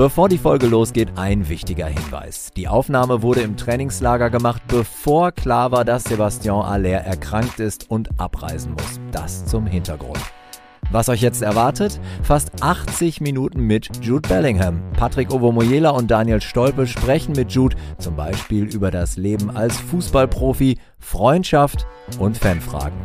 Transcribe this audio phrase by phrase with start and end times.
[0.00, 2.52] Bevor die Folge losgeht, ein wichtiger Hinweis.
[2.56, 8.18] Die Aufnahme wurde im Trainingslager gemacht, bevor klar war, dass Sebastian Aller erkrankt ist und
[8.18, 8.98] abreisen muss.
[9.12, 10.18] Das zum Hintergrund.
[10.92, 12.00] Was euch jetzt erwartet?
[12.22, 14.80] Fast 80 Minuten mit Jude Bellingham.
[14.96, 20.78] Patrick Ovomoyela und Daniel Stolpe sprechen mit Jude zum Beispiel über das Leben als Fußballprofi,
[20.98, 21.86] Freundschaft
[22.18, 22.98] und Fanfragen.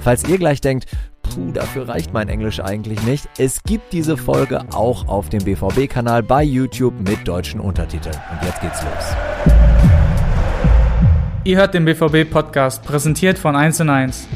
[0.00, 0.86] Falls ihr gleich denkt,
[1.22, 6.22] puh, dafür reicht mein Englisch eigentlich nicht, es gibt diese Folge auch auf dem BVB-Kanal
[6.22, 8.16] bei YouTube mit deutschen Untertiteln.
[8.30, 9.54] Und jetzt geht's los.
[11.44, 14.26] Ihr hört den BVB-Podcast, präsentiert von 1 und 1.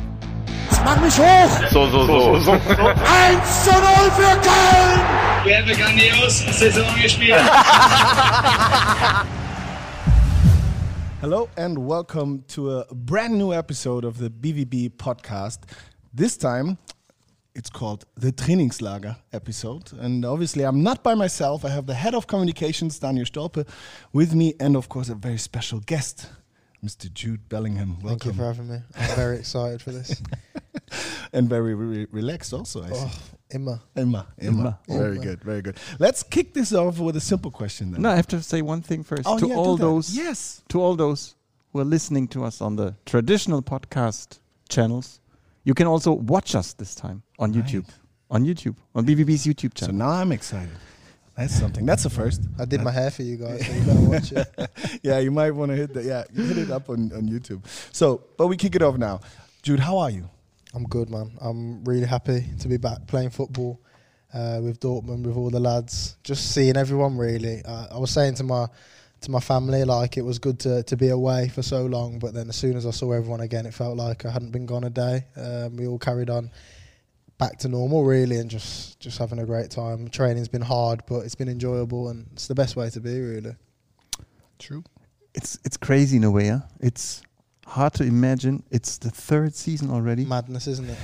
[0.84, 1.70] Mach mich hoch!
[1.70, 2.38] So, so, so.
[2.40, 2.60] so, 1
[3.64, 3.80] zu 0
[4.16, 5.00] für Köln!
[5.44, 7.38] Wir haben eine grandiose Saison gespielt.
[11.20, 15.58] Hello and welcome to a brand new episode of the BVB podcast.
[16.14, 16.78] This time
[17.54, 19.92] it's called the Trainingslager episode.
[19.92, 21.64] And obviously, I'm not by myself.
[21.64, 23.66] I have the head of communications, Daniel Stolpe,
[24.12, 26.28] with me, and of course, a very special guest,
[26.84, 27.12] Mr.
[27.12, 27.98] Jude Bellingham.
[28.00, 28.09] Welcome.
[28.09, 28.78] Thank you for having me.
[28.96, 30.23] I'm very excited for this.
[31.32, 32.95] and very re- relaxed also, I see.
[32.96, 33.12] Oh,
[33.52, 33.82] Emma.
[33.96, 34.78] Emma, Emma.
[34.88, 35.24] Very Emma.
[35.24, 35.76] good, very good.
[35.98, 38.02] Let's kick this off with a simple question then.
[38.02, 39.22] No, I have to say one thing first.
[39.26, 39.82] Oh, to yeah, do all that.
[39.82, 40.62] those Yes.
[40.68, 41.34] to all those
[41.72, 45.20] who are listening to us on the traditional podcast channels,
[45.65, 47.65] you can also watch us this time on Right.
[47.65, 47.87] YouTube.
[48.30, 48.76] On YouTube.
[48.94, 49.92] On BVB's YouTube channel.
[49.94, 50.70] So now I'm excited.
[51.36, 51.86] That's something.
[51.86, 52.42] That's a first.
[52.59, 55.00] I did my hair for you guys, so you better watch it.
[55.02, 56.04] yeah, you might want to hit that.
[56.04, 57.64] Yeah, you hit it up on, on YouTube.
[57.92, 59.20] So, but we kick it off now.
[59.62, 60.28] Jude, how are you?
[60.74, 61.32] I'm good, man.
[61.40, 63.80] I'm really happy to be back playing football
[64.32, 66.16] uh, with Dortmund, with all the lads.
[66.22, 67.62] Just seeing everyone, really.
[67.65, 68.66] Uh, I was saying to my
[69.22, 72.32] to my family, like it was good to, to be away for so long, but
[72.32, 74.84] then as soon as I saw everyone again, it felt like I hadn't been gone
[74.84, 75.26] a day.
[75.37, 76.50] Um, we all carried on
[77.41, 80.09] back to normal, really, and just just having a great time.
[80.09, 83.56] Training's been hard, but it's been enjoyable, and it's the best way to be, really.
[84.60, 84.84] True.
[85.34, 86.61] It's it's crazy in a way, yeah?
[86.78, 87.22] It's
[87.71, 88.62] hard to imagine.
[88.71, 90.25] It's the third season already.
[90.25, 90.99] Madness, isn't it?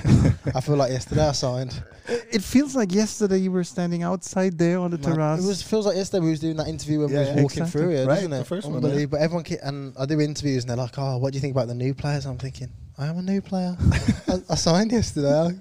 [0.55, 1.83] I feel like yesterday I signed.
[2.09, 5.45] It feels like yesterday you were standing outside there on the Man, terrace.
[5.45, 7.43] It was feels like yesterday we was doing that interview when Yeah, we was yeah.
[7.43, 7.81] walking Exactly.
[7.83, 8.47] through it, Right, doesn't the it?
[8.47, 9.19] first one, Unbelievable.
[9.19, 11.69] Everyone ke- and I do interviews and they're like, "Oh, what do you think about
[11.69, 13.77] the new players?" I'm thinking, I am a new player.
[14.29, 15.59] I, I signed yesterday,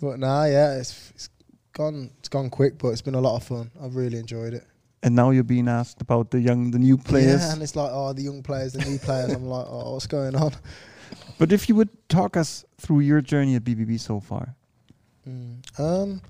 [0.00, 1.28] but nah, yeah, it's it's
[1.72, 3.70] gone it's gone quick, but it's been a lot of fun.
[3.82, 4.64] I've really enjoyed it.
[5.02, 7.42] And now you're being asked about the young the new players.
[7.42, 9.32] Yeah, and it's like, oh, the young players, the new players.
[9.32, 10.52] I'm like, oh, what's going on?
[11.38, 14.54] but if you would talk us through your journey at BVB so far.
[15.28, 15.80] Mm.
[15.80, 16.22] Um,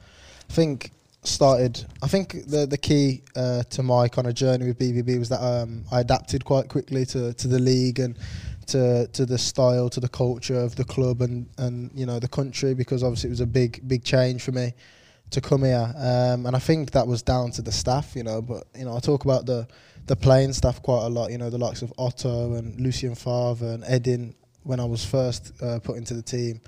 [0.49, 0.91] I think
[1.23, 1.85] started.
[2.03, 5.43] I think the the key uh, to my kind of journey with BVB was that
[5.43, 8.19] um, I adapted quite quickly to to the league and
[8.67, 12.29] to to the style, to the culture of the club and and you know the
[12.29, 14.73] country because obviously it was a big big change for me
[15.33, 15.93] to come here.
[15.97, 18.41] Um, and I think that was down to the staff, you know.
[18.43, 19.67] But you know, I talk about the
[20.07, 21.31] the playing staff quite a lot.
[21.31, 25.53] You know, the likes of Otto and Lucien Favre and Edin when I was first
[25.63, 26.61] uh, put into the team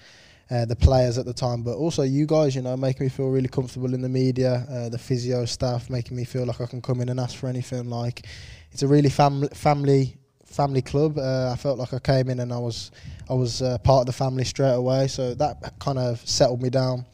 [0.50, 3.30] uh, the players at the time, but also you guys, you know, making me feel
[3.30, 6.82] really comfortable in the media, uh, the physio staff, making me feel like I can
[6.82, 7.88] come in and ask for anything.
[7.88, 8.26] Like
[8.70, 11.18] it's a really family family family club.
[11.18, 12.90] Uh, I felt like I came in and I was
[13.28, 16.70] I was uh, part of the family straight away, so that kind of settled me
[16.70, 17.06] down.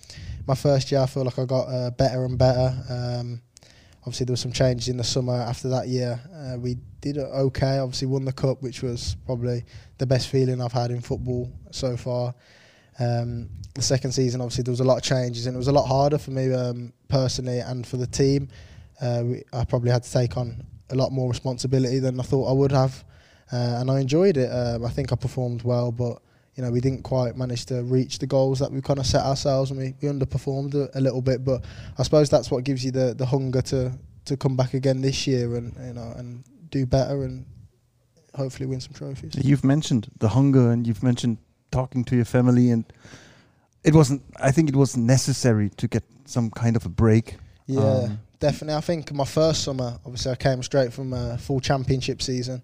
[0.50, 2.74] My first year, I feel like I got uh, better and better.
[2.90, 3.40] Um,
[4.00, 6.20] obviously, there were some changes in the summer after that year.
[6.34, 7.78] Uh, we did okay.
[7.78, 9.64] Obviously, won the cup, which was probably
[9.98, 12.34] the best feeling I've had in football so far.
[12.98, 15.72] Um, the second season, obviously, there was a lot of changes, and it was a
[15.72, 18.48] lot harder for me um, personally and for the team.
[19.00, 22.50] Uh, we, I probably had to take on a lot more responsibility than I thought
[22.50, 23.04] I would have,
[23.52, 24.48] uh, and I enjoyed it.
[24.48, 26.20] Um, I think I performed well, but
[26.56, 29.24] you know we didn't quite manage to reach the goals that we kind of set
[29.24, 31.44] ourselves, and we, we underperformed a, a little bit.
[31.44, 31.64] But
[31.98, 33.92] I suppose that's what gives you the, the hunger to
[34.26, 37.46] to come back again this year and you know and do better and
[38.34, 39.32] hopefully win some trophies.
[39.42, 41.38] You've mentioned the hunger and you've mentioned
[41.70, 42.84] talking to your family and
[43.82, 47.36] it wasn't I think it was necessary to get some kind of a break.
[47.66, 48.76] Yeah, Um, definitely.
[48.76, 52.62] I think my first summer, obviously, I came straight from a full championship season.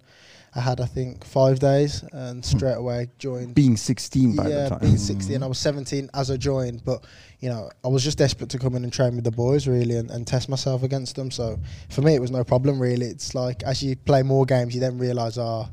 [0.57, 3.55] I had, I think, five days and straight away joined.
[3.55, 4.79] Being 16 by yeah, the time.
[4.79, 5.43] being 16.
[5.43, 7.05] I was 17 as I joined, but
[7.41, 9.97] you know, I was just desperate to come in and train with the boys really
[9.97, 11.31] and, and test myself against them.
[11.31, 11.59] So
[11.91, 13.05] for me, it was no problem really.
[13.05, 15.69] It's like as you play more games, you then realise, oh,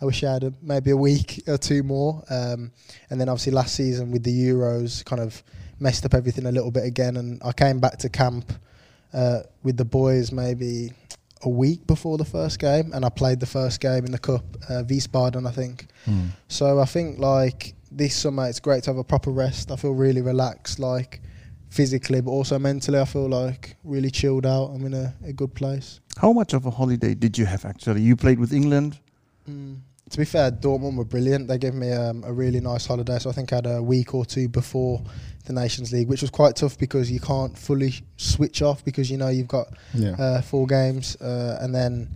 [0.00, 2.22] I wish I had a, maybe a week or two more.
[2.30, 2.70] Um,
[3.10, 5.42] and then obviously last season with the Euros, kind of
[5.80, 7.16] messed up everything a little bit again.
[7.16, 8.52] And I came back to camp
[9.12, 10.92] uh, with the boys maybe
[11.42, 14.44] a week before the first game, and I played the first game in the cup,
[14.68, 15.86] uh, Wiesbaden, I think.
[16.48, 19.70] So I think like this summer, it's great to have a proper rest.
[19.70, 20.78] I feel really relaxed.
[20.78, 21.20] Like
[21.70, 22.98] physically, but also mentally.
[22.98, 24.70] I feel like really chilled out.
[24.74, 26.00] I'm in a, a good place.
[26.16, 28.02] How much of a holiday did you have actually?
[28.02, 28.98] You played with England.
[29.48, 29.78] Mm.
[30.10, 31.48] To be fair, Dortmund were brilliant.
[31.48, 33.18] They gave me um, a really nice holiday.
[33.18, 35.02] So I think I had a week or two before
[35.44, 39.16] the Nations League, which was quite tough because you can't fully switch off because you
[39.18, 40.12] know you've got Yeah.
[40.18, 42.08] uh, four games, uh, and then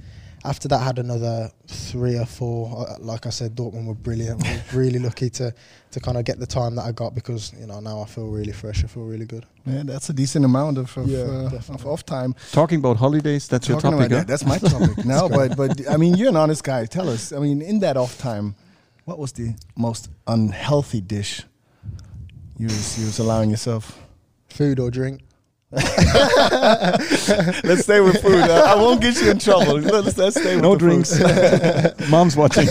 [0.44, 2.86] after that, I had another three or four.
[2.88, 4.44] Uh, Like I said, Dortmund were brilliant.
[4.46, 5.52] I was really lucky to
[5.92, 8.26] to kind of get the time that I got because you know now I feel
[8.28, 8.82] really fresh.
[8.84, 9.44] I feel really good.
[9.66, 11.20] Yeah, that's a decent amount of of, Yeah,
[11.52, 12.34] uh, of off time.
[12.52, 14.00] Talking about holidays, that's your topic.
[14.00, 14.08] huh?
[14.18, 15.28] that, that's my topic now.
[15.28, 16.86] but but I mean, you're an honest guy.
[16.86, 17.32] Tell us.
[17.32, 18.54] I mean, in that off time,
[19.04, 21.42] what was the most unhealthy dish
[22.58, 23.98] you was, you was allowing yourself?
[24.48, 25.20] Food or drink?
[27.64, 28.42] Let's stay with food.
[28.42, 29.78] Uh, I won't get you in trouble.
[29.80, 31.18] Let's, let's stay with no the drinks.
[32.10, 32.66] Mom's watching.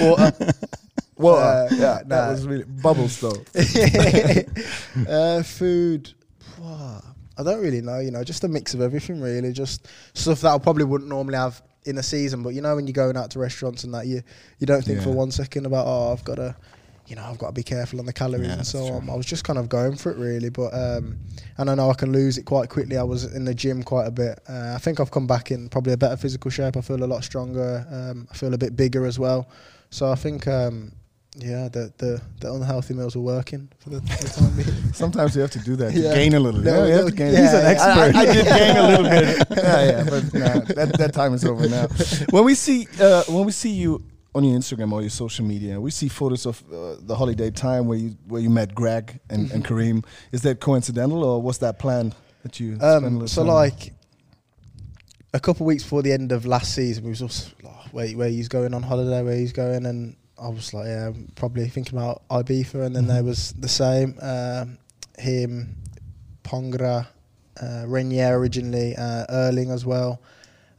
[0.00, 0.32] Water.
[1.16, 2.30] Well, Uh, yeah, that nah.
[2.30, 3.44] was really bubbles though.
[5.06, 6.14] uh, food.
[6.64, 7.98] I don't really know.
[7.98, 9.20] You know, just a mix of everything.
[9.20, 12.42] Really, just stuff that I probably wouldn't normally have in a season.
[12.42, 14.22] But you know, when you're going out to restaurants and that, you
[14.60, 16.56] you don't think for one second about oh, I've got to.
[17.10, 18.96] You know, I've got to be careful on the calories Yeah, and so true.
[18.98, 19.10] on.
[19.10, 21.18] I was just kind of going for it really, but um,
[21.58, 22.96] and I know I can lose it quite quickly.
[22.96, 24.38] I was in the gym quite a bit.
[24.48, 26.76] Uh, I think I've come back in probably a better physical shape.
[26.76, 27.84] I feel a lot stronger.
[27.90, 29.48] Um, I feel a bit bigger as well.
[29.90, 30.92] So I think, um,
[31.36, 34.92] yeah, the, the the unhealthy meals are working for the, for the time being.
[34.92, 35.92] Sometimes you have to do that.
[35.92, 36.14] to Yeah.
[36.14, 36.60] gain a little.
[36.60, 37.32] No, yeah, you have no, to gain.
[37.32, 38.16] yeah, He's an I- I- expert.
[38.20, 39.46] I, did gain a little bit.
[39.64, 41.88] Yeah, yeah, but nah, that that time is over now.
[42.30, 44.02] When we see uh, when we see you
[44.34, 47.86] on your Instagram or your social media, we see photos of uh, the holiday time
[47.86, 50.02] where you where you met Greg and, and Karim.
[50.32, 52.78] Is that coincidental or was that planned that you?
[52.80, 53.92] Um, so like
[55.32, 58.08] a couple of weeks before the end of last season, we was also like, where
[58.10, 61.68] where he's going on holiday, where he's going, and I was like, yeah, I'm probably
[61.68, 64.78] thinking about Ibiza, and then there was the same um,
[65.18, 65.76] him,
[66.44, 67.06] Pongra,
[67.60, 70.20] uh, Reinier originally, uh, Erling as well.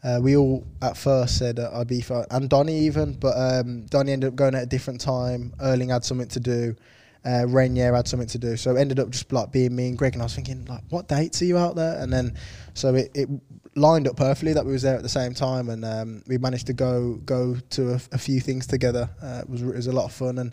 [0.04, 4.30] Uh, we all at first said uh, Ibiza and Donny even, but um, Donny ended
[4.30, 5.54] up going at a different time.
[5.62, 6.76] Erling had something to do.
[7.24, 9.98] Uh, Reinier had something to do, so it ended up just like being me and
[9.98, 10.14] Greg.
[10.14, 12.02] And I was thinking, like, what dates are you out there?
[12.02, 12.36] And then,
[12.74, 13.30] so it, it
[13.76, 16.66] lined up perfectly that we was there at the same time, and um, we managed
[16.68, 19.08] to go go to a, a few things together.
[19.22, 20.52] Uh, it was it was a lot of fun, and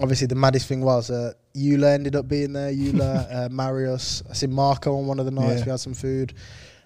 [0.00, 2.72] obviously the maddest thing was uh, Eula ended up being there.
[2.72, 5.60] Eula, uh, Marius, I seen Marco on one of the nights.
[5.60, 5.64] Yeah.
[5.66, 6.32] We had some food.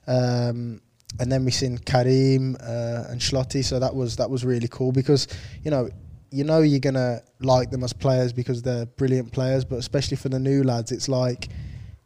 [0.09, 0.81] Um,
[1.19, 4.93] and then we seen Karim uh, and Schlotti, so that was that was really cool
[4.93, 5.27] because
[5.65, 5.89] you know
[6.31, 10.29] you know you're gonna like them as players because they're brilliant players, but especially for
[10.29, 11.49] the new lads, it's like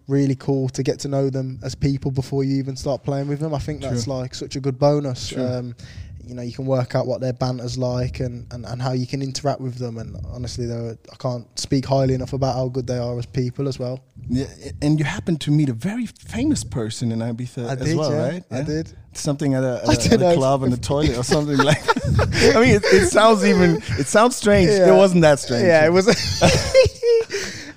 [0.06, 3.40] really cool to get to know them as people before you even start playing with
[3.40, 3.54] them.
[3.54, 5.28] I think that's like such a good bonus.
[5.28, 5.44] True.
[5.44, 5.76] Um,
[6.26, 9.06] you know, you can work out what their banter's like and, and, and how you
[9.06, 9.98] can interact with them.
[9.98, 13.68] And honestly, though, I can't speak highly enough about how good they are as people
[13.68, 14.04] as well.
[14.28, 14.46] Yeah,
[14.80, 18.12] and you happened to meet a very famous person in Ibiza I as did, well,
[18.12, 18.44] yeah, right?
[18.50, 18.92] I did.
[19.12, 21.78] Something at a, at a, at a club in the toilet or something like.
[22.56, 23.76] I mean, it, it sounds even.
[23.98, 24.70] It sounds strange.
[24.70, 25.64] It wasn't that strange.
[25.64, 26.06] Yeah, it was.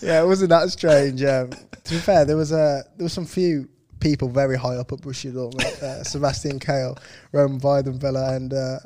[0.01, 1.21] yeah, it wasn't that strange.
[1.21, 1.49] To
[1.89, 5.31] be fair, there was a there was some few people very high up at Borussia
[5.33, 5.81] Dortmund.
[5.83, 6.97] Uh, Sebastian Kehl,
[7.31, 8.79] Roman Weidenfeller, and uh,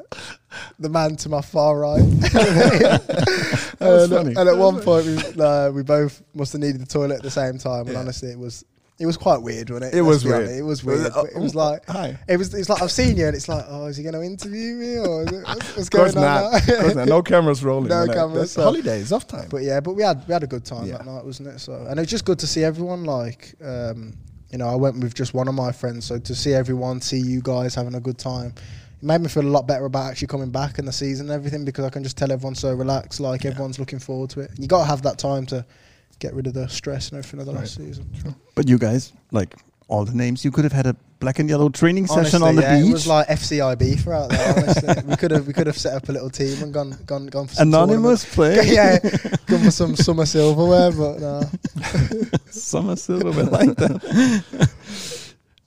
[0.80, 2.02] the man to my far right.
[3.82, 7.24] And, and at one point, we, uh, we both must have needed the toilet at
[7.24, 7.82] the same time.
[7.88, 8.00] And Yeah.
[8.00, 8.64] honestly, it was.
[9.00, 9.98] It was quite weird, wasn't it?
[9.98, 10.36] It Let's was weird.
[10.44, 10.54] honest.
[10.60, 11.08] It was weird.
[11.08, 12.20] it- uh, it was like hi.
[12.28, 12.54] it was.
[12.54, 15.00] It's like I've seen you, and it's like, oh, is he going to interview me,
[15.00, 16.22] or is it, what's, what's going on?
[16.22, 16.54] not.
[16.70, 17.08] Of course not.
[17.08, 17.90] No cameras rolling.
[17.90, 19.48] No cameras, so- holidays, off time.
[19.50, 20.98] But yeah, but we had we had a good time Yeah.
[20.98, 21.58] that night, wasn't it?
[21.60, 23.04] So and it was just good to see everyone.
[23.06, 24.14] Like, um,
[24.52, 27.20] you know, I went with just one of my friends, so to see everyone, see
[27.20, 28.54] you guys having a good time,
[29.02, 31.34] it made me feel a lot better about actually coming back in the season and
[31.34, 34.52] everything because I can just tell everyone's so relaxed, like everyone's looking forward to it.
[34.58, 35.66] You got to have that time to
[36.20, 38.06] get rid of the stress and everything of the last season.
[38.56, 39.56] But you guys, like
[39.92, 42.62] all the names, you could have had a black and yellow training session on the
[42.62, 42.90] yeah, beach.
[42.90, 44.54] It was like FCIB for out there.
[44.58, 47.28] Honestly, we could have we could have set up a little team and gone gone
[47.28, 48.68] gone for some Anonymous tournament.
[48.68, 48.74] play.
[48.76, 49.00] yeah,
[49.48, 51.44] gone for some summer silverware, but no.
[52.50, 54.72] Summer silver, I like that.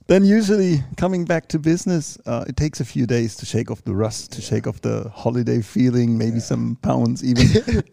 [0.07, 3.83] then usually coming back to business, uh, it takes a few days to shake off
[3.83, 7.83] the rust, to shake off the holiday feeling, maybe some pounds even.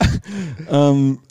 [0.71, 1.23] um,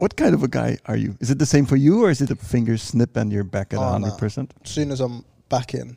[0.00, 1.14] what kind of a guy are you?
[1.20, 3.72] Is it the same for you, or is it a finger snip and you're back
[3.74, 4.52] at Oh, hundred percent?
[4.64, 5.96] as soon as I'm back in,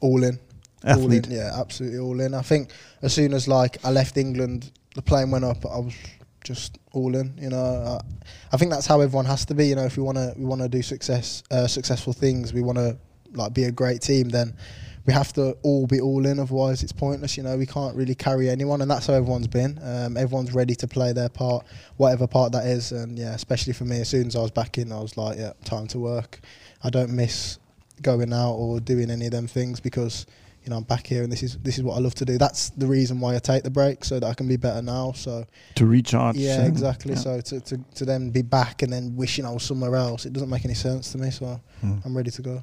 [0.00, 0.38] all in.
[0.84, 2.32] All in, yeah, absolutely all in.
[2.34, 2.70] I think
[3.02, 5.64] as soon as like I left England, the plane went up.
[5.66, 5.94] I was
[6.44, 7.36] just all in.
[7.38, 8.00] You know, I,
[8.52, 9.66] I think that's how everyone has to be.
[9.66, 12.62] You know, if we want to we want to do success, uh, successful things, we
[12.62, 12.96] want to
[13.32, 14.28] like be a great team.
[14.28, 14.54] Then
[15.06, 17.36] we have to all be all in, otherwise it's pointless.
[17.36, 19.78] You know, we can't really carry anyone, and that's how everyone's been.
[19.82, 21.64] Um, everyone's ready to play their part,
[21.96, 22.92] whatever part that is.
[22.92, 25.38] And yeah, especially for me, as soon as I was back in, I was like,
[25.38, 26.40] yeah, time to work.
[26.82, 27.58] I don't miss
[28.02, 30.26] going out or doing any of them things because
[30.62, 32.36] you know I'm back here and this is this is what I love to do.
[32.36, 35.12] That's the reason why I take the break so that I can be better now.
[35.12, 35.46] So
[35.76, 36.36] to recharge.
[36.36, 37.12] yeah, exactly.
[37.14, 37.18] yeah.
[37.20, 40.32] So to, to to then be back and then wishing I was somewhere else, it
[40.32, 41.30] doesn't make any sense to me.
[41.30, 41.98] So Hmm.
[42.04, 42.62] I'm ready to go.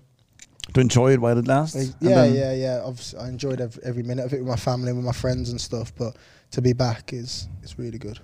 [0.74, 1.94] To enjoy it while it lasts.
[2.00, 2.82] Yeah, yeah, yeah.
[2.84, 5.50] Obviously, I enjoyed every, every minute of it with my family and with my friends
[5.50, 5.94] and stuff.
[5.96, 6.16] But
[6.52, 8.20] to be back is is really good.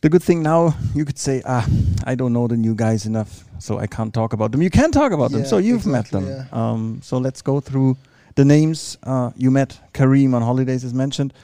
[0.00, 1.66] The good thing now, you could say, ah,
[2.04, 4.62] I don't know the new guys enough, so I can't talk about them.
[4.62, 6.46] You can talk about them, so you've exactly, met them.
[6.52, 6.70] yeah.
[6.70, 7.96] Um, so let's go through
[8.34, 8.96] the names.
[9.02, 11.34] Uh, you met Karim on holidays, as mentioned.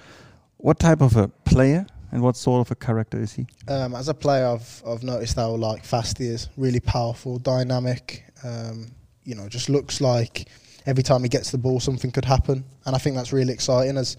[0.56, 3.46] What type of a player and what sort of a character is he?
[3.68, 8.24] Um, as a player, I've I've noticed how like fast he is, really powerful, dynamic.
[8.42, 8.90] Um,
[9.26, 10.48] you know, just looks like
[10.86, 13.98] every time he gets the ball, something could happen, and I think that's really exciting
[13.98, 14.16] as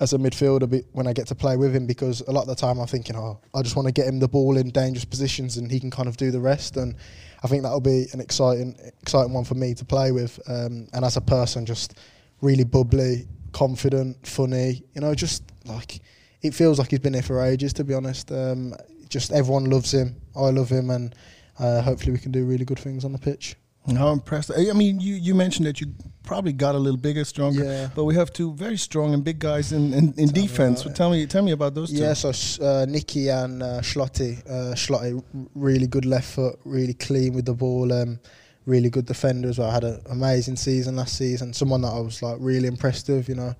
[0.00, 2.54] as a midfielder when I get to play with him because a lot of the
[2.54, 5.56] time I'm thinking, oh, I just want to get him the ball in dangerous positions
[5.56, 6.94] and he can kind of do the rest, and
[7.42, 10.40] I think that'll be an exciting exciting one for me to play with.
[10.48, 11.98] Um, and as a person, just
[12.40, 14.82] really bubbly, confident, funny.
[14.94, 16.00] You know, just like
[16.42, 17.72] it feels like he's been here for ages.
[17.74, 18.74] To be honest, um,
[19.08, 20.16] just everyone loves him.
[20.34, 21.14] I love him, and
[21.58, 23.56] uh, hopefully we can do really good things on the pitch.
[23.96, 24.50] How impressed!
[24.56, 25.88] I mean, you, you mentioned that you
[26.22, 27.64] probably got a little bigger, stronger.
[27.64, 27.88] Yeah.
[27.94, 30.82] But we have two very strong and big guys in, in, in Tell defense.
[30.82, 31.96] So tell me, tell me about those two.
[31.96, 32.30] Yeah, so
[32.64, 34.38] uh, Nicky and uh, Schlotti.
[34.46, 35.22] Uh, Schlotti,
[35.54, 37.90] really good left foot, really clean with the ball.
[37.92, 38.20] Um,
[38.66, 39.70] really good defender as well.
[39.70, 41.54] I Had an amazing season last season.
[41.54, 43.26] Someone that I was like really impressed with.
[43.28, 43.54] You know,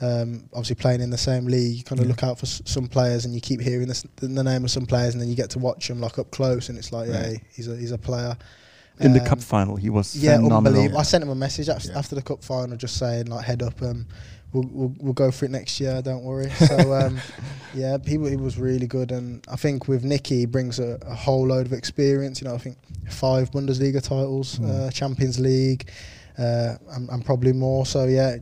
[0.00, 2.10] um, obviously playing in the same league, you kind of Yeah.
[2.12, 4.86] look out for s- some players, and you keep hearing this, the name of some
[4.86, 7.32] players, and then you get to watch them like up close, and it's like, yeah,
[7.52, 8.36] he's a he's a player.
[9.00, 10.58] In the Um, cup final, he was yeah, phenomenal.
[10.58, 10.98] unbelievable.
[10.98, 11.98] I sent him a message after, Yeah.
[11.98, 13.80] after the cup final, just saying like head up.
[13.82, 14.06] Um,
[14.52, 16.00] we'll, we'll we'll go for it next year.
[16.02, 16.50] Don't worry.
[16.68, 17.18] So um,
[17.74, 21.14] yeah, he he was really good, and I think with Nicky he brings a, a
[21.14, 22.40] whole load of experience.
[22.40, 22.76] You know, I think
[23.10, 24.68] five Bundesliga titles, Mm.
[24.88, 25.90] uh, Champions League,
[26.38, 27.86] uh, and, and probably more.
[27.86, 28.36] So yeah.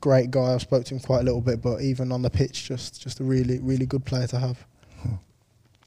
[0.00, 0.54] Great guy.
[0.54, 3.20] I spoke to him quite a little bit, but even on the pitch, just just
[3.20, 4.64] a really really good player to have.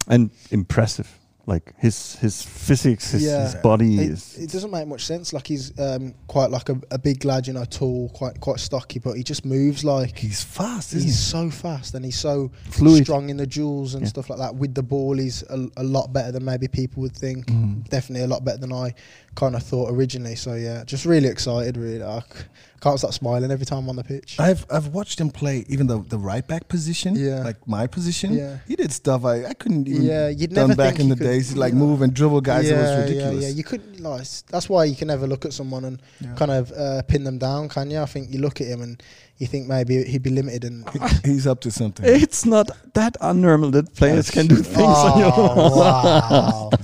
[0.07, 1.19] and impressive.
[1.47, 3.43] Like his his physics, his, Yeah.
[3.43, 4.35] his body It, is.
[4.35, 5.31] it doesn't make much sense.
[5.31, 8.97] Like he's um, quite like a, a big lad, you know, tall, quite quite stocky,
[8.97, 11.21] but he just moves like He's fast, isn't he's he?
[11.31, 13.03] so fast and he's so Fluid.
[13.03, 14.09] strong in the duels and Yeah.
[14.09, 14.55] stuff like that.
[14.55, 17.45] With the ball, he's a, a lot better than maybe people would think.
[17.45, 17.87] Mhm.
[17.89, 18.95] Definitely a lot better than I
[19.35, 20.35] kind of thought originally.
[20.35, 21.77] So yeah, just really excited.
[21.77, 22.43] Really, c-
[22.85, 24.29] can't stop smiling every time I'm on the pitch.
[24.39, 27.39] I've I've watched him play even the the right back position, Yeah.
[27.49, 28.29] like my position.
[28.33, 28.57] Yeah.
[28.69, 30.03] he did stuff I, I couldn't even.
[30.03, 31.79] Yeah, you'd done never back think in the could- days, like yeah.
[31.85, 32.69] move and dribble guys.
[32.69, 33.41] yeah, it was ridiculous.
[33.41, 33.99] Yeah, yeah, you couldn't.
[33.99, 36.35] Like, s- that's why you can never look at someone and Yeah.
[36.41, 37.99] kind of uh, pin them down, can you?
[38.01, 39.01] I think you look at him and
[39.41, 40.87] you think maybe he'd be limited and
[41.25, 42.05] He's up to something.
[42.25, 45.57] It's not that unnormal that players can do things on your own.
[45.57, 46.69] Oh, wow.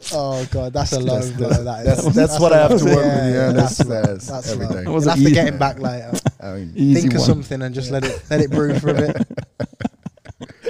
[0.00, 0.16] This guy.
[0.18, 1.48] Oh god, that's a low That's- blow.
[1.48, 1.84] that's- That is.
[2.04, 4.66] that's- that's what a I have to work with, yeah, that's that's- that's that's every
[4.66, 4.72] low.
[4.72, 4.84] day.
[4.84, 6.12] That was You'll have to get him back later.
[6.42, 7.26] I mean, Easy Think of one.
[7.26, 9.16] something and just let it let it brew for a bit.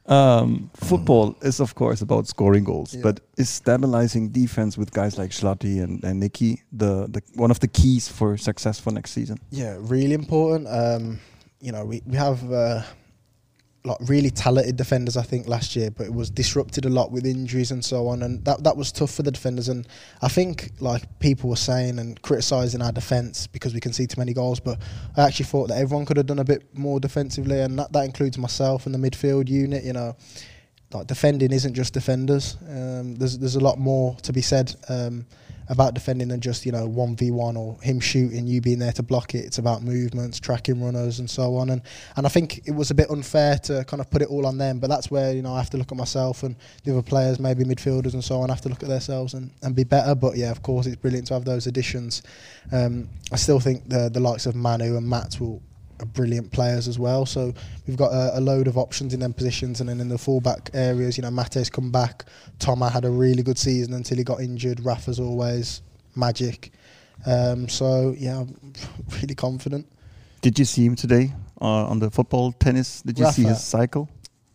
[0.06, 3.00] Um, football is of course about scoring goals, Yeah.
[3.02, 7.58] but is stabilizing defense with guys like Schlotty and, and Nicky the, the one of
[7.60, 9.38] the keys for success for next season?
[9.50, 10.68] Yeah, really important.
[10.68, 11.20] Um,
[11.58, 12.82] you know, we, we have uh,
[13.86, 17.26] like really talented defenders, I think, last year, but it was disrupted a lot with
[17.26, 19.68] injuries and so on, and that that was tough for the defenders.
[19.68, 19.86] And
[20.22, 24.18] I think like people were saying and criticising our defence because we can see too
[24.18, 24.78] many goals, but
[25.18, 28.06] I actually thought that everyone could have done a bit more defensively, and that, that
[28.06, 29.84] includes myself and the midfield unit.
[29.84, 30.16] You know,
[30.94, 32.56] like defending isn't just defenders.
[32.66, 35.26] Um, there's there's a lot more to be said um,
[35.68, 38.92] about defending than just you know one v one or him shooting, you being there
[38.92, 39.44] to block it.
[39.44, 41.70] It's about movements, tracking runners, and so on.
[41.70, 41.82] And
[42.16, 44.58] and I think it was a bit unfair to kind of put it all on
[44.58, 44.78] them.
[44.78, 47.38] But that's where you know I have to look at myself and the other players,
[47.38, 50.14] maybe midfielders and so on, I have to look at themselves and, and be better.
[50.14, 52.22] But yeah, of course, it's brilliant to have those additions.
[52.72, 55.62] Um, I still think the the likes of Manu and Matt will
[56.04, 57.26] brilliant players as well.
[57.26, 57.52] So
[57.86, 60.70] we've got a, a load of options in them positions, and then in the fullback
[60.74, 62.24] areas, you know, Mateu's come back.
[62.58, 64.84] Toma had a really good season until he got injured.
[64.84, 65.82] Rafa's always
[66.16, 66.72] magic.
[67.26, 68.56] Um, so yeah, I'm
[69.20, 69.86] really confident.
[70.40, 73.00] Did you see him today uh, on the football tennis?
[73.02, 74.08] Did you see his cycle,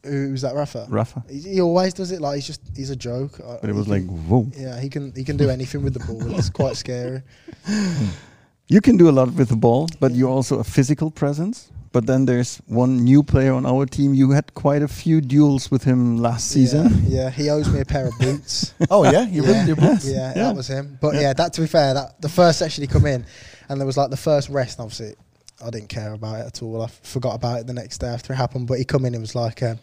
[0.04, 0.86] Who's that, Rafa?
[0.90, 1.24] Rafa?
[1.30, 3.38] He, he always does it like he's just he's a joke.
[3.40, 4.48] Uh, But it was can- like, whoa.
[4.56, 6.36] yeah, he can he can do anything with the ball.
[6.38, 7.22] It's quite scary.
[8.72, 11.72] You can do a lot with the ball, but you're also a physical presence.
[11.92, 14.14] But then there's one new player on our team.
[14.14, 16.86] You had quite a few duels with him last season.
[17.08, 18.76] Yeah, yeah, he owes me a pair of boots.
[18.92, 20.06] Oh yeah, you yeah, your boots.
[20.08, 20.44] yeah, Yeah.
[20.44, 21.00] that was him.
[21.02, 21.34] But yeah.
[21.34, 23.26] that to be fair, that the first session he come in,
[23.70, 24.78] and there was like the first rest.
[24.78, 25.16] And obviously,
[25.66, 26.84] I didn't care about it at all.
[26.84, 28.68] I forgot about it the next day after it happened.
[28.68, 29.80] But he come in and was like, um,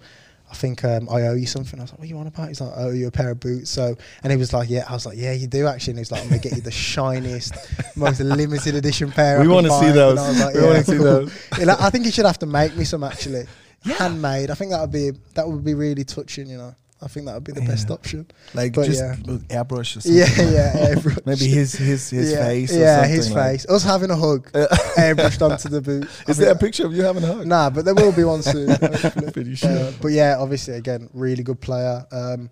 [0.51, 1.79] I think um, I owe you something.
[1.81, 2.49] I was like, what do you on about?
[2.49, 3.69] He's like, I owe you a pair of boots.
[3.71, 4.85] So, and he was like, yeah.
[4.89, 5.93] I was like, yeah, you do actually.
[5.93, 7.55] And he was like, I'm gonna get you the shiniest,
[7.97, 9.41] most limited edition pair.
[9.41, 10.19] We I wanna see those.
[10.19, 11.33] I like, We yeah, wanna see those.
[11.67, 13.47] Like, I think he should have to make me some actually,
[13.85, 14.51] handmade.
[14.51, 16.49] I think that would be that would be really touching.
[16.49, 18.27] You know, I think that would be the best option.
[18.55, 19.17] Like But just yeah.
[19.63, 20.15] airbrush or something.
[20.15, 20.95] Yeah, yeah.
[20.95, 21.27] airbrush.
[21.27, 22.75] Maybe his his his yeah, face.
[22.75, 23.67] Or Yeah, his like- face.
[23.69, 26.09] Us having a hug, airbrushed onto the boot.
[26.27, 27.47] I Is there a picture of you having a hug?
[27.47, 28.75] Nah, but there will be one soon.
[29.33, 29.71] Pretty sure.
[29.71, 32.07] Uh, but yeah, obviously, again, really good player.
[32.11, 32.49] Um,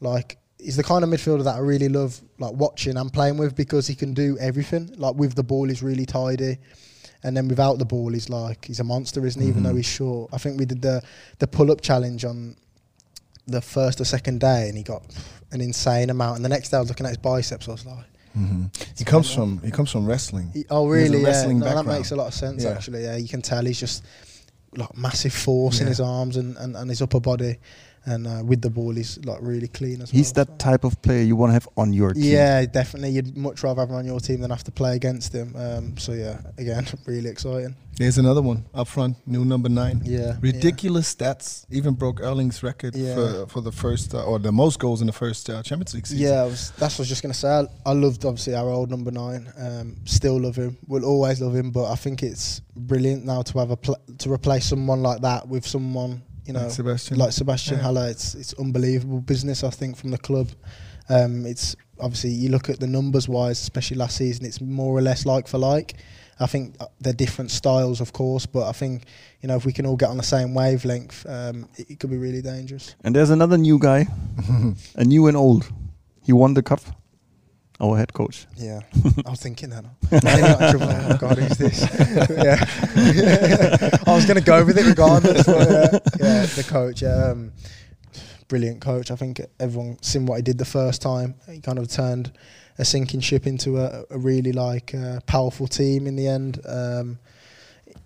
[0.00, 3.56] like he's the kind of midfielder that I really love, like watching and playing with
[3.56, 4.92] because he can do everything.
[4.98, 6.58] Like with the ball, he's really tidy,
[7.22, 9.48] and then without the ball, he's like he's a monster, isn't he?
[9.48, 9.70] Even Mm-hmm.
[9.72, 10.30] though he's short.
[10.34, 11.02] I think we did the
[11.38, 12.56] the pull up challenge on
[13.46, 15.02] the first or second day, and he got
[15.52, 16.36] an insane amount.
[16.36, 17.68] And the next day, I was looking at his biceps.
[17.68, 18.04] I was like.
[18.36, 18.68] Mhm.
[18.98, 20.50] He comes from he comes from wrestling.
[20.52, 21.22] He- oh, He a really?
[21.22, 21.46] Yeah.
[21.52, 22.64] No, that makes a lot of sense.
[22.64, 22.70] Yeah.
[22.72, 23.16] Actually, yeah.
[23.16, 24.04] You can tell he's just
[24.76, 27.56] like massive force in his arms and, and, and his upper body,
[28.04, 30.18] and uh, with the ball, he's like really clean as He's well.
[30.18, 32.24] He's that type of player you want to have on your team.
[32.24, 33.10] Yeah, definitely.
[33.12, 35.54] You'd much rather have him on your team than have to play against him.
[35.56, 37.74] Um, so yeah, again, really exciting.
[37.98, 40.02] There's another one up front, new number nine.
[40.04, 41.64] Yeah, Ridiculous stats.
[41.70, 43.14] Even broke Erling's record Yeah.
[43.14, 46.06] for for the first uh, or the most goals in the first uh, Champions League
[46.06, 46.22] season.
[46.26, 47.48] Yeah, was, that's what I was just gonna say.
[47.48, 49.50] I, I loved obviously our old number nine.
[49.58, 50.76] Um, still love him.
[50.86, 51.70] Will always love him.
[51.70, 53.76] But I think it's brilliant now to have a
[54.18, 57.16] to replace someone like that with someone you know Like Sebastian.
[57.16, 57.82] like Sebastian Yeah.
[57.84, 58.08] Haller.
[58.08, 59.64] It's it's unbelievable business.
[59.64, 60.50] I think from the club.
[61.08, 64.44] Um, it's obviously you look at the numbers wise, especially last season.
[64.44, 65.94] It's more or less like for like.
[66.38, 69.04] I think uh, they're different styles, of course, but I think
[69.40, 72.10] you know if we can all get on the same wavelength, um, it, it could
[72.10, 72.94] be really dangerous.
[73.02, 74.06] And there's another new guy,
[74.94, 75.70] a new and old.
[76.24, 76.80] He won the cup.
[77.78, 78.46] Our head coach.
[78.56, 78.80] Yeah,
[79.26, 79.84] I was thinking that.
[80.10, 81.12] I nearly got in trouble.
[81.12, 81.80] Oh God, who's this?
[82.30, 85.44] yeah, I was going to go with it regardless.
[85.44, 87.52] But yeah, yeah, the coach, um,
[88.48, 89.10] brilliant coach.
[89.10, 91.34] I think everyone seen what he did the first time.
[91.50, 92.32] He kind of turned
[92.78, 96.60] a sinking ship into a, a really like uh, powerful team in the end.
[96.66, 97.18] Um,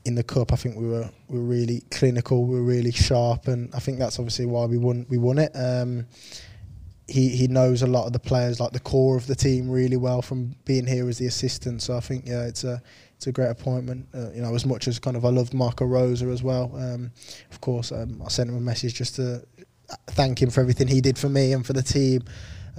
[0.04, 2.46] in the cup, I think we were we were really clinical.
[2.46, 5.06] We were really sharp, and I think that's obviously why we won.
[5.08, 5.52] We won it.
[5.54, 6.06] Um,
[7.06, 9.96] he he knows a lot of the players, like the core of the team, really
[9.96, 11.82] well from being here as the assistant.
[11.82, 12.80] So I think yeah, it's a
[13.16, 14.06] it's a great appointment.
[14.14, 16.72] Uh, you know, as much as kind of I loved Marco Rose as well.
[16.74, 17.10] Um,
[17.50, 19.44] of course, um, I sent him a message just to
[20.08, 22.22] thank him for everything he did for me and for the team.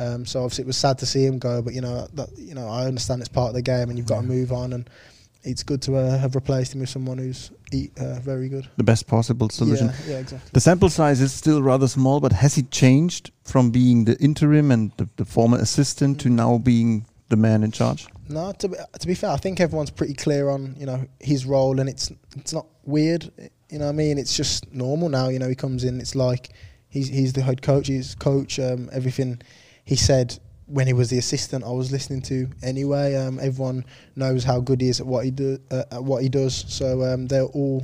[0.02, 2.56] Um, so obviously it was sad to see him go, but you know that you
[2.56, 4.90] know I understand it's part of the game and you've got to move on and.
[5.44, 7.50] It's good to uh, have replaced him with someone who's
[8.00, 8.68] uh, very good.
[8.78, 9.88] The best possible solution.
[9.88, 10.50] Yeah, yeah, exactly.
[10.54, 14.70] The sample size is still rather small, but has he changed from being the interim
[14.70, 18.08] and the, the former assistant to now being the man in charge?
[18.30, 21.48] No, to be, to be fair, I think everyone's pretty clear on you know his
[21.48, 23.32] role, and it's it's not weird.
[23.72, 24.20] You know what I mean?
[24.20, 25.30] It's just normal now.
[25.30, 26.00] You know, he comes in.
[26.00, 26.50] It's like
[26.88, 27.88] he's he's the head coach.
[27.88, 28.60] He's coach.
[28.60, 29.42] Um, everything
[29.92, 33.16] he said when he was the assistant, I was listening to anyway.
[33.16, 33.84] Um, everyone
[34.16, 36.64] knows how good he is at what he do uh, at what he does.
[36.74, 37.84] So um, they're all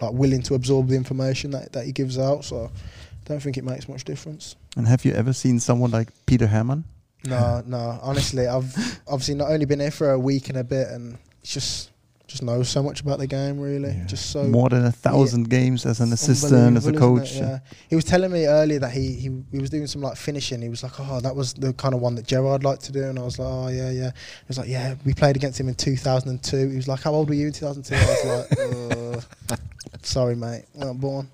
[0.00, 2.44] like willing to absorb the information that, that he gives out.
[2.44, 4.54] So I don't think it makes much difference.
[4.76, 6.84] And have you ever seen someone like Peter Hermann?
[7.26, 7.98] No, no.
[8.00, 8.72] Honestly, I've
[9.08, 11.90] obviously not only been here for a week and a bit, and it's just
[12.34, 13.60] just knows so much about the game.
[13.60, 14.06] Really, Yeah.
[14.06, 17.36] just so More than a thousand games as an assistant, as a coach.
[17.36, 17.60] Yeah.
[17.88, 20.60] He was telling me earlier that he, he he was doing some like finishing.
[20.60, 23.04] He was like, "Oh, that was the kind of one that Gerard liked to do,"
[23.04, 24.10] and I was like, "Oh yeah, yeah."
[24.42, 27.28] He was like, "Yeah, we played against him in 2002." He was like, "How old
[27.28, 29.60] were you in 2002?" I was like,
[30.02, 31.28] "Sorry, mate, weren't born."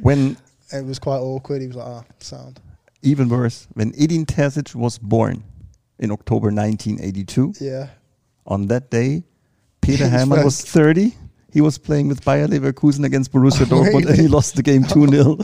[0.00, 0.36] When
[0.72, 1.60] It was quite awkward.
[1.62, 2.60] He was like, "Ah, sound."
[3.02, 5.42] even worse, when Edin Terzic was born
[5.98, 7.88] in October 1982, Yeah.
[8.46, 9.24] on that day,
[9.84, 11.14] Peter His was 30.
[11.52, 14.82] He was playing with Bayer Leverkusen against Borussia Oh, Dortmund, and he lost the game
[14.88, 15.36] 2 0.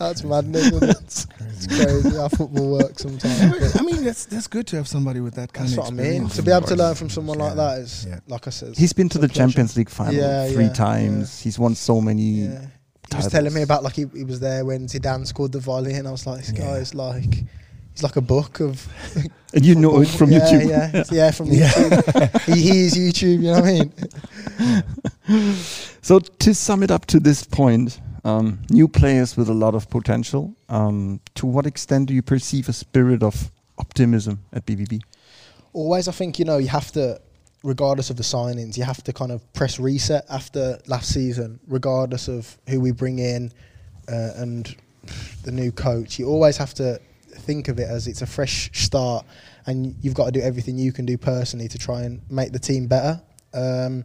[0.00, 0.66] That's madness.
[0.72, 1.26] Isn't it?
[1.40, 3.76] it's crazy how football works sometimes.
[3.76, 5.94] I mean, that's that's good to have somebody with that kind That's of what I
[5.94, 6.06] mean.
[6.06, 6.36] experience.
[6.36, 8.18] To be able to learn from someone like that is, Yeah.
[8.26, 9.40] like I said, He's been to the pleasure.
[9.42, 11.40] Champions League final Yeah, three yeah, times.
[11.40, 12.22] He's won so many.
[12.22, 12.66] Yeah.
[13.10, 15.94] He was telling me about like he, he was there when Zidane scored the volley,
[15.94, 16.64] and I was like, this Yeah.
[16.66, 17.44] guy is like,
[17.96, 18.86] he's like a book of.
[19.54, 20.68] And you know it from yeah, YouTube.
[20.68, 21.70] Yeah, yeah, from Yeah.
[21.70, 22.54] YouTube.
[22.54, 23.40] he, he is YouTube.
[23.40, 23.92] You know what
[25.28, 25.54] I mean?
[26.02, 29.88] So to sum it up to this point, um, new players with a lot of
[29.88, 30.54] potential.
[30.68, 35.00] Um, to what extent do you perceive a spirit of optimism at BVB?
[35.72, 37.18] Always, I think you know you have to
[37.62, 42.28] regardless of the signings, you have to kind of press reset after last season, regardless
[42.28, 43.52] of who we bring in
[44.08, 44.76] uh, and
[45.44, 46.18] the new coach.
[46.18, 47.00] You always have to
[47.38, 49.26] think of it as it's a fresh start,
[49.66, 52.58] and you've got to do everything you can do personally to try and make the
[52.58, 53.20] team better.
[53.54, 54.04] Um,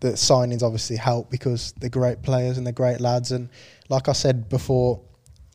[0.00, 3.32] the signings obviously help because they're great players and they're great lads.
[3.32, 3.48] And
[3.88, 5.00] like I said before,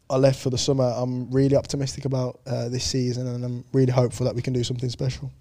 [0.10, 0.94] I left for the summer.
[0.96, 4.64] I'm really optimistic about uh, this season, and I'm really hopeful that we can do
[4.64, 5.32] something special.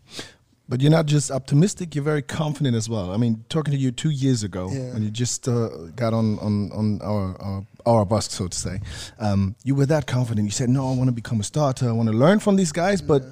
[0.73, 3.13] But you're not just optimistic; you're very confident as well.
[3.13, 4.95] I mean, talking to you two years ago Yeah.
[4.95, 8.81] when you just uh, got on on on our our, our bus, so to say,
[9.19, 10.47] um, you were that confident.
[10.47, 11.87] You said, "No, I want to become a starter.
[11.91, 13.23] I want to learn from these guys, but."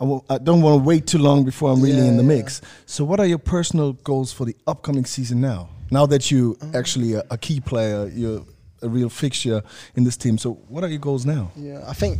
[0.00, 2.24] I w- I don't want to wait too long before I'm really Yeah, in the
[2.24, 2.36] yeah.
[2.42, 2.60] mix.
[2.84, 5.68] So, what are your personal goals for the upcoming season now?
[5.90, 8.42] Now that you Um, actually a, a key player, you're
[8.82, 9.62] a real fixture
[9.94, 10.36] in this team.
[10.38, 11.52] So, what are your goals now?
[11.56, 12.18] Yeah, I think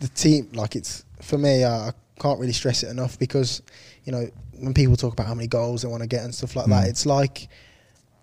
[0.00, 3.62] the team, like it's for me, I can't really stress it enough because,
[4.04, 6.56] you know, when people talk about how many goals they want to get and stuff
[6.56, 7.48] like that, it's like,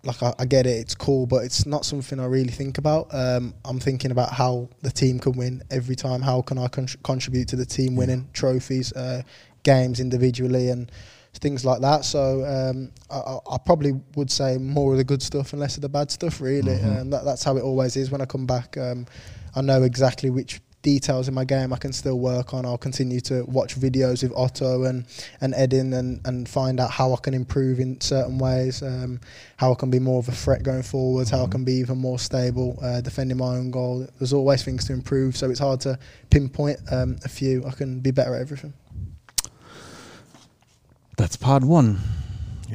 [0.03, 3.07] like I, I get it, it's cool, but it's not something I really think about.
[3.11, 6.21] Um, I'm thinking about how the team can win every time.
[6.21, 9.21] How can I contr contribute to the team winning trophies, uh,
[9.63, 10.91] games individually, and
[11.35, 12.03] things like that.
[12.05, 15.81] So um, I, I- probably would say more of the good stuff and less of
[15.81, 16.41] the bad stuff.
[16.41, 18.75] Really, and that, that's how it always is when I come back.
[18.77, 19.05] Um,
[19.55, 22.65] I know exactly which details in my game I can still work on.
[22.65, 25.05] I'll continue to watch videos with Otto and
[25.41, 28.83] and Edin and and find out how I can improve in certain ways.
[28.83, 29.19] Um,
[29.57, 31.31] how I can be more of a threat going forwards.
[31.31, 34.07] How I can be even more stable uh, defending my own goal.
[34.19, 35.97] There's always things to improve, so it's hard to
[36.29, 37.65] pinpoint um, a few.
[37.65, 38.73] I can be better at everything.
[41.17, 41.99] That's part one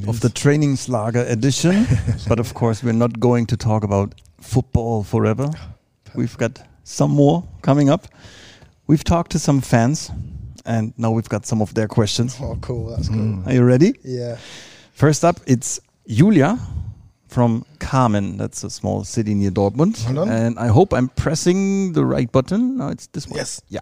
[0.07, 1.87] of the Trainingslager edition.
[2.29, 5.51] but of course, we're not going to talk about football forever.
[6.14, 8.09] We've got some more coming up.
[8.87, 10.11] We've talked to some fans,
[10.64, 12.37] and now we've got some of their questions.
[12.40, 12.87] Oh, cool.
[12.90, 13.18] That's cool.
[13.18, 13.46] Mm.
[13.46, 13.94] Are you ready?
[14.03, 14.38] Yeah.
[14.94, 16.59] First up, it's Julia
[17.29, 18.38] from Kamen.
[18.38, 20.03] That's a small city near Dortmund.
[20.05, 20.29] Hold on.
[20.31, 22.79] And I hope I'm pressing the right button.
[22.79, 23.37] No, it's this one.
[23.37, 23.61] Yes.
[23.68, 23.81] Yeah.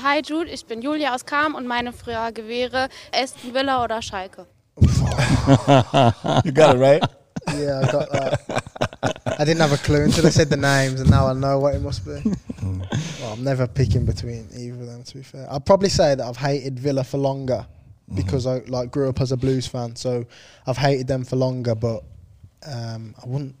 [0.00, 4.46] Hi Jude, ich bin Julia aus Kam und meine Frage wäre Aston Villa oder Schalke?
[6.44, 7.02] You got it right.
[7.56, 8.93] Yeah, I got that.
[9.38, 11.74] I didn't have a clue until I said the names, and now I know what
[11.74, 12.20] it must be.
[12.62, 15.02] well, I'm never picking between either of them.
[15.02, 17.66] To be fair, I'd probably say that I've hated Villa for longer
[18.14, 20.24] because I like grew up as a Blues fan, so
[20.66, 21.74] I've hated them for longer.
[21.74, 22.02] But
[22.70, 23.54] um, I wouldn't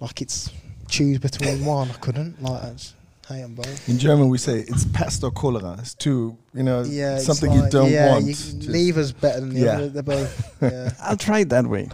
[0.00, 0.50] like it's
[0.88, 1.90] choose between one.
[1.90, 2.94] I couldn't like I just
[3.28, 3.88] hate them both.
[3.88, 5.76] In German, we say it's pest or cholera.
[5.78, 8.26] It's two, you know, Yeah, something you don't yeah, want.
[8.26, 9.72] You, Just- neither's better than the Yeah.
[9.72, 9.88] other.
[9.88, 10.52] They're both.
[10.62, 10.90] Yeah.
[11.00, 11.88] I'll try it that way.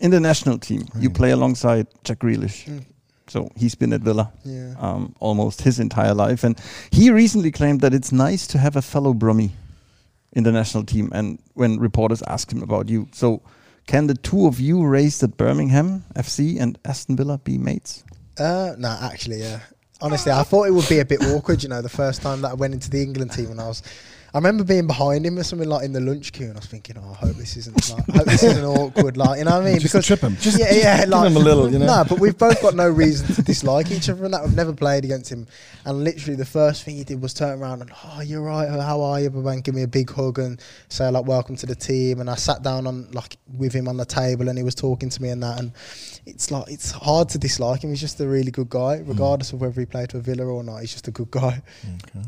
[0.00, 2.64] In the national team, you play alongside Jack Grealish.
[2.66, 2.84] Mm.
[3.28, 4.74] So he's been at Villa Yeah.
[4.78, 6.44] um, almost his entire life.
[6.44, 6.58] And
[6.90, 9.50] he recently claimed that it's nice to have a fellow Brummie
[10.32, 11.10] in the national team.
[11.14, 13.40] And when reporters asked him about you, so
[13.86, 18.04] can the two of you raised at Birmingham FC and Aston Villa be mates?
[18.38, 19.60] Uh, no, actually, yeah.
[20.02, 22.50] Honestly, I thought it would be a bit awkward, you know, the first time that
[22.50, 23.82] I went into the England team and I was.
[24.34, 26.66] I remember being behind him or something like in the lunch queue, and I was
[26.66, 29.52] thinking, "Oh, I hope this isn't like, I hope this isn't awkward." Like, you know
[29.52, 29.78] what I mean?
[29.78, 30.36] Just trip him.
[30.40, 31.86] Just- yeah, just yeah, give like him a little, you know?
[31.86, 34.72] No, but we've both got no reason to dislike each other, and that we've never
[34.72, 35.46] played against him.
[35.84, 38.68] And literally, the first thing he did was turn around and, "Oh, you're right.
[38.68, 41.76] How are you?" And give me a big hug and say like, "Welcome to the
[41.76, 44.74] team." And I sat down on like with him on the table, and he was
[44.74, 45.70] talking to me and that, and
[46.26, 47.90] it's like it's hard to dislike him.
[47.90, 49.08] He's just a really good guy, Mm.
[49.08, 50.78] regardless of whether he played for Villa or not.
[50.78, 51.62] He's just a good guy.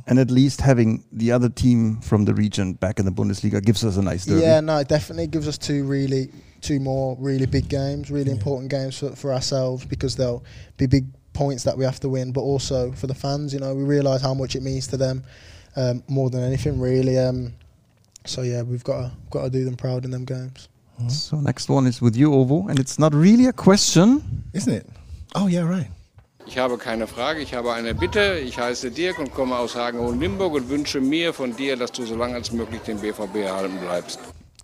[0.07, 3.85] And at least having the other team from the region back in the Bundesliga gives
[3.85, 4.43] us a nice derby.
[4.43, 6.31] Yeah, no, it definitely gives us two really,
[6.61, 10.45] two more really big games, really important games for, for ourselves because they'll
[10.77, 13.53] be big points that we have to win, but also for the fans.
[13.55, 15.23] You know, we realise how much it means to them
[15.77, 17.19] um, more than anything, really.
[17.19, 17.55] Um,
[18.27, 20.69] so yeah, we've got to got to do them proud in them games.
[21.09, 24.23] So next one is with you, Ovo, and it's not really a question.
[24.53, 24.87] Isn't it?
[25.35, 25.91] Oh, yeah, right.
[26.47, 28.39] Ich habe keine Frage, ich habe eine Bitte.
[28.39, 32.15] Ich heiße Dirk und komme aus Hagenhohen-Limburg und wünsche mir von dir, dass du so
[32.15, 34.21] lange als möglich den BVB erhalten bleibst.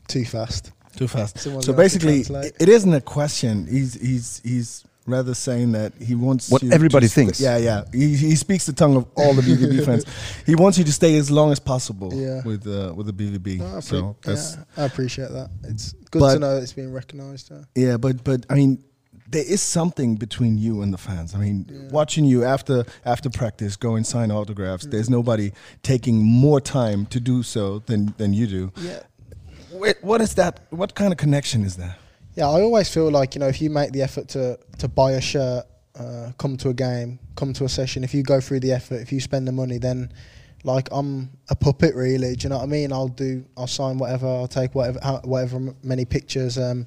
[0.09, 0.73] Too fast.
[0.97, 1.39] Too fast.
[1.39, 3.67] So basically, it isn't a question.
[3.67, 7.41] He's he's he's rather saying that he wants What you to everybody stay- thinks.
[7.41, 7.85] Yeah, yeah.
[7.93, 10.05] He, he speaks the tongue of all the BVB fans.
[10.47, 12.43] He wants you to stay as long as possible Yeah.
[12.45, 13.59] with uh, with the BVB.
[13.59, 15.51] No, I, so appre- that's yeah, I appreciate that.
[15.65, 17.51] It's good But- to know that it's being recognised.
[17.51, 17.65] Yeah.
[17.75, 18.83] Yeah, but but I mean,
[19.29, 21.35] there is something between you and the fans.
[21.35, 24.87] I mean, watching you after after practice, go and sign autographs.
[24.87, 28.73] There's nobody taking more time to do so than than you do.
[28.77, 29.01] Yeah.
[29.73, 30.61] Wait, what is that?
[30.71, 31.97] What kind of connection is that?
[32.35, 35.13] Yeah, I always feel like you know if you make the effort to to buy
[35.13, 35.65] a shirt,
[35.99, 39.01] uh, come to a game, come to a session, if you go through the effort,
[39.01, 40.13] if you spend the money, then
[40.65, 42.35] like I'm a puppet, really.
[42.37, 42.93] Do you know what I mean?
[42.93, 46.59] I'll do, I'll sign whatever, I'll take whatever, whatever many pictures.
[46.59, 46.87] Um,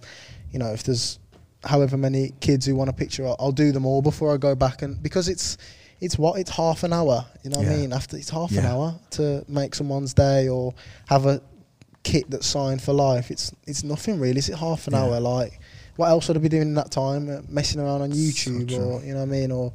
[0.51, 1.19] you know, if there's
[1.63, 4.55] however many kids who want a picture, I'll, I'll do them all before I go
[4.55, 4.81] back.
[4.81, 5.57] And because it's,
[5.99, 7.25] it's what it's half an hour.
[7.43, 7.93] You know what I mean?
[7.93, 10.73] After it's half an hour to make someone's day or
[11.07, 11.41] have a
[12.05, 13.29] kit that's signed for life.
[13.31, 14.37] It's it's nothing really.
[14.39, 15.01] Is it half an Yeah.
[15.03, 15.19] hour?
[15.19, 15.59] Like,
[15.97, 17.29] what else would I be doing in that time?
[17.29, 18.77] Uh, messing around on YouTube true.
[18.79, 19.73] or you know what I mean, or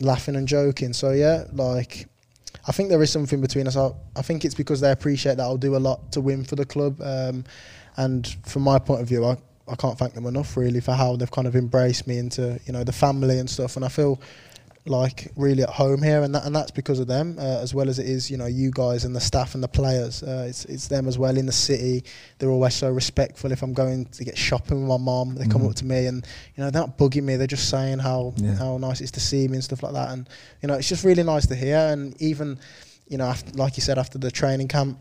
[0.00, 0.92] laughing and joking.
[0.92, 2.06] So yeah, like.
[2.68, 3.76] I think there is something between us.
[3.76, 6.56] I, I think it's because they appreciate that I'll do a lot to win for
[6.56, 7.00] the club.
[7.00, 7.44] Um,
[7.96, 9.36] and from my point of view, I,
[9.68, 12.72] I can't thank them enough really for how they've kind of embraced me into you
[12.72, 13.76] know the family and stuff.
[13.76, 14.18] And I feel
[14.88, 17.88] like really at home here, and that and that's because of them uh, as well
[17.88, 20.22] as it is you know you guys and the staff and the players.
[20.22, 22.04] Uh, it's it's them as well in the city.
[22.38, 23.52] They're always so respectful.
[23.52, 25.70] If I'm going to get shopping with my mom, they come Mhm.
[25.70, 27.36] up to me and you know they're not bugging me.
[27.36, 28.54] They're just saying how Yeah.
[28.56, 30.10] how nice it is to see me and stuff like that.
[30.10, 30.28] And
[30.62, 31.78] you know it's just really nice to hear.
[31.78, 32.58] And even
[33.08, 34.98] you know after, like you said after the training camp.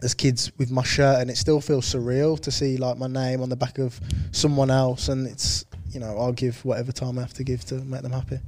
[0.00, 3.40] There's kids with my shirt, and it still feels surreal to see like my name
[3.40, 3.98] on the back of
[4.32, 7.76] someone else, and it's you know I'll give whatever time I have to give to
[7.76, 8.38] make them happy.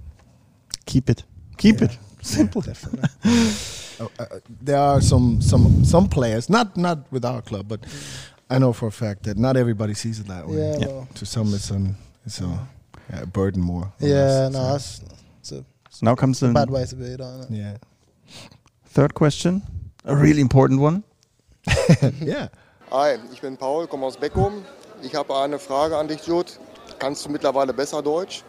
[0.87, 1.25] Keep it.
[1.59, 1.89] Keep Yeah.
[1.91, 1.99] it.
[2.23, 2.63] Simple.
[2.67, 3.09] definitely.
[4.01, 4.25] Oh, uh,
[4.65, 7.81] there are some some some players, not not with our club, but
[8.51, 10.57] I know for a fact that not everybody sees it that way.
[10.59, 10.87] Yeah, Yeah.
[10.89, 11.97] well, To some, it's an
[12.27, 12.49] it's a,
[13.11, 13.93] yeah, a burden more.
[14.01, 15.01] yeah, no, so- that's
[15.41, 17.51] it's a So now comes the bad way to be, don't it?
[17.51, 17.77] yeah,
[18.95, 19.63] third question.
[20.05, 21.03] A really important one.
[22.21, 22.49] yeah.
[22.93, 24.63] Hi, ich bin Paul, komme aus Beckum.
[25.03, 26.53] Ich habe eine Frage an dich, Jude.
[26.99, 28.45] Kannst du mittlerweile besser Deutsch?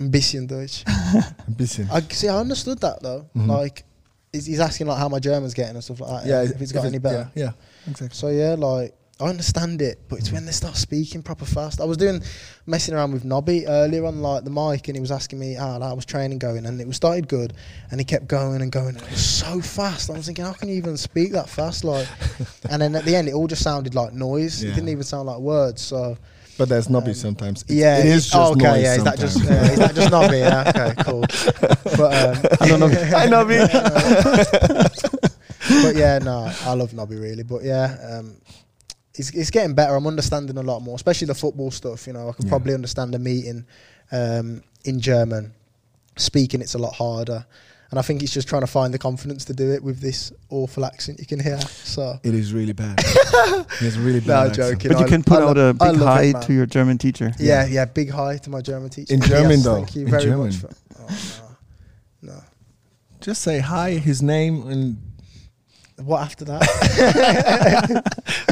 [0.00, 0.84] Ein bisschen Deutsch.
[1.46, 1.88] Ein bisschen.
[1.90, 2.28] I see.
[2.28, 3.26] I understood that though.
[3.34, 3.48] Mhm.
[3.48, 3.84] Like,
[4.32, 6.28] he's, he's asking like how my German's getting and stuff like that.
[6.28, 7.30] yeah, if it's got any better.
[7.34, 8.16] Yeah, yeah, exactly.
[8.16, 11.80] So yeah, like I understand it, but it's when they start speaking proper fast.
[11.80, 12.20] I was doing
[12.66, 15.80] messing around with Nobby earlier on like the mic, and he was asking me how
[15.80, 17.52] I was training going, and it was started good,
[17.92, 20.10] and he kept going and going, and it was so fast.
[20.10, 21.84] I was thinking, how can you even speak that fast?
[21.84, 22.08] Like,
[22.68, 24.64] and then at the end, it all just sounded like noise.
[24.64, 25.80] It didn't even sound like words.
[25.80, 26.18] So
[26.56, 27.62] But there's nobby Um, sometimes.
[27.62, 28.64] It's- yeah, it is just oh, okay.
[28.64, 30.38] noise Yeah, is that just uh, is that just Nobby?
[30.38, 31.20] Yeah, okay, cool.
[31.96, 32.88] But um, I know.
[32.88, 33.58] Hi, Nobby.
[35.82, 37.42] but yeah, no, I love Nobby really.
[37.42, 38.36] But yeah, um,
[39.14, 39.94] it's it's getting better.
[39.94, 42.06] I'm understanding a lot more, especially the football stuff.
[42.06, 42.50] You know, I can Yeah.
[42.50, 43.66] probably understand a meeting
[44.12, 45.52] um, in German.
[46.16, 47.44] Speaking, it's a lot harder,
[47.90, 50.32] and I think it's just trying to find the confidence to do it with this
[50.50, 51.60] awful accent you can hear.
[51.60, 52.18] So.
[52.22, 52.98] It is really bad.
[53.80, 54.26] it's really bad.
[54.28, 54.56] No, accent.
[54.80, 54.90] joking.
[54.92, 56.42] But you can put I out love- a I big love it, hi man.
[56.42, 57.32] to your German teacher.
[57.38, 59.14] Yeah, yeah, big hi to my German teacher.
[59.14, 59.74] In Yes, German, though.
[59.76, 60.46] Thank you In very German.
[60.46, 60.56] much.
[60.56, 60.68] For,
[60.98, 61.56] oh,
[62.22, 62.32] no.
[62.34, 62.40] no.
[63.20, 64.96] Just say hi, his name, and
[66.04, 66.62] What after that?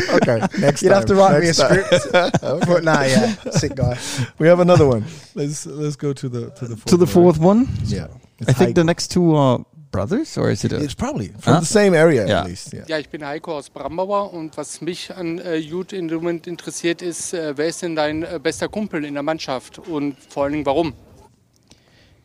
[0.23, 0.47] okay.
[0.61, 1.83] Next You'd have to time, write me a time.
[1.85, 2.41] script.
[2.41, 3.99] But nah, yeah, sick guy.
[4.39, 5.05] we have another one.
[5.35, 7.13] Let's let's go to the to the fourth To the one.
[7.15, 7.69] fourth one.
[7.85, 8.87] Yeah, It's I think the Heiko.
[8.87, 10.73] next two are brothers, or is it?
[10.73, 11.61] A, It's probably from Huh?
[11.61, 12.41] the same area Yeah.
[12.43, 12.73] at least.
[12.73, 12.85] Yeah.
[12.89, 16.47] Ja, ich bin Heiko aus Brambauer und was mich an äh, Jude in dem Moment
[16.47, 20.45] interessiert ist, äh, wer ist denn dein äh, bester Kumpel in der Mannschaft und vor
[20.45, 20.95] allen Dingen warum?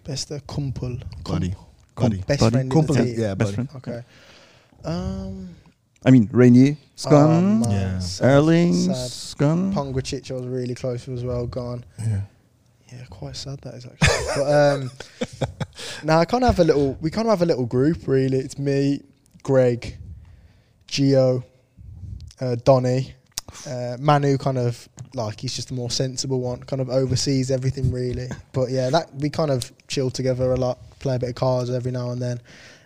[0.03, 0.99] Bester Kumpel.
[1.23, 1.53] Buddy.
[1.95, 2.17] Buddy.
[2.25, 2.51] Best Buddy.
[2.51, 3.19] friend Kumpel, in the team.
[3.21, 3.67] yeah, best buddy.
[3.67, 3.69] friend.
[3.75, 4.01] Okay.
[4.86, 5.49] Um,
[6.06, 7.60] I mean, Rainier is oh, gone.
[7.60, 7.99] man, Yeah.
[7.99, 9.38] sad, Erling's sad.
[9.39, 9.73] gone.
[9.73, 11.84] Pongracic I was really close with as well, gone.
[11.99, 12.21] Yeah.
[12.91, 14.26] Yeah, quite sad that is actually.
[14.36, 14.91] but um,
[16.04, 16.97] now I kind of have a little.
[17.02, 18.38] We kind of have a little group really.
[18.38, 19.02] It's me,
[19.43, 19.97] Greg,
[20.88, 21.43] Gio,
[22.39, 23.13] uh, Donny,
[23.67, 24.38] uh, Manu.
[24.38, 26.62] Kind of like he's just the more sensible one.
[26.63, 28.30] Kind of oversees everything really.
[28.54, 30.78] But yeah, that we kind of chill together a lot.
[31.00, 32.41] Play a bit of cards every now and then.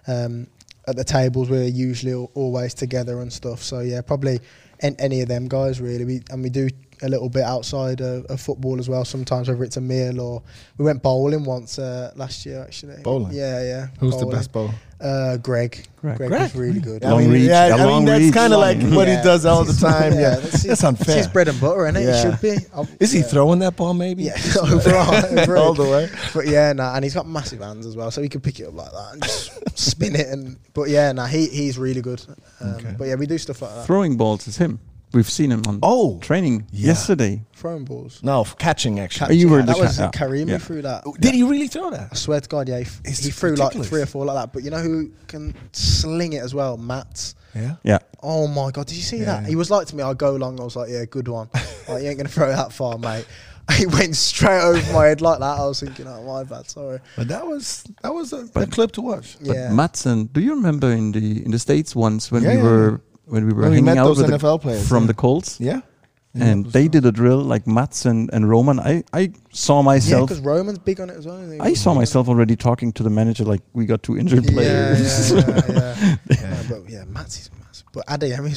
[0.07, 0.47] Um,
[0.87, 3.61] at the tables, we're usually always together and stuff.
[3.61, 4.39] So yeah, probably
[4.81, 6.05] any of them guys really.
[6.05, 6.69] We and we do
[7.03, 9.03] a little bit outside of, of football as well.
[9.05, 10.43] Sometimes whether it's a meal or
[10.77, 13.01] we went bowling once uh, last year actually.
[13.03, 13.33] Bowling?
[13.33, 13.87] Yeah, yeah.
[13.99, 14.73] Who's the best bowler?
[14.99, 15.87] Uh, Greg.
[15.95, 16.17] Greg.
[16.17, 16.29] Greg.
[16.29, 16.41] Greg?
[16.43, 17.03] was really good.
[17.03, 19.15] Long I mean, reach, yeah, a I long mean that's kind of like what he
[19.15, 20.13] does all the time.
[20.13, 21.17] Yeah, that's, that's unfair.
[21.17, 22.05] It's his bread and butter, isn't it?
[22.05, 22.17] Yeah.
[22.17, 22.57] It should be.
[22.71, 23.25] I'll- Is he yeah.
[23.25, 23.95] throwing that ball?
[23.95, 24.23] Maybe.
[24.23, 25.77] Yeah, overall, over all it.
[25.83, 26.09] the way.
[26.35, 28.67] But yeah, nah, and he's got massive hands as well, so he could pick it
[28.67, 30.27] up like that and just spin it.
[30.27, 32.23] And but yeah, nah, he he's really good.
[32.59, 32.93] Um, Okay.
[32.95, 33.87] But yeah, we do stuff like that.
[33.87, 34.79] Throwing balls is him.
[35.13, 36.87] We've seen him on Oh, training Yeah.
[36.87, 37.43] yesterday.
[37.53, 38.21] Throwing balls.
[38.23, 39.29] no, f- catching actually.
[39.29, 40.57] Oh, you were that was ca- uh, Karim yeah.
[40.57, 41.03] threw that.
[41.19, 42.09] Did he really throw that?
[42.11, 44.53] I swear to God, yeah, he, he threw like three or four like that.
[44.53, 46.77] But you know who can sling it as well?
[46.77, 47.35] Mats.
[47.53, 47.75] Yeah.
[47.83, 47.99] Yeah.
[48.23, 49.25] Oh my God, did you see Yeah.
[49.41, 49.45] that?
[49.47, 50.59] He was like to me, I'll go long.
[50.59, 51.49] I was like, yeah, good one.
[51.89, 53.25] like, you ain't going to throw that far, mate.
[53.77, 55.57] He went straight over my head like that.
[55.59, 56.99] I was thinking, oh, my bad, sorry.
[57.15, 59.37] But that was that was a, a clip to watch.
[59.39, 59.71] But yeah.
[59.71, 63.01] Matson, do you remember in the in the states once when Yeah, we yeah, were
[63.31, 65.07] when we were When we hanging met out those with NFL the, players, from yeah.
[65.07, 65.59] the Colts?
[65.59, 65.81] Yeah.
[66.33, 68.79] and they did a drill like Mats and, and Roman.
[68.79, 70.21] I, I saw myself.
[70.21, 71.61] Yeah, because Roman's big on it as well.
[71.61, 75.31] I saw myself already talking to the manager like we got two injured Yeah, players.
[75.31, 76.17] yeah, yeah, yeah.
[76.29, 76.63] yeah.
[76.69, 77.87] but yeah, Mats is massive.
[77.93, 78.05] But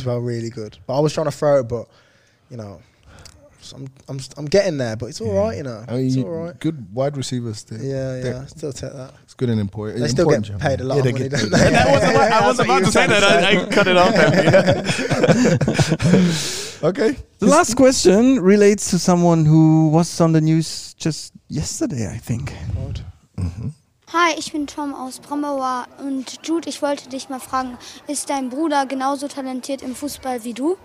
[0.06, 0.78] well, really good.
[0.86, 1.88] But I was trying to throw it, but
[2.50, 2.80] you know,
[3.72, 4.96] I'm I'm I'm getting there.
[4.96, 5.84] But it's all right, you know.
[5.88, 6.58] I mean, it's all right.
[6.60, 7.62] good wide receivers.
[7.64, 8.46] They, Yeah, they're- yeah.
[8.46, 9.12] Still take that.
[9.24, 10.00] It's good and important.
[10.00, 11.70] They still important get paid a lot Yeah, of they money, get don't they?
[11.70, 13.44] That was about- I Yeah, was about to say that.
[13.44, 14.14] I, cut it off.
[16.82, 17.16] okay.
[17.38, 22.52] The last question relates to someone who was on the news just yesterday, I think.
[24.08, 28.48] Hi, ich bin Tom aus Brambauer und Jude, ich wollte dich mal fragen, ist dein
[28.48, 30.76] Bruder genauso talentiert im Fußball wie du?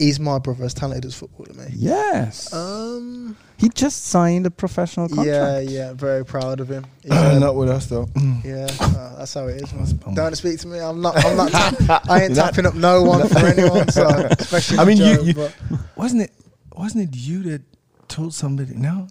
[0.00, 1.66] Is my brother as talented as football to me?
[1.74, 2.52] Yes.
[2.52, 3.36] Um.
[3.58, 5.28] He just signed a professional contract.
[5.28, 5.58] yeah.
[5.60, 5.92] Yeah.
[5.92, 6.84] Very proud of him.
[7.02, 8.08] He's, Not with us though.
[8.44, 9.72] Yeah, uh, that's how it is.
[9.72, 10.14] man.
[10.14, 10.80] Don't speak to me.
[10.80, 11.24] I'm not.
[11.24, 11.52] I'm not.
[11.52, 13.88] Tap- I ain't tapping up no one for anyone.
[13.90, 14.06] So,
[14.38, 14.78] especially.
[14.78, 15.54] I mean, you, Joe, you but-
[15.96, 16.32] wasn't it
[16.74, 17.62] wasn't it you that
[18.08, 18.74] told somebody?
[18.74, 19.06] No,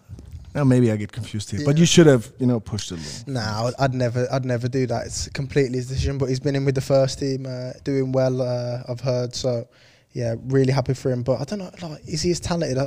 [0.54, 1.62] no, maybe I get confused here.
[1.64, 3.34] But you should have, you know, pushed it a little.
[3.34, 5.06] Nah, I'd- I'd never, I'd never do that.
[5.06, 6.18] It's completely his decision.
[6.18, 8.42] But he's been in with the first team, uh, doing well.
[8.42, 9.34] Uh, I've heard.
[9.34, 9.68] So,
[10.14, 11.24] yeah, really happy for him.
[11.24, 12.78] But I don't know, like, is he as talented?
[12.78, 12.84] I,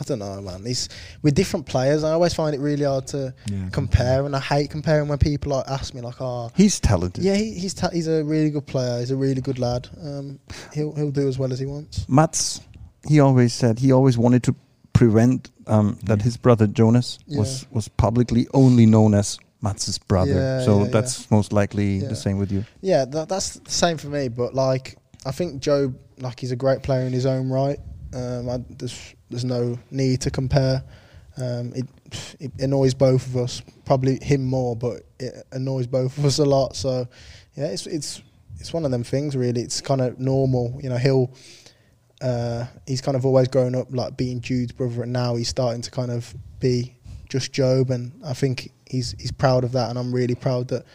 [0.00, 0.64] I don't know, man.
[0.64, 0.88] He's
[1.22, 2.02] with different players.
[2.04, 5.52] I always find it really hard to Yeah, compare, and I hate comparing when people
[5.52, 7.22] like ask me, like, oh, He's talented.
[7.24, 8.98] yeah, he, he's ta- he's a really good player.
[9.00, 9.88] He's a really good lad.
[10.02, 10.38] Um,
[10.72, 12.08] he'll he'll do as well as he wants.
[12.08, 12.60] Mats,
[13.08, 14.54] he always said he always wanted to
[14.92, 20.32] prevent um, that his brother Jonas was, was publicly only known as Mats's brother.
[20.34, 22.08] Yeah, so yeah, that's most likely Yeah.
[22.08, 22.64] the same with you.
[22.80, 24.28] Yeah, that, that's the same for me.
[24.28, 27.78] But like, I think Joe, like, he's a great player in his own right.
[28.14, 30.84] Um, I, there's there's no need to compare.
[31.36, 31.86] Um, it
[32.38, 36.44] it annoys both of us, probably him more, but it annoys both of us a
[36.44, 36.76] lot.
[36.76, 37.08] So
[37.56, 38.22] yeah, it's it's
[38.60, 39.36] it's one of them things.
[39.36, 40.78] Really, it's kind of normal.
[40.82, 41.30] You know, he'll.
[42.22, 45.82] Uh, he's kind of always grown up like being Jude's brother, and now he's starting
[45.82, 46.96] to kind of be
[47.28, 50.86] just Jobe, and I think he's he's proud of that, and I'm really proud that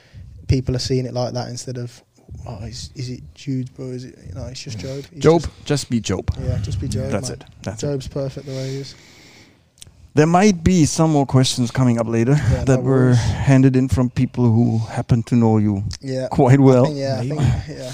[0.47, 2.01] people are seeing it like that instead of
[2.47, 3.93] oh, is, is it Jude's brother?
[3.93, 4.45] Is it you know?
[4.47, 5.07] It's just Jobe.
[5.13, 6.29] He's Jobe, just- just, be Jobe.
[6.47, 7.11] yeah, just be Jobe.
[7.11, 7.39] That's man.
[7.41, 7.45] it.
[7.63, 8.95] That's Jobe's perfect the way he is.
[10.15, 13.17] There might be some more questions coming up later Yeah, that no were worries.
[13.19, 16.85] handed in from people who happen to know you Yeah, quite I well.
[16.85, 17.41] think, yeah, I think,
[17.79, 17.91] yeah.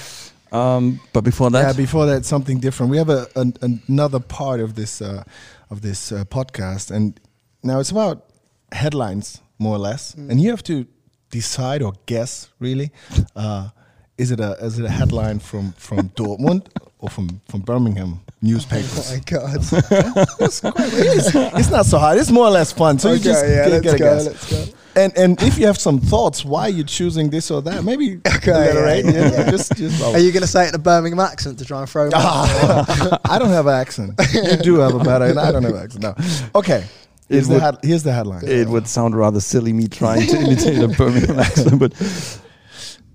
[0.52, 2.90] Um, but before that, yeah, before that, something different.
[2.92, 3.54] We have a, an,
[3.88, 5.24] another part of this uh,
[5.70, 7.20] of this uh, podcast, and
[7.64, 8.26] now it's about
[8.72, 10.30] headlines, more or less, Mm.
[10.32, 10.86] and you have to
[11.32, 12.50] decide or guess.
[12.60, 12.92] Really,
[13.36, 13.70] uh,
[14.18, 16.68] is it a is it a headline from from Dortmund
[17.00, 19.12] or from from Birmingham newspapers?
[19.12, 19.56] Oh my god.
[20.40, 22.18] it's, it is, not so hard.
[22.18, 22.98] It's more or less fun.
[23.00, 24.26] So you Okay, just yeah, get, let's get a go, guess.
[24.26, 24.78] let's go.
[24.98, 28.22] And and if you have some thoughts why are you're choosing this or that, maybe
[28.38, 29.06] Okay, elaborate.
[29.06, 29.52] yeah, Yeah, yeah.
[29.52, 30.02] Just just.
[30.02, 32.12] Are you going to say it in a Birmingham accent to try and throw me?
[32.16, 34.14] Ah, I don't have an accent.
[34.34, 36.04] You do have a better, and I don't have an accent.
[36.04, 36.16] No.
[36.60, 36.86] Okay.
[37.28, 38.48] Here's the, would- head, here's the headline.
[38.48, 41.92] it would sound rather silly me trying to imitate a Birmingham accent, but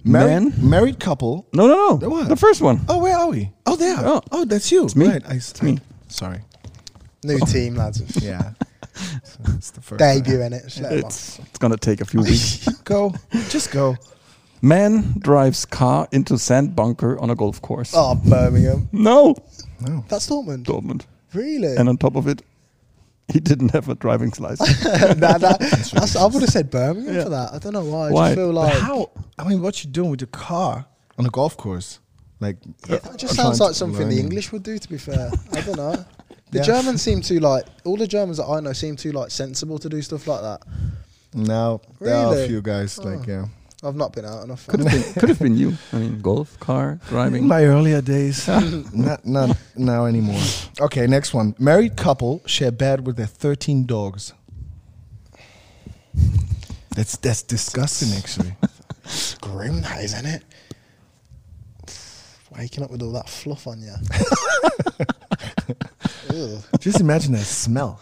[0.04, 1.46] Married, man, married couple.
[1.52, 2.28] no, no, no, What?
[2.28, 2.80] the first one.
[2.88, 3.50] Oh, where are we?
[3.66, 3.96] Oh, there.
[3.98, 4.22] Oh.
[4.32, 4.84] Oh, that's you.
[4.84, 5.08] It's me.
[5.08, 5.22] Right.
[5.28, 5.78] I, It's me.
[6.08, 6.40] Sorry.
[7.24, 7.44] New oh.
[7.46, 8.00] team, lads.
[8.22, 8.52] Yeah.
[8.94, 9.98] So it's the first.
[9.98, 10.64] Debut in it.
[10.64, 11.04] Just let 'em off.
[11.06, 12.66] It's it's gonna take a few weeks.
[12.84, 13.14] Go.
[13.48, 13.96] Just go.
[14.62, 17.92] Man drives car into sand bunker on a golf course.
[17.94, 18.88] Oh, Birmingham.
[18.92, 19.34] No,
[19.80, 20.04] No.
[20.08, 20.64] That's Dortmund.
[20.64, 21.02] Dortmund.
[21.32, 21.76] Really?
[21.76, 22.42] And on top of it,
[23.32, 24.84] he didn't have a driving license.
[24.84, 25.58] Nah, that-
[25.92, 27.52] that's- I would have said Birmingham for that.
[27.54, 28.08] I don't know why.
[28.08, 28.28] I Why?
[28.28, 29.10] just feel But like how?
[29.38, 30.86] I mean, what you doing with your car
[31.18, 31.98] on a golf course?
[32.40, 32.56] Like,
[32.88, 34.18] Yeah, uh, that just trying sounds like something the.
[34.18, 34.78] English would do.
[34.78, 36.04] To be fair, I don't know.
[36.50, 36.62] The Yeah.
[36.64, 39.88] Germans seem too like all the Germans that I know seem too like sensible to
[39.88, 40.62] do stuff like that.
[41.34, 43.24] No, there are a few guys like Oh.
[43.32, 43.44] yeah.
[43.82, 44.66] I've not been out enough.
[44.66, 45.72] Could have been, could have been you.
[45.92, 47.46] I mean, golf, car, In driving.
[47.48, 48.46] my earlier days,
[48.94, 50.40] not not now anymore.
[50.80, 51.54] Okay, next one.
[51.58, 54.34] Married couple share bed with their 13 dogs.
[56.94, 58.54] That's that's disgusting, actually.
[59.40, 60.42] Grim, that is, isn't it?
[62.58, 63.94] Waking up with all that fluff on you.
[66.30, 66.62] Ugh.
[66.80, 68.00] Just imagine that smell.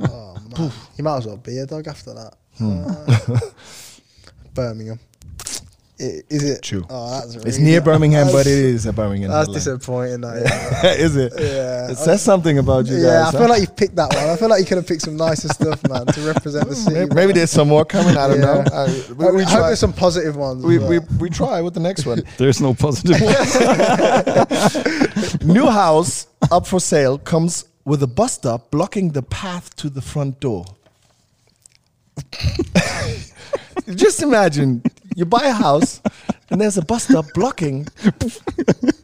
[0.00, 2.34] Oh man, you might as well be a dog after that.
[2.58, 2.84] Hmm.
[2.86, 3.40] Uh,
[4.54, 5.00] Birmingham.
[6.00, 6.62] I- Is it?
[6.62, 6.84] True.
[6.88, 9.30] Oh, that's It's near Birmingham, but it is that's- a Birmingham.
[9.30, 9.54] That's headline.
[9.78, 10.20] disappointing.
[10.20, 10.92] That, yeah.
[11.04, 11.32] is it?
[11.36, 11.90] Yeah.
[11.90, 13.34] It says something about you yeah, guys.
[13.34, 14.28] I feel like you've picked that one.
[14.28, 16.94] I feel like you could have picked some nicer stuff, man, to represent the city.
[16.94, 18.16] maybe, maybe there's some more coming.
[18.16, 18.62] I don't know.
[18.64, 18.72] Yeah.
[18.72, 19.66] I, I, we, we I hope try.
[19.68, 20.64] there's some positive ones.
[20.64, 22.22] We, we, we try with the next one.
[22.38, 23.34] There's no positive one.
[25.54, 30.00] New house up for sale comes with a bus stop blocking the path to the
[30.00, 30.64] front door.
[33.94, 34.82] Just imagine
[35.18, 36.00] you buy a house
[36.48, 37.88] and there's a bus stop blocking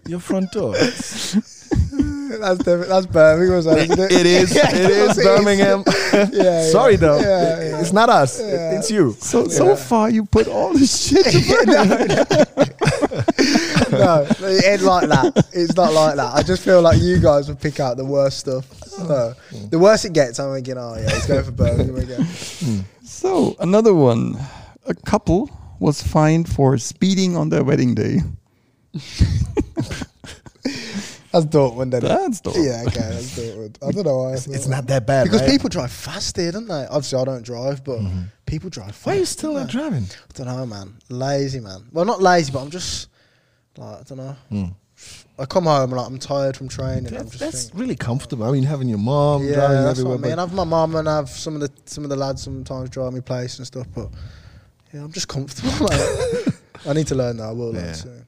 [0.07, 0.73] your front door.
[0.75, 2.89] that's different.
[2.89, 4.13] That's Birmingham, isn't it?
[4.13, 4.55] It is.
[4.55, 5.83] Yeah, It is Birmingham.
[6.15, 6.71] Yeah, yeah.
[6.71, 7.81] Sorry though, Yeah, yeah.
[7.81, 8.39] it's not us.
[8.41, 8.79] Yeah.
[8.79, 9.17] It's you.
[9.19, 11.41] So so far you put all this shit to
[13.91, 15.49] no, it ain't like that.
[15.53, 16.33] It's not like that.
[16.33, 18.73] I just feel like you guys would pick out the worst stuff.
[18.85, 19.35] So,
[19.71, 22.25] the worse it gets, I'm thinking, oh yeah, he's going for Birmingham again.
[23.05, 24.39] So another one.
[24.87, 25.49] A couple
[25.85, 28.21] was fined for speeding on their wedding day.
[31.35, 32.09] That's Dortmund, isn't it?
[32.09, 32.65] That's Dortmund.
[32.65, 33.77] Yeah, okay, that's Dortmund.
[33.85, 34.35] I don't know why.
[34.35, 35.25] It's, it's not that bad.
[35.25, 35.51] because right?
[35.51, 36.87] people drive fast here, don't they?
[36.87, 38.23] Obviously, I don't drive, but mm-hmm.
[38.47, 39.07] people drive fast.
[39.07, 39.73] Why are you still don't they?
[39.73, 40.05] driving?
[40.05, 40.95] I don't know, man.
[41.09, 41.87] Lazy, man.
[41.93, 43.09] Well, not lazy, but I'm just
[43.77, 44.37] like I don't know.
[44.53, 44.75] Mm.
[45.37, 47.09] I come home like I'm tired from training.
[47.09, 48.47] I'm That's, just that's think, really comfortable.
[48.47, 50.19] I mean, having your mom yeah, driving that's everywhere.
[50.19, 50.39] what I mean.
[50.39, 53.21] I've my mom and I've some of the some of the lads sometimes drive me
[53.21, 54.09] place and stuff, but
[54.95, 55.73] yeah, I'm just comfortable.
[55.91, 56.55] mate.
[56.87, 57.45] I need to learn that.
[57.49, 57.93] I will learn Yeah.
[57.93, 58.27] soon.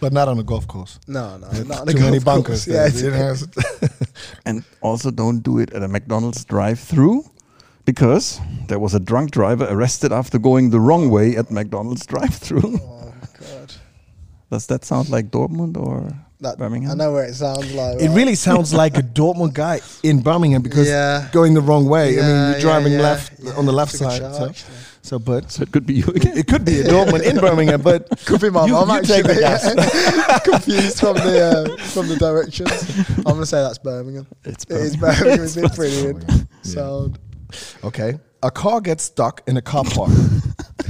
[0.00, 0.98] but not on a golf course.
[1.06, 2.64] No, no, Yeah, not on a Too many golf bunkers.
[2.64, 2.66] course.
[2.66, 3.46] Yeah, there, you
[3.82, 3.88] know?
[4.46, 7.24] And also don't do it at a McDonald's drive-through
[7.84, 12.78] because there was a drunk driver arrested after going the wrong way at McDonald's drive-through.
[12.82, 13.72] oh god,
[14.50, 16.92] Does that sound like Dortmund or that, Birmingham?
[16.92, 18.00] I know where it sounds like.
[18.00, 18.16] It right?
[18.16, 21.28] really sounds like a Dortmund guy in Birmingham because Yeah.
[21.32, 22.18] going the wrong way.
[22.18, 23.52] I mean, Yeah, you're driving yeah, left yeah.
[23.58, 24.20] on the left That's a good side.
[24.22, 24.76] shout, So, actually.
[25.04, 26.36] So, but So it could be you again.
[26.36, 29.22] it could be a Dortmund in Birmingham, but Could be my you, mum you actually.
[29.22, 30.40] take the gas.
[30.50, 31.34] Confused from the
[31.76, 32.70] uh, from the directions.
[33.18, 34.26] I'm gonna say that's Birmingham.
[34.44, 34.82] It's Birmingham.
[34.82, 35.44] It is Birmingham.
[35.44, 36.46] It's been brilliant.
[36.62, 37.18] Sound.
[37.84, 40.10] Okay, a car gets stuck in a car park.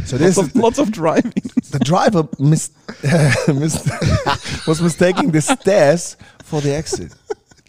[0.06, 1.32] So this Lots of, lots of driving.
[1.70, 2.70] the driver mis-
[3.48, 7.14] mis- was mistaking the stairs for the exit.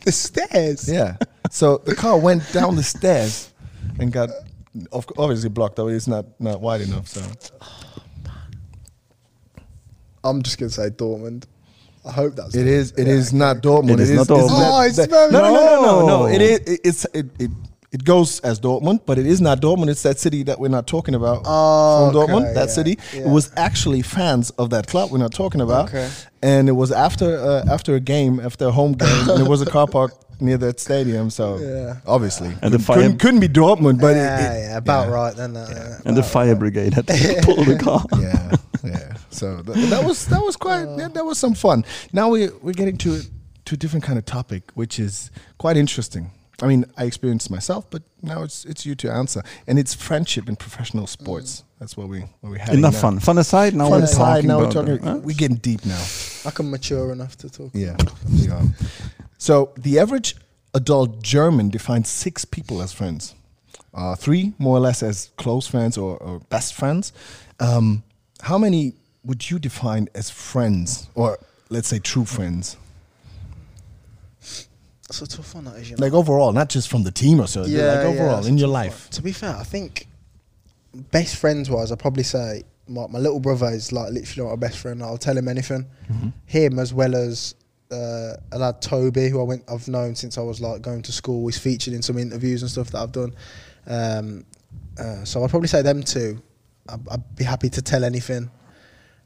[0.04, 0.90] The stairs.
[0.92, 1.16] Yeah.
[1.50, 3.52] So the car went down the stairs
[4.00, 4.30] and got
[4.92, 5.76] obviously blocked.
[5.78, 7.08] Though it's not not wide enough.
[7.08, 7.22] So
[10.24, 11.46] I'm just gonna say Dortmund.
[12.06, 12.92] I hope that's it is.
[12.92, 13.38] It Yeah, is okay.
[13.38, 13.94] not Dortmund.
[13.94, 14.50] It is not Dortmund.
[14.52, 16.08] Oh, it's very- no, no, no, no, no, no.
[16.08, 16.26] No.
[16.28, 16.60] It is.
[16.60, 17.52] It, it's it, it.
[17.92, 19.88] It goes as Dortmund, but it is not Dortmund.
[19.88, 22.54] It's that city that we're not talking about Oh, from okay, Dortmund.
[22.54, 23.00] That yeah, city.
[23.14, 23.22] yeah.
[23.22, 25.88] It was actually fans of that club we're not talking about.
[25.90, 26.10] Okay.
[26.42, 29.62] And it was after uh, after a game, after a home game, and there was
[29.62, 30.12] a car park
[30.42, 31.30] near that stadium.
[31.30, 31.98] So Yeah.
[32.06, 35.14] obviously, And the couldn't, fire- couldn't, couldn't be Dortmund, but yeah, it- yeah, about yeah.
[35.14, 35.56] right then.
[35.58, 35.98] Uh, yeah.
[36.06, 37.14] And the fire brigade had to
[37.44, 38.06] pull the car.
[38.20, 39.14] yeah, yeah.
[39.30, 41.84] So th- that was that was quite yeah, that was some fun.
[42.14, 43.22] Now we we're getting to
[43.66, 46.32] to a different kind of topic, which is quite interesting.
[46.62, 50.48] I mean, I experienced myself, but now it's it's you to answer, and it's friendship
[50.48, 51.64] in professional sports.
[51.80, 52.74] That's what we what we had.
[52.76, 53.20] Enough fun.
[53.20, 54.36] Fun aside, now Fun we're aside.
[54.36, 54.98] talking Now we're about talking.
[54.98, 55.20] them, huh?
[55.22, 56.02] We're getting deep now.
[56.46, 57.72] I can mature enough to talk.
[57.74, 57.98] Yeah.
[58.30, 58.62] yeah.
[59.38, 60.36] So the average
[60.74, 63.36] adult German defines six people as friends.
[63.94, 67.14] Uh, three more or less as close friends or, or best friends.
[67.60, 68.04] Um,
[68.42, 72.78] how many would you define as friends, or let's say true friends?
[75.08, 75.66] That's a tough one.
[75.66, 75.92] That is.
[75.92, 76.02] You know?
[76.06, 77.66] Like overall, not just from the team or so.
[77.66, 79.06] Yeah, like overall that's in your life.
[79.06, 79.12] one.
[79.12, 80.08] To be fair, I think
[80.94, 84.78] best friends wise, I'd probably say my, my little brother is like literally my best
[84.78, 85.02] friend.
[85.02, 85.86] I'll tell him anything.
[86.12, 86.30] Mm-hmm.
[86.46, 87.56] Him as well as
[87.96, 91.12] uh, a lad Toby, who I went I've known since I was like going to
[91.12, 91.48] school.
[91.48, 93.34] He's featured in some interviews and stuff that I've done.
[93.88, 94.46] Um,
[95.00, 96.42] uh, so I'd probably say them two.
[96.90, 98.50] I'd, I'd be happy to tell anything.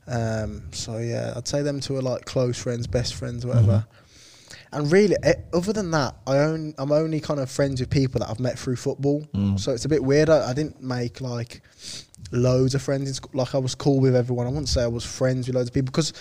[0.07, 3.85] Um, so yeah, I'd say them two are like close friends, best friends, whatever.
[4.71, 8.19] And really, eh, other than that, I own, I'm only kind of friends with people
[8.19, 9.27] that I've met through football.
[9.57, 10.29] So it's a bit weird.
[10.29, 11.61] I, I didn't make like
[12.31, 13.07] loads of friends.
[13.07, 13.31] In school.
[13.33, 14.45] Like I was cool with everyone.
[14.45, 16.13] I wouldn't say I was friends with loads of people because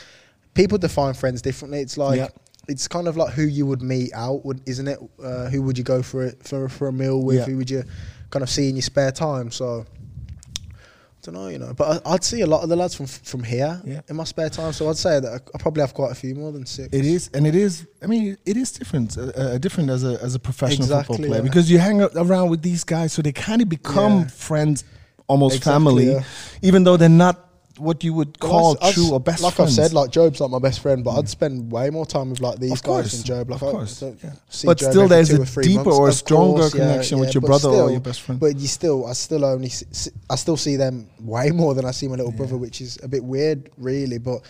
[0.54, 1.80] people define friends differently.
[1.80, 2.28] It's like Yeah.
[2.68, 4.98] it's kind of like who you would meet out, isn't it?
[5.22, 7.36] Uh, who would you go for it for for a meal with?
[7.38, 7.44] Yeah.
[7.44, 7.84] Who would you
[8.30, 9.50] kind of see in your spare time?
[9.50, 9.86] So.
[11.20, 13.06] I don't know, you know, but I, I'd see a lot of the lads from
[13.06, 14.00] from here Yeah.
[14.08, 14.72] in my spare time.
[14.72, 16.88] So I'd say that I, I probably have quite a few more than six.
[16.92, 17.86] It is, and it is.
[18.00, 19.18] I mean, it is different.
[19.18, 22.48] Uh, uh, different as a as a professional Exactly, football player because you hang around
[22.50, 24.84] with these guys, so they kind of become friends,
[25.26, 26.24] almost Exactly, family,
[26.62, 27.47] even though they're not
[27.78, 29.78] what you would Well, call I s- I true or best like friends.
[29.78, 32.40] I've said, like Jobe's like my best friend, but I'd spend way more time with
[32.40, 33.50] like these Of guys course, than Jobe.
[33.50, 34.32] Like of course, don't yeah.
[34.48, 35.98] see But Jobe still there's a or deeper months.
[35.98, 38.40] or a stronger course, yeah, connection with yeah, your brother or still- your best friend.
[38.40, 41.84] But you still, I still only, s- s- I still see them way more than
[41.84, 44.18] I see my little brother, which is a bit weird, really.
[44.18, 44.42] But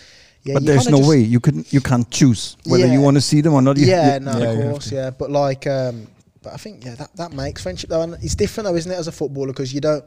[0.45, 3.41] yeah, but there's no way you can you can't choose whether you want to see
[3.41, 3.77] them or not.
[3.79, 5.11] You, yeah, no, Yeah, of course, yeah.
[5.11, 6.07] But like, um,
[6.43, 8.95] but I think yeah, that, that makes friendship though, and it's different though, isn't it,
[8.95, 9.49] as a footballer?
[9.49, 10.05] Because you don't,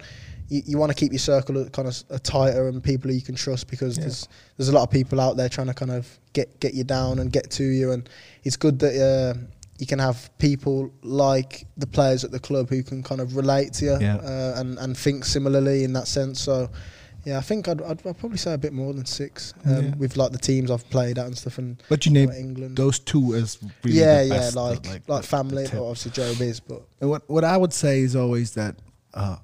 [0.52, 3.70] you, you want to keep your circle kind of tighter and people you can trust
[3.70, 4.28] because there's
[4.58, 7.20] there's a lot of people out there trying to kind of get get you down
[7.20, 8.10] and get to you, and
[8.44, 9.34] it's good that uh,
[9.80, 13.74] you can have people like the players at the club who can kind of relate
[13.74, 14.18] to you Yeah.
[14.18, 16.40] uh, and and think similarly in that sense.
[16.42, 16.70] So.
[17.24, 19.96] Yeah, I think I'd, I'd, I'd probably say a bit more than six um, Yeah.
[19.96, 21.60] with like the teams I've played at and stuff.
[21.60, 22.76] And But you name England.
[22.78, 25.66] those two as really yeah, the yeah, best, like the- like, family.
[25.68, 28.74] Obviously, Jobe is, but And what what I would say is always that
[29.14, 29.36] uh,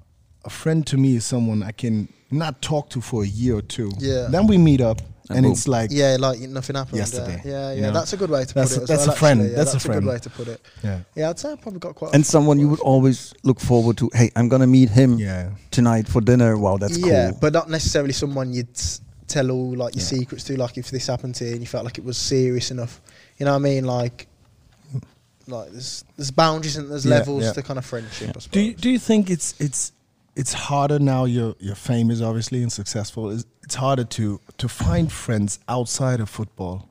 [0.48, 3.62] a friend to me is someone I can not talk to for a year or
[3.76, 3.90] two.
[3.98, 4.28] Yeah.
[4.34, 4.98] Then we meet up,
[5.30, 6.98] And and it's like yeah, like nothing happened.
[7.04, 7.92] Yesterday, Yeah, you yeah, know?
[7.98, 8.88] that's a good way to That's put a- it.
[8.92, 9.50] that's well, a friend, actually.
[9.52, 10.60] Yeah, that's a a good way to put it.
[10.86, 12.10] yeah, Yeah, I'd say I've probably got quite.
[12.12, 13.18] a And few someone you would always
[13.48, 14.10] look forward to.
[14.20, 15.50] Hey, I'm gonna meet him yeah.
[15.70, 16.50] tonight for dinner.
[16.64, 17.38] Wow, that's yeah, cool.
[17.42, 18.68] but not necessarily someone you'd
[19.34, 20.18] tell all like your Yeah.
[20.18, 20.56] secrets to.
[20.64, 23.00] Like if this happened to you and you felt like it was serious enough,
[23.38, 23.84] you know what I mean?
[23.84, 24.26] Like,
[25.46, 27.52] like there's there's boundaries and there's Yeah, levels yeah.
[27.52, 28.28] to kind of friendship.
[28.36, 28.46] I suppose.
[28.52, 29.92] Do you, do you think it's it's
[30.38, 31.24] it's harder now?
[31.24, 33.30] You're you're famous, obviously, and successful.
[33.30, 36.88] Is it's harder to to find friends outside of football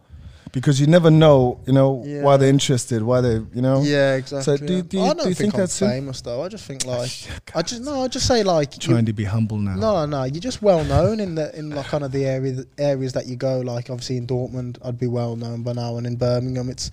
[0.54, 1.90] because you never know, you know,
[2.26, 3.82] why they're interested, why they, you know.
[3.84, 4.58] yeah, exactly.
[4.58, 6.42] So do, you- do, I don't do you think, I'm that's famous though.
[6.42, 7.12] I just think ah, like
[7.54, 9.76] I just no, I just say like you- Trying to be humble now.
[9.76, 13.14] No, no, you're just well known in the in like kind of the area areas
[13.14, 13.60] that you go.
[13.60, 16.92] Like obviously in Dortmund, I'd be well known by now, and in Birmingham, it's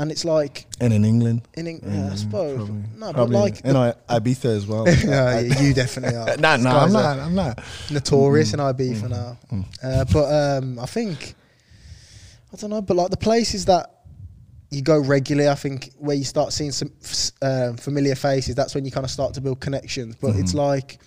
[0.00, 1.42] and it's like And in England.
[1.54, 3.34] in Eng- yeah, I suppose Probably, no, probably.
[3.36, 4.84] but like and I, Ibiza as well.
[5.04, 6.36] yeah, you definitely are.
[6.36, 7.18] no, This no, I'm not.
[7.18, 7.60] I'm not.
[7.90, 9.38] notorious Mm, in IB for mm, now.
[9.52, 9.64] mm.
[9.82, 10.26] Uh, but
[10.62, 11.34] um, I think
[12.52, 13.86] I don't know, but like the places that
[14.70, 16.90] you go regularly, I think where you start seeing some
[17.42, 20.16] um, familiar faces, that's when you kind of start to build connections.
[20.20, 20.56] But it's Mhm.
[20.68, 20.98] like.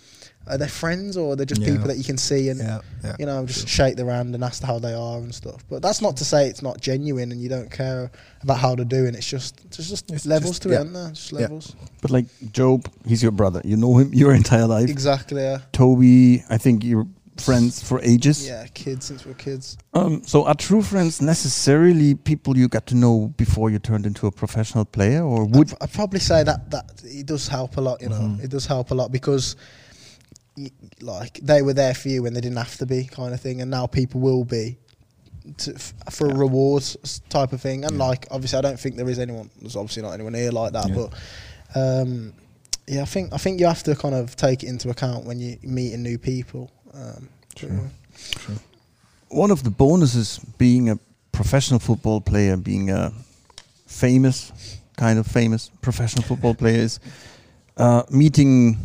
[0.46, 1.72] Are they friends or they're just Yeah.
[1.72, 4.44] people that you can see and Yeah, yeah, you know just shake their hand and
[4.44, 5.64] ask how they are and stuff?
[5.70, 8.10] But that's not to say it's not genuine and you don't care
[8.42, 9.14] about how they're doing.
[9.14, 10.74] It's just there's just It's levels just- to yeah.
[10.74, 11.10] it, aren't there?
[11.10, 11.38] Just Yeah.
[11.40, 11.74] levels.
[12.02, 13.62] But like Jobe, he's your brother.
[13.64, 14.90] You know him your entire life.
[14.90, 15.40] Exactly.
[15.42, 15.58] Yeah.
[15.72, 18.46] Toby, I think you're friends for ages.
[18.46, 19.76] Yeah, kids since we're kids.
[19.92, 24.26] Um, so are true friends necessarily people you got to know before you turned into
[24.26, 28.00] a professional player, or would I'd probably say that that it does help a lot.
[28.02, 28.44] You know, Mm-hmm.
[28.44, 29.60] it does help a lot because, y-
[31.00, 33.60] like, they were there for you when they didn't have to be, kind of thing,
[33.60, 34.78] and now people will be.
[35.58, 35.74] To,
[36.10, 39.50] for a rewards type of thing, and like obviously, I don't think there is anyone.
[39.60, 40.94] There's obviously not anyone here like that, Yeah.
[40.94, 42.32] but um,
[42.86, 45.38] yeah, I think I think you have to kind of take it into account when
[45.38, 46.70] you're meeting new people.
[46.94, 47.90] Um, but, True.
[49.28, 50.98] one of the bonuses being a
[51.30, 53.12] professional football player, being a
[53.86, 54.50] famous,
[54.96, 57.00] kind of famous professional football player is
[57.76, 58.78] uh, meeting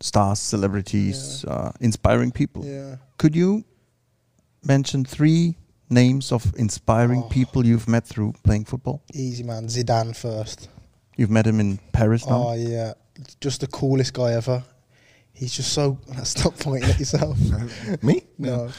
[0.00, 2.64] stars, celebrities, uh, inspiring people.
[2.64, 2.96] Yeah.
[3.18, 3.64] Could you
[4.64, 5.56] mention three
[5.90, 7.28] names of inspiring Oh.
[7.28, 9.02] people you've met through playing football?
[9.12, 10.68] Easy man, Zidane first.
[11.16, 12.48] You've met him in Paris now.
[12.48, 12.92] Oh yeah,
[13.40, 14.62] just the coolest guy ever.
[15.32, 15.98] He's just so.
[16.24, 17.38] Stop pointing at yourself.
[18.02, 18.22] Me?
[18.38, 18.70] No,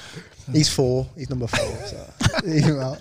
[0.52, 1.08] he's four.
[1.16, 1.76] He's number four.
[1.88, 2.06] So
[2.44, 3.00] leave him out.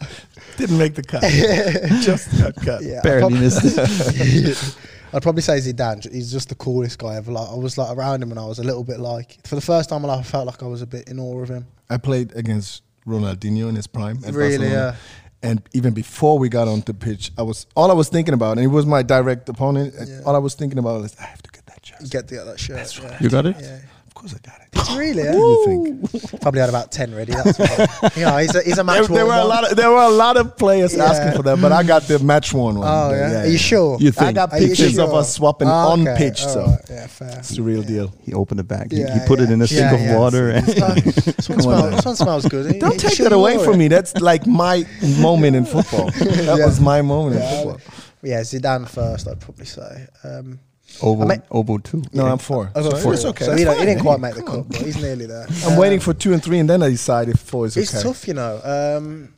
[0.56, 1.22] Didn't make the cut.
[2.02, 2.82] Just got cut.
[2.84, 4.76] Yeah, Barely missed it.
[5.12, 6.10] I'd probably say Zidane.
[6.12, 7.32] He's just the coolest guy ever.
[7.32, 9.60] Like I was like around him, and I was a little bit like for the
[9.60, 11.48] first time in my life, I felt like I was a bit in awe of
[11.48, 11.66] him.
[11.90, 14.18] I played against Ronaldinho in his prime.
[14.20, 14.96] Really, Barcelona.
[15.42, 18.52] And even before we got on the pitch, I was all I was thinking about,
[18.52, 19.94] and he was my direct opponent.
[19.96, 20.20] Yeah.
[20.26, 22.08] All I was thinking about is I have to get that jersey.
[22.08, 22.98] Get to get that shirt.
[23.02, 23.16] yeah.
[23.20, 23.56] You got it?
[23.60, 23.78] Yeah.
[24.18, 24.70] Of course, I got it.
[24.72, 25.22] Did you really?
[25.22, 25.32] What Yeah?
[25.32, 26.40] do you think?
[26.42, 27.32] Probably had about ten ready.
[27.32, 28.10] That's why.
[28.16, 29.06] yeah, he's a, he's a There, match.
[29.06, 31.04] there were a lot of there were a lot of players Yeah.
[31.04, 32.88] asking for that, but I got the match worn one.
[32.88, 33.42] Oh yeah.
[33.42, 33.96] Are you sure?
[34.00, 34.34] You I think?
[34.34, 35.18] got Are you pictures of sure?
[35.20, 37.38] us swapping Ah, on okay, pitch, so alright, yeah, fair.
[37.38, 38.12] it's the real deal.
[38.24, 38.90] He opened the bag.
[38.90, 39.54] He- he, Yeah, put it yeah.
[39.54, 40.18] in a Yeah, sink of yeah.
[40.18, 40.50] water.
[40.50, 42.66] and- This one, Come on smells, this one smells good.
[42.66, 43.86] Are Don't you take sure that you away wore from me.
[43.88, 44.84] That's like my
[45.20, 46.10] moment in football.
[46.48, 47.80] That was my moment in Yeah, football.
[48.22, 50.06] Yeah, Zidane first, I'd probably say.
[50.24, 50.58] Um,
[51.00, 52.02] Owo, I mean- Owo two.
[52.12, 52.70] No, I'm four.
[52.74, 53.14] I got So four.
[53.14, 53.44] It's okay.
[53.44, 55.46] So That's he, he didn't quite make the come cut, but he's nearly there.
[55.66, 57.90] I'm Um, waiting for two and three, and then I decide if four is It's
[57.90, 57.98] okay.
[57.98, 59.34] It's tough, you know, um,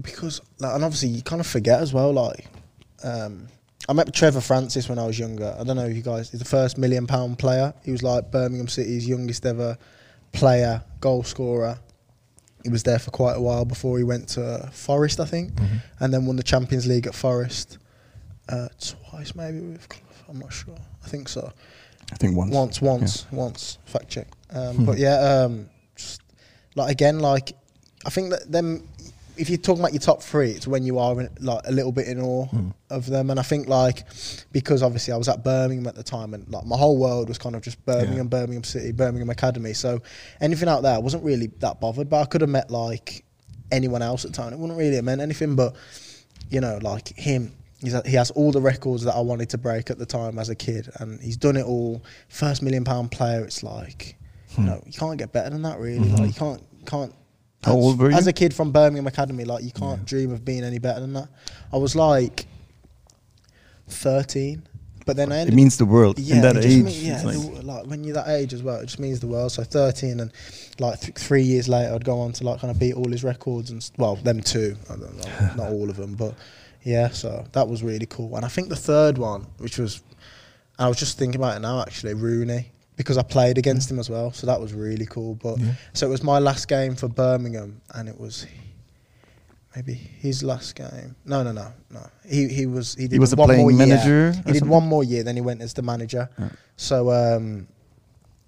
[0.00, 2.12] because like, and obviously you kind of forget as well.
[2.12, 2.46] Like,
[3.04, 3.48] um,
[3.88, 5.54] I met Trevor Francis when I was younger.
[5.58, 6.30] I don't know if you guys.
[6.30, 7.74] He's the first million pound player.
[7.84, 9.76] He was like Birmingham City's youngest ever
[10.32, 11.78] player, goal scorer.
[12.62, 15.76] He was there for quite a while before he went to Forest, I think, Mm-hmm.
[16.00, 17.78] and then won the Champions League at Forest
[18.48, 19.88] uh, twice, maybe with.
[20.32, 20.76] I'm not sure.
[21.04, 21.52] I think so.
[22.12, 22.52] I think once.
[22.52, 23.78] Once, once, once.
[23.84, 24.26] Fact check.
[24.50, 24.84] Um, Hmm.
[24.86, 26.20] but yeah, um, just
[26.74, 27.52] like again, like
[28.06, 28.88] I think that them.
[29.34, 31.90] If you're talking about your top three, it's when you are in, like a little
[31.90, 32.68] bit in awe Hmm.
[32.90, 34.04] of them, and I think like
[34.52, 37.38] because obviously I was at Birmingham at the time, and like my whole world was
[37.38, 39.72] kind of just Birmingham, Birmingham City, Birmingham Academy.
[39.72, 40.00] So
[40.42, 42.10] anything out there, I wasn't really that bothered.
[42.10, 43.24] But I could have met like
[43.70, 44.52] anyone else at the time.
[44.52, 45.56] It wouldn't really have meant anything.
[45.56, 45.76] But
[46.50, 47.52] you know, like him,
[47.82, 50.48] he's, he has all the records that I wanted to break at the time as
[50.48, 52.02] a kid, and he's done it all.
[52.28, 54.16] First million pound player, it's like,
[54.50, 54.66] you hmm.
[54.66, 56.08] know, you can't get better than that, really.
[56.08, 56.16] Hmm.
[56.16, 57.14] Like you can't, can't.
[57.62, 58.16] How as, old were you?
[58.16, 61.12] As a kid from Birmingham Academy, like you can't dream of being any better than
[61.12, 61.28] that.
[61.72, 62.46] I was like
[63.88, 64.66] thirteen.
[65.04, 66.84] But then I It means the world yeah, in that age.
[66.84, 69.26] mean- yeah, like- the- like when you're that age as well, it just means the
[69.26, 69.52] world.
[69.52, 70.30] So 13 and
[70.78, 73.24] like th- three years later, I'd go on to like kind of beat all his
[73.24, 76.34] records and well, them two, I don't know, not all of them, but
[76.82, 77.08] yeah.
[77.10, 78.34] So that was really cool.
[78.36, 80.02] And I think the third one, which was,
[80.78, 82.70] I was just thinking about it now actually, Rooney.
[82.94, 85.34] Because I played against him as well, so that was really cool.
[85.36, 85.72] But Yeah.
[85.94, 88.46] so it was my last game for Birmingham, and it was
[89.74, 91.16] maybe his last game.
[91.24, 92.06] No, no, no, no.
[92.28, 94.32] He he was he did was a one playing more manager Year.
[94.32, 94.68] He did something?
[94.68, 96.28] one more year, then he went as the manager.
[96.76, 97.66] So um,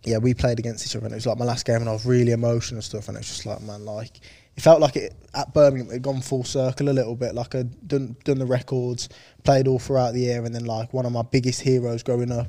[0.04, 1.92] yeah, we played against each other, and it was like my last game, and I
[1.92, 3.08] was really emotional and stuff.
[3.08, 4.20] And it was just like, man, like
[4.56, 7.34] it felt like it at Birmingham had gone full circle a little bit.
[7.34, 9.08] Like I'd done done the records,
[9.42, 12.48] played all throughout the year, and then like one of my biggest heroes growing up.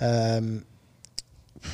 [0.00, 0.64] Um,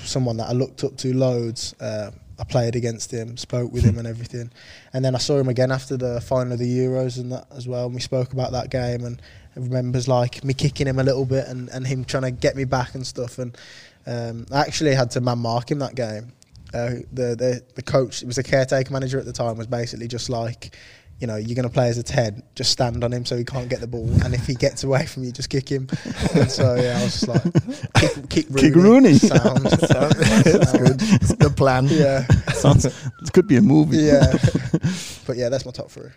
[0.05, 1.75] someone that I looked up to loads.
[1.81, 4.51] Uh, I played against him, spoke with him and everything,
[4.93, 7.69] and then I saw him again after the final of the Euros and that as
[7.69, 7.87] well.
[7.87, 9.23] And we spoke about that game, and
[9.55, 12.57] I remembers like me kicking him a little bit and, and him trying to get
[12.57, 13.39] me back and stuff.
[13.39, 13.57] And
[14.07, 16.33] um, I actually had to man mark him that game.
[16.75, 20.09] Uh, the the the coach, it was a caretaker manager at the time, was basically
[20.09, 20.77] just like.
[21.21, 23.45] You know, you're going to play as a 10, just stand on him so he
[23.45, 24.11] can't get the ball.
[24.25, 25.87] And if he gets away from you, just kick him.
[26.35, 27.43] And so, yeah, I was just like,
[27.95, 28.61] kick, kick Rooney.
[28.61, 29.15] Kick Rooney.
[29.19, 29.71] Sound.
[29.71, 30.13] sound.
[30.17, 30.97] That's good.
[31.01, 31.87] It's the plan.
[31.89, 32.27] Yeah.
[32.55, 32.87] Sounds.
[32.87, 33.99] It could be a movie.
[33.99, 34.33] Yeah.
[35.25, 36.11] but yeah, that's my top three.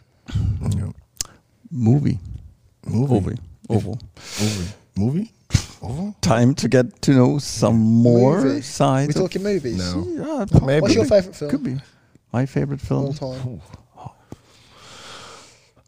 [1.70, 2.18] movie.
[2.88, 3.10] Movie.
[3.12, 3.34] Oval.
[3.70, 4.00] Oval.
[4.42, 4.72] Movie.
[4.96, 5.32] Movie?
[5.90, 6.16] Oval?
[6.22, 8.62] Time to get to know some more Movie.
[8.62, 9.08] sides.
[9.16, 9.78] We of- talking movies?
[9.78, 10.46] No.
[10.52, 10.82] Yeah, Maybe.
[10.82, 11.52] What's your favourite film?
[11.52, 11.78] Could be.
[12.34, 13.06] My favorite film.
[13.06, 13.62] All time.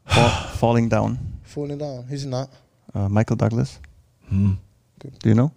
[0.05, 1.19] Fa- Falling Down.
[1.43, 2.03] Falling Down.
[2.03, 2.49] Who's in that?
[2.93, 3.79] Uh, Michael Douglas.
[4.29, 4.53] Hmm.
[4.99, 5.51] Do you know?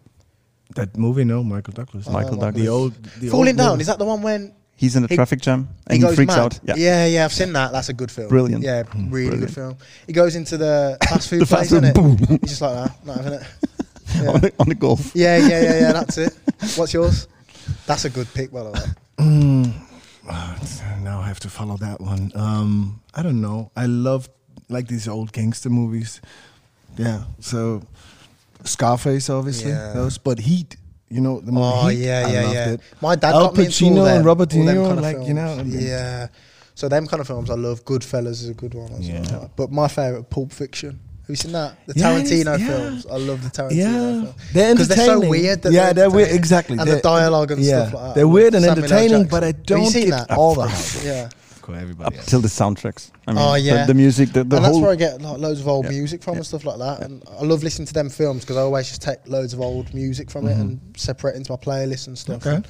[0.74, 2.08] That movie, no, Michael Douglas.
[2.08, 2.62] Michael no, Douglas.
[2.62, 2.94] The old.
[3.20, 3.70] The Falling old Down.
[3.72, 3.80] movie.
[3.82, 6.34] Is that the one when He's in a He- traffic jam and he, goes freaks
[6.34, 6.38] mad?
[6.38, 6.60] out.
[6.64, 6.74] Yeah.
[6.76, 7.24] yeah, yeah.
[7.26, 7.70] I've seen that.
[7.70, 8.28] That's a good film.
[8.28, 8.64] Brilliant.
[8.64, 9.40] Yeah, really Brilliant.
[9.40, 9.76] good film.
[10.06, 12.28] He goes into the fast food The place, fast isn't food, it?
[12.28, 12.38] boom.
[12.40, 13.06] He's just like that.
[13.06, 13.42] Not having it.
[14.28, 15.12] on, the, on the golf.
[15.14, 15.92] Yeah, yeah, yeah, yeah.
[15.92, 16.36] That's it.
[16.76, 17.28] What's yours?
[17.86, 18.80] That's a good pick, by the way.
[19.18, 19.72] Mm,
[21.02, 22.32] now I have to follow that one.
[22.34, 23.70] Um, I don't know.
[23.76, 24.28] I love
[24.68, 26.20] like these old gangster movies.
[26.96, 27.24] Yeah.
[27.40, 27.82] So
[28.64, 29.92] Scarface, obviously, Yeah.
[29.92, 30.18] those.
[30.18, 30.76] But Heat,
[31.08, 32.68] you know, the movie Oh Heat, yeah, I yeah, loved yeah.
[32.70, 32.80] It.
[33.00, 35.04] My dad Al got me into all Pacino them, and Robert De Niro, kind of
[35.04, 35.74] like, you know, films.
[35.74, 36.28] and- Yeah.
[36.74, 37.84] So them kind of films I love.
[37.84, 39.20] Goodfellas is a good one as Yeah.
[39.30, 39.50] well.
[39.54, 40.98] But my favorite, Pulp Fiction.
[41.30, 41.86] Have you seen that?
[41.86, 42.66] The Yeah, Tarantino yeah.
[42.66, 43.06] films.
[43.06, 44.34] I love the Tarantino Yeah, films.
[44.52, 45.30] they're Because they're so entertaining.
[45.30, 45.62] weird.
[45.62, 46.76] That Yeah, they're, they're weird, exactly.
[46.78, 48.14] And They're- the dialogue and yeah, stuff like that.
[48.16, 50.30] they're weird and Samuel entertaining, but I don't you seen that?
[50.32, 51.04] all the hype.
[51.04, 51.28] Yeah.
[51.72, 53.12] Everybody Up till the soundtracks.
[53.28, 55.38] I mean, oh the- yeah, the, music, the, the and that's where I get like,
[55.38, 55.92] loads of old Yeah.
[55.92, 57.02] music from and stuff like that.
[57.02, 59.94] And I love listening to them films because I always just take loads of old
[59.94, 60.60] music from it Mhm.
[60.62, 62.44] and separate it into my playlist and stuff.
[62.44, 62.56] Okay.
[62.56, 62.66] And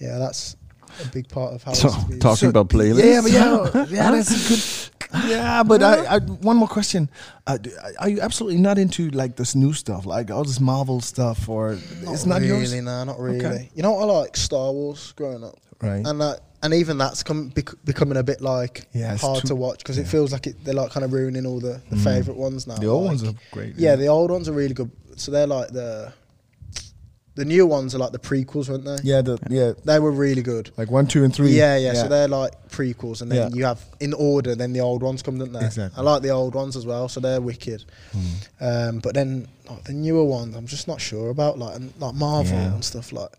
[0.00, 0.56] yeah, that's
[1.00, 1.74] a big part of how.
[1.74, 2.22] So, I listen to music.
[2.22, 3.04] talking about playlists.
[3.04, 4.99] Yeah, but yeah, yeah, that's a good.
[5.26, 7.10] Yeah, but I, I one more question:
[7.46, 7.58] uh,
[7.98, 11.72] Are you absolutely not into like this new stuff, like all this Marvel stuff, or
[12.02, 12.74] it's not really, yours?
[12.74, 13.44] No, not really.
[13.44, 13.70] Okay.
[13.74, 14.36] You know what I like?
[14.36, 16.06] Star Wars growing up, Right.
[16.06, 19.78] and that, and even that's come bec- becoming a bit like Yeah, hard to watch
[19.78, 22.04] because it feels like it, they're like kind of ruining all the, the Mm.
[22.04, 22.76] favorite ones now.
[22.76, 23.74] The old like- ones are great.
[23.76, 24.90] Yeah, the old ones are really good.
[25.16, 26.12] So they're like the
[27.40, 28.98] the new ones are like the prequels, weren't they?
[29.02, 30.70] yeah, the yeah, They were really good.
[30.76, 31.50] like one, two, and three.
[31.52, 33.56] Yeah, yeah, So they're like prequels, and then Yeah.
[33.56, 34.54] you have in order.
[34.54, 35.64] Then the old ones come, don't they?
[35.64, 35.98] Exactly.
[35.98, 37.84] I like the old ones as well, so they're wicked.
[38.12, 38.64] Hmm.
[38.68, 42.14] Um, but then like, the newer ones, I'm just not sure about, like and, like
[42.14, 42.74] Marvel Yeah.
[42.74, 43.10] and stuff.
[43.12, 43.30] Like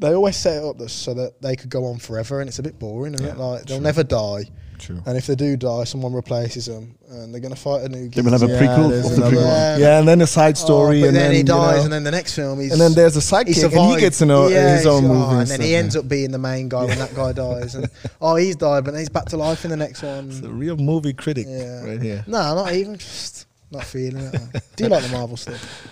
[0.00, 2.58] they always set it up this so that they could go on forever, and it's
[2.58, 3.36] a bit boring, isn't it?
[3.36, 4.44] Like they'll never die,
[4.78, 5.02] True.
[5.06, 8.08] and if they do die, someone replaces them, and they're gonna fight a new.
[8.08, 8.60] They will have a geezer.
[8.64, 9.44] prequel there's of the another- prequel.
[9.46, 9.76] Yeah.
[9.78, 11.84] Yeah, and then a side Oh, story, but and then, then he you dies, know,
[11.84, 14.26] and then the next film, he's and then there's a sidekick, and he gets to
[14.26, 15.78] know Yeah, his own oh, movie, and, and then stuff, he yeah.
[15.78, 17.88] ends up being the main guy when that guy dies, and
[18.20, 20.28] oh, he's died, but then he's back to life in the next one.
[20.28, 21.84] It's a real movie critic Yeah.
[21.84, 22.24] right here.
[22.26, 24.32] No, not even just not feeling it.
[24.32, 24.50] man.
[24.76, 25.88] Do you like the Marvel stuff?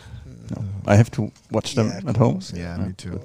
[0.51, 2.33] No, I have to watch them Yeah, of at home.
[2.35, 2.53] course.
[2.55, 3.21] Yeah, me too.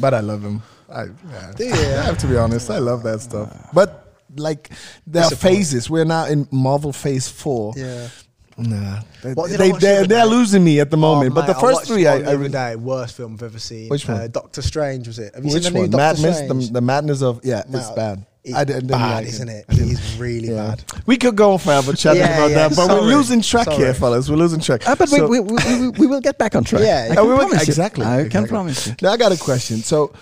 [0.00, 0.60] But I love him.
[0.90, 1.52] I, yeah.
[1.56, 1.72] Do you?
[1.72, 2.68] I have to be honest.
[2.68, 3.48] I love that stuff.
[3.72, 4.03] But
[4.36, 4.70] like,
[5.06, 5.88] there are phases.
[5.90, 7.74] We're now in Marvel Phase Four.
[7.76, 8.08] Yeah.
[8.56, 11.32] Nah, they, they, they, they're losing me at the moment.
[11.32, 12.48] Oh, but the mate, I first watched three, I, one I really.
[12.50, 13.88] day, worst film I've ever seen.
[13.88, 14.20] Which one?
[14.20, 15.34] Uh, Doctor Strange was it?
[15.34, 15.90] Have you Which seen the one?
[15.90, 16.36] new Doctor Madness.
[16.44, 16.66] Strange?
[16.68, 18.24] The, the madness of yeah, Mate, it's bad.
[18.44, 19.52] It's I didn't, didn't bad, like isn't it.
[19.52, 19.64] it?
[19.68, 20.68] I didn't- He's really yeah.
[20.68, 20.84] bad.
[21.04, 23.00] We could go on forever chatting Yeah, about yeah, that, but sorry.
[23.00, 23.76] we're losing track Sorry.
[23.78, 24.30] here, fellas.
[24.30, 24.82] We're losing track.
[24.86, 26.82] Ah, but So- we, we, we, we, we will get back on track.
[26.82, 27.70] Yeah, I can we will- promise you.
[27.72, 28.06] exactly.
[28.06, 28.94] I can promise you.
[29.02, 29.78] Now I got a question.
[29.78, 30.12] So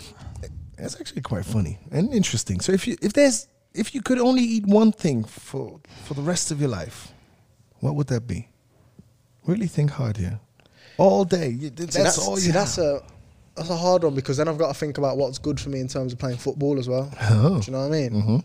[0.78, 2.60] it's actually quite funny and interesting.
[2.60, 6.22] So if you if there's if you could only eat one thing for for the
[6.22, 7.12] rest of your life,
[7.80, 8.48] what would that be?
[9.46, 10.38] Really think hard here.
[10.98, 11.48] All day.
[11.48, 13.02] You- That's, See, that's, all see, you that's a
[13.56, 15.80] that's a hard one because then I've got to think about what's good for me
[15.80, 17.10] in terms of playing football as well.
[17.30, 17.60] Oh.
[17.60, 18.20] Do you know what I mean?
[18.22, 18.36] hmm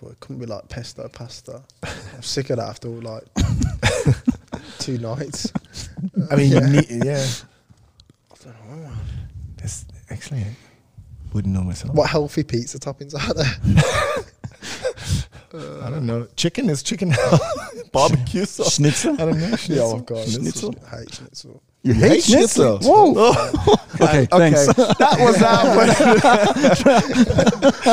[0.00, 1.62] But it couldn't be like pesto pasta.
[1.82, 3.24] I'm sick of that after like
[4.78, 5.52] two nights.
[6.30, 7.26] I mean, you need, yeah.
[9.56, 10.56] That's actually, I
[11.34, 11.94] wouldn't know myself.
[11.94, 14.24] What healthy pizza toppings are there?
[15.84, 16.26] I don't know.
[16.36, 17.12] Chicken is chicken.
[17.92, 18.74] Barbecue sauce.
[18.74, 19.14] Schnitzel?
[19.14, 19.56] I don't know.
[19.68, 20.74] yeah, oh god, Schnitzel?
[20.90, 21.62] I hate schnitzel.
[21.82, 22.78] You You hate schnitzel?
[22.78, 23.30] Whoa.
[23.30, 24.66] okay, Okay, thanks.
[24.66, 25.64] that was that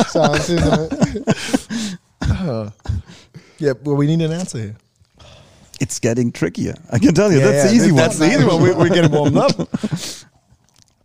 [0.09, 1.97] Sounds, isn't it?
[2.21, 2.73] one.
[3.59, 4.75] yeah, well, we need an answer here.
[5.79, 6.75] It's getting trickier.
[6.91, 7.39] I can tell you.
[7.39, 8.29] that's the easy That's one.
[8.29, 8.61] That's the easy one.
[8.61, 9.51] We, we're getting warmed up.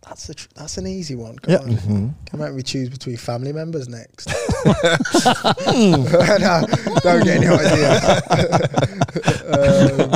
[0.07, 1.37] That's a tr- that's an easy one.
[1.39, 1.59] Come Yeah.
[1.59, 2.15] on.
[2.31, 4.27] Come out we choose between family members next.
[4.27, 4.33] no,
[7.03, 8.03] don't get any ideas.
[9.51, 10.13] um,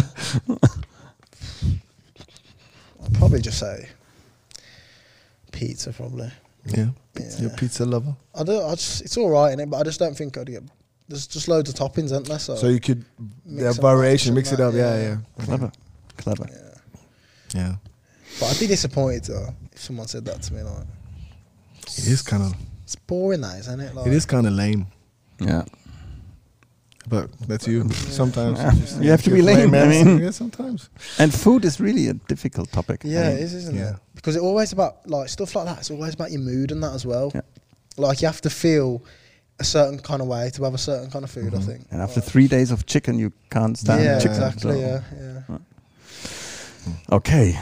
[3.05, 3.89] I'd probably just say
[5.51, 5.91] pizza.
[5.91, 6.31] Probably.
[6.65, 6.87] Yeah.
[7.19, 7.29] Yeah.
[7.39, 8.15] You're a pizza lover.
[8.35, 8.61] I do.
[8.61, 10.63] I just it's all right in it, but I just don't think I'd get.
[11.09, 12.39] There's just loads of toppings, aren't there?
[12.39, 13.03] So, So you could,
[13.45, 14.73] Mix yeah, variation, mix it up.
[14.73, 15.01] Yeah, yeah.
[15.37, 15.45] yeah.
[15.45, 15.71] Clever.
[16.15, 16.47] Clever.
[17.53, 17.75] Yeah.
[18.39, 20.61] But I'd be disappointed though if someone said that to me.
[20.63, 20.85] Like,
[21.83, 22.53] It is kind of,
[22.83, 23.95] it's boring, that isn't it?
[23.95, 24.87] Like, it is kind of lame.
[25.39, 25.63] Yeah.
[27.09, 27.89] But that's you.
[27.91, 28.71] Sometimes Yeah.
[28.79, 30.19] just You have to be lame, I mean.
[30.19, 30.89] yeah, sometimes.
[31.17, 33.01] And food is really a difficult topic.
[33.03, 33.89] I Yeah, mean, it is, isn't yeah.
[33.91, 33.95] it?
[34.15, 35.79] Because it's always about like stuff like that.
[35.79, 37.31] It's always about your mood and that as well.
[37.33, 37.41] Yeah.
[37.97, 39.01] Like you have to feel
[39.59, 41.45] a certain kind of way to have a certain kind of food.
[41.53, 41.55] Mm-hmm.
[41.57, 41.87] I think.
[41.91, 44.31] And after three days of chicken, you can't stand yeah, chicken.
[44.37, 44.71] exactly.
[44.73, 45.01] so- Yeah,
[45.49, 45.57] yeah.
[47.11, 47.59] Okay,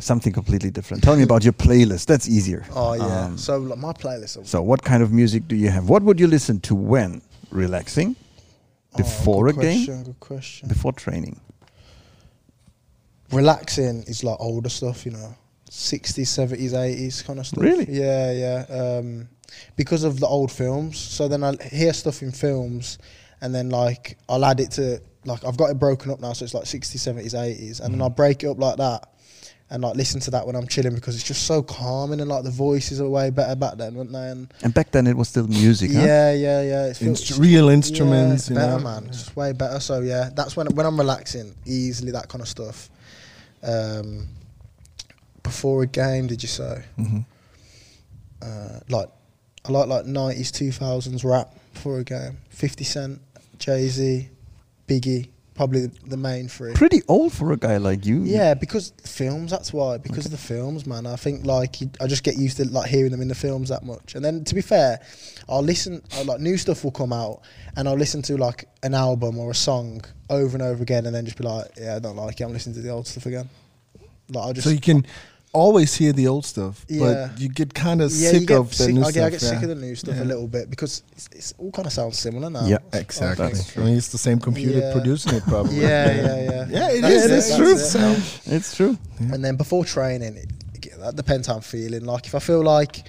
[0.00, 1.02] something completely different.
[1.02, 2.06] Tell me about your playlist.
[2.06, 2.64] That's easier.
[2.74, 3.26] Oh yeah.
[3.26, 4.46] Um, so like my playlist.
[4.46, 5.88] So, what kind of music do you have?
[5.88, 8.16] What would you listen to when relaxing,
[8.96, 10.68] before oh, a good game, Good question.
[10.68, 11.40] before training?
[13.32, 15.34] Relaxing is like older stuff, you know,
[15.68, 17.62] sixties, seventies, eighties kind of stuff.
[17.62, 17.86] Really?
[17.88, 18.64] Yeah, yeah.
[18.68, 19.28] Um,
[19.76, 20.98] because of the old films.
[20.98, 22.98] So then I hear stuff in films,
[23.40, 26.44] and then like I'll add it to like I've got it broken up now, so
[26.44, 29.08] it's like 60s, 70s, 80s, and then I'll break it up like that.
[29.72, 32.42] And like listen to that when I'm chilling because it's just so calming and like
[32.42, 34.28] the voices are way better back then, weren't they?
[34.30, 36.00] And And back then it was still music, huh?
[36.00, 36.86] yeah, yeah, yeah.
[36.86, 38.84] It's feel- Instru- real instruments, Yeah, you better know.
[38.84, 39.06] man.
[39.06, 39.78] It's just way better.
[39.78, 42.90] So yeah, that's when when I'm relaxing, easily that kind of stuff.
[43.62, 44.26] Um,
[45.44, 46.82] before a game, did you say?
[46.98, 47.24] Mhm.
[48.42, 49.08] Uh, like
[49.66, 52.38] I like like nineties, two thousands rap before a game.
[52.48, 53.20] Fifty Cent,
[53.58, 54.28] Jay Z,
[54.88, 55.28] Biggie,
[55.60, 56.72] probably the, the main three.
[56.72, 58.22] Pretty old for a guy like you.
[58.22, 59.50] Yeah, because the films.
[59.50, 59.98] That's why.
[59.98, 61.06] Because of the films, man.
[61.06, 63.68] I think like you, I just get used to like hearing them in the films
[63.68, 64.14] that much.
[64.14, 65.00] And then to be fair,
[65.50, 66.02] I'll listen.
[66.14, 67.42] i like new stuff will come out,
[67.76, 71.14] and I'll listen to like an album or a song over and over again, and
[71.14, 72.44] then just be like, yeah, I don't like it.
[72.44, 73.50] I'm listening to the old stuff again.
[74.30, 74.66] Like I just.
[74.66, 75.04] So you can
[75.52, 77.28] always hear the old stuff, Yeah.
[77.30, 79.14] but you get kind of yeah, sick get of the new I, stuff.
[79.14, 80.22] get, I get sick of the new stuff Yeah.
[80.22, 82.66] a little bit because it's, it's all kind of sounds similar now.
[82.66, 83.50] Yeah, Exactly.
[83.50, 83.78] think.
[83.78, 84.92] I mean, it's the same computer Yeah.
[84.92, 85.76] producing it, probably.
[85.80, 86.66] Yeah, yeah, yeah.
[86.70, 87.30] Yeah, it That's is.
[87.30, 87.72] it, It's true.
[87.72, 87.78] it.
[87.78, 88.16] So,
[88.56, 88.98] It's true.
[89.18, 92.04] And then before training, it, it- that depends how I'm feeling.
[92.04, 93.06] Like if I feel like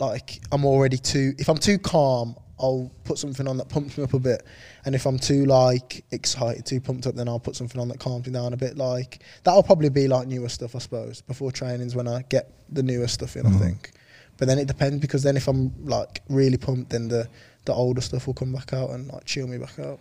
[0.00, 4.04] like I'm already too, if I'm too calm, I'll put something on that pumps me
[4.04, 4.42] up a bit.
[4.84, 8.00] And if I'm too like excited, too pumped up, then I'll put something on that
[8.00, 8.76] calms me down a bit.
[8.76, 11.22] Like that'll probably be like newer stuff, I suppose.
[11.22, 13.58] Before trainings, when I get the newer stuff in, I mm-hmm.
[13.58, 13.92] think.
[14.36, 17.28] But then it depends because then if I'm like really pumped, then the
[17.64, 19.98] the older stuff will come back out and like chill me back out.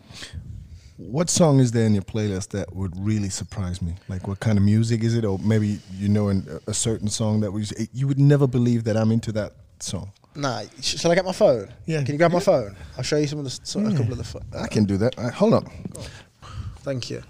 [0.98, 3.96] what song is there in your playlist that would really surprise me?
[4.08, 7.08] Like, what kind of music is it, or maybe you know in a, a certain
[7.08, 10.12] song that was you would never believe that I'm into that song.
[10.36, 11.70] Nah, sh- shall I get my phone?
[11.86, 12.04] Yeah.
[12.04, 12.76] Can you grab my phone?
[12.98, 14.24] I'll show you some of the s- so, a couple of the.
[14.24, 15.18] Fo- I can do that.
[15.18, 15.70] Uh, hold on.
[16.80, 17.22] Thank you.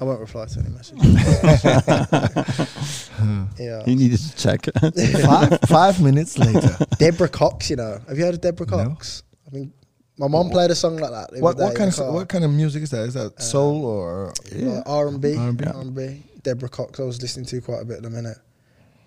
[0.00, 1.04] I won't reply to any messages.
[3.58, 3.82] yeah.
[3.86, 4.66] You needed to check.
[5.24, 6.76] five, five minutes later.
[6.98, 8.00] Deborah Cox, you know.
[8.08, 9.22] Have you heard of Deborah Cox?
[9.46, 9.72] I mean,
[10.18, 11.32] my mom played a song like that.
[11.32, 12.14] the What other what day kind in the of car.
[12.14, 13.02] what kind of music is that?
[13.08, 15.64] Is that soul or Like R&B, R&B.
[15.64, 16.22] R&B.
[16.42, 18.38] Deborah Cox, I was listening to quite a bit in a minute.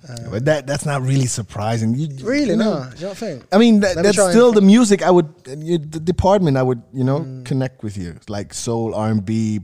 [0.08, 1.96] Um, But that that's not really surprising.
[1.96, 2.90] You, really, you know, no.
[3.00, 3.44] don't think?
[3.52, 6.82] I mean, that, me that's still the music I would, uh, the department I would,
[6.94, 7.46] you know, Mm.
[7.46, 8.16] connect with you.
[8.30, 9.60] Like soul, R and B,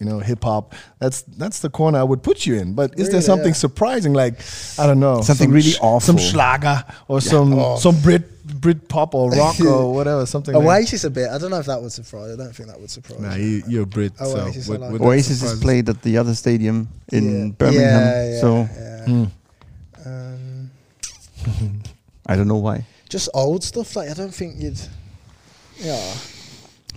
[0.00, 0.74] you know, hip hop.
[0.98, 2.72] That's that's the corner I would put you in.
[2.74, 3.52] But is there something yeah.
[3.66, 4.12] surprising?
[4.14, 4.40] Like
[4.78, 6.00] I don't know, Something some really sh- awful.
[6.00, 7.76] some Schlager or some Oh.
[7.76, 8.24] some Brit
[8.60, 10.26] Brit pop or rock or whatever.
[10.26, 10.54] Something.
[10.54, 11.28] like Oasis a bit.
[11.30, 12.32] I don't know if that would surprise.
[12.32, 13.20] I don't think that would surprise.
[13.20, 13.44] Nah, you.
[13.46, 14.12] you, you're a Brit.
[14.20, 15.04] Oasis, so what- like what that.
[15.04, 17.52] that Oasis is surprises- played at the other stadium in Yeah.
[17.52, 18.00] Birmingham.
[18.02, 19.04] Yeah, yeah, so yeah.
[19.04, 19.24] Hmm.
[20.06, 20.70] Um,
[22.26, 22.86] I don't know why.
[23.08, 23.94] just old stuff.
[23.96, 24.80] Like I don't think you'd.
[25.78, 26.14] Yeah,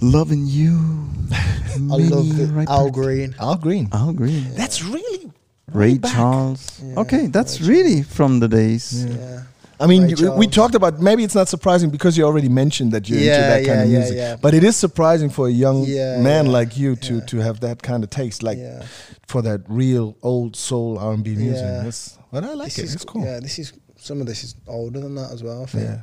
[0.01, 1.05] Loving you.
[1.31, 2.93] I love the right Al back.
[2.93, 3.35] Green.
[3.39, 3.89] Al Green.
[3.91, 4.53] Al Green.
[4.55, 5.31] That's really
[5.71, 6.13] Ray back.
[6.13, 6.81] Charles.
[6.83, 9.05] Yeah, okay, that's Ray really from the days.
[9.05, 9.43] Yeah.
[9.79, 13.09] I mean, you- we talked about maybe it's not surprising because you already mentioned that
[13.09, 14.17] you're into Yeah, that kind yeah, of yeah, music.
[14.17, 14.35] yeah.
[14.39, 17.59] But it is surprising for a young Yeah, man yeah, like you to to have
[17.61, 18.83] that kind of taste, like Yeah.
[19.27, 21.65] for that real old soul R and B music.
[21.65, 21.83] Yeah.
[21.83, 22.83] That's, but I like This it.
[22.85, 23.25] is It's cool.
[23.25, 25.63] Yeah, this is some of this is older than that as well.
[25.63, 25.83] I think.
[25.85, 26.01] Yeah.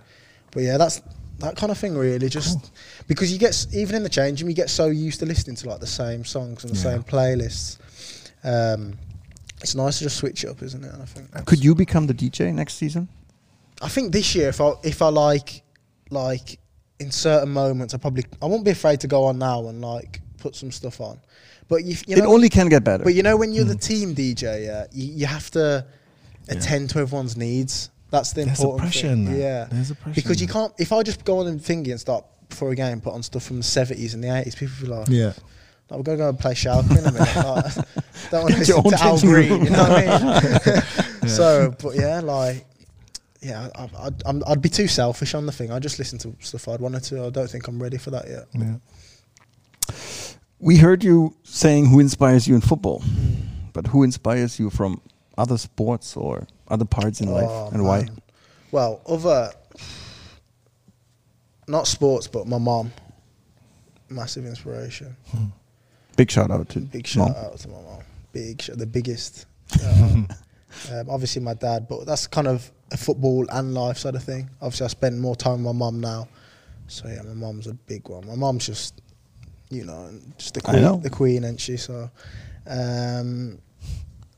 [0.52, 1.00] But yeah, that's
[1.40, 2.28] that kind of thing really.
[2.28, 2.72] Just
[3.06, 5.68] because you get even in the change room, you get so used to listening to
[5.68, 6.82] like the same songs and the Yeah.
[6.94, 7.78] same playlists.
[8.44, 8.98] Um,
[9.60, 10.92] it's nice to just switch it up, isn't it?
[10.92, 13.08] And I think Could you become the DJ next season?
[13.82, 15.62] I think this year, if I if I like
[16.10, 16.58] like
[16.98, 20.20] in certain moments, I probably I won't be afraid to go on now and like
[20.38, 21.18] put some stuff on.
[21.68, 23.04] But you, you It only can get better.
[23.04, 25.86] But you know, when you're the team DJ, yeah, you, you have to
[26.48, 27.90] attend to everyone's needs.
[28.10, 29.26] That's the There's a important pressure thing.
[29.40, 30.72] Yeah, There's a pressure because you can't.
[30.78, 33.44] If I just go on and thingy and start before a game, put on stuff
[33.44, 35.26] from the seventies and the eighties, people will be like, Yeah.
[35.88, 37.36] like, we're gonna go and play Schalke in a minute.
[37.36, 37.74] Like,
[38.30, 40.82] don't want to listen to Al Green, you know what I mean?
[41.28, 42.64] So, but yeah, like,
[43.40, 45.70] yeah, I, I'd, I'm, I'd be too selfish on the thing.
[45.70, 47.26] I just listen to stuff I'd wanted to.
[47.26, 48.46] I don't think I'm ready for that yet.
[48.54, 48.74] Yeah.
[50.58, 53.34] We heard you saying who inspires you in football, Hmm.
[53.72, 55.00] but who inspires you from
[55.38, 58.06] other sports or other parts in life, Oh, and why?
[58.72, 59.52] Well, other
[61.68, 62.92] not sports, but my mom,
[64.08, 65.16] massive inspiration.
[66.16, 67.44] Big shout out to Big shout mom.
[67.44, 68.00] out to my mom.
[68.32, 69.46] Big, sh- the biggest.
[70.92, 74.48] Um, obviously, my dad, but that's kind of a football and life sort of thing.
[74.62, 76.28] Obviously, I spend more time with my mom now,
[76.86, 78.24] so yeah, my mom's a big one.
[78.24, 79.02] My mom's just,
[79.68, 80.08] you know,
[80.38, 82.08] just the queen, the queen, and she so.
[82.68, 83.58] Um,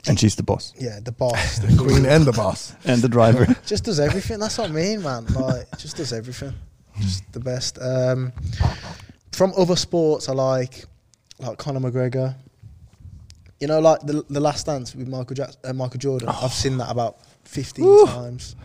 [0.08, 2.74] And she's the boss yeah, the boss, the The queen and the boss.
[2.84, 3.46] and the driver.
[3.66, 4.40] just does everything.
[4.40, 5.26] That's what I mean, man.
[5.26, 6.54] Like, just does everything.
[7.00, 7.78] Just the best.
[7.80, 8.32] Um,
[9.32, 10.84] from other sports, I like
[11.38, 12.34] like Conor McGregor.
[13.60, 16.28] You know, like the the Last Dance with Michael Jackson, uh, Michael Jordan.
[16.28, 18.04] I've seen that about fifteen Woo.
[18.06, 18.56] times.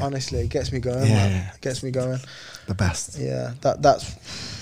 [0.00, 1.06] Honestly, it gets me going.
[1.06, 1.14] Yeah.
[1.28, 1.52] Man.
[1.54, 2.18] It gets me going.
[2.66, 3.18] The best.
[3.18, 4.16] Yeah, that that's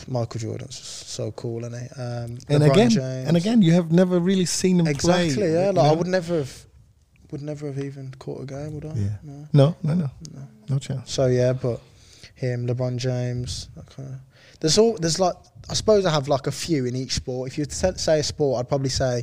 [0.09, 1.89] Michael Jordan's just so cool, isn't he?
[2.01, 3.29] Um, And LeBron again, James.
[3.29, 4.93] and again, you have never really seen him play.
[5.29, 5.53] exactly.
[5.53, 6.65] Yeah, you like I would never have,
[7.31, 8.95] would never have even caught a game, would I?
[8.95, 9.09] Yeah.
[9.23, 9.47] No.
[9.53, 11.13] No, no, no, no chance.
[11.13, 11.81] So yeah, but
[12.35, 14.15] him, LeBron James, kind of.
[14.61, 15.35] There's all there's like
[15.69, 17.51] I suppose I have like a few in each sport.
[17.51, 19.23] If you say a sport, I'd probably say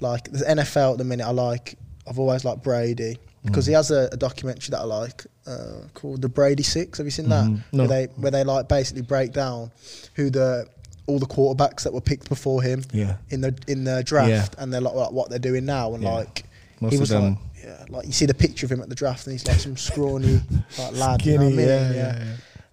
[0.00, 1.26] like the NFL at the minute.
[1.26, 1.76] I like.
[2.06, 6.22] I've always liked Brady because he has a, a documentary that I like uh, called
[6.22, 6.98] The Brady Six.
[6.98, 7.44] Have you seen that?
[7.44, 7.62] Mhm.
[7.72, 7.78] No.
[7.84, 9.70] Where they where they like basically break down
[10.14, 10.66] who the
[11.06, 13.16] all the quarterbacks that were picked before him Yeah.
[13.30, 16.12] in the in the draft and they're like, like what they're doing now and Yeah.
[16.14, 16.44] like
[16.80, 18.88] Most he of was them- like yeah like you see the picture of him at
[18.88, 20.40] the draft and he's like some scrawny
[20.78, 21.94] like lad you know Skinny, what I mean?
[21.94, 22.24] yeah,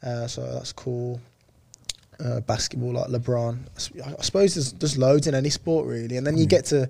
[0.01, 1.19] yeah, Uh, so that's cool.
[2.23, 3.57] Uh, basketball like LeBron.
[4.19, 6.87] I suppose there's there's loads in any sport really, and then you get to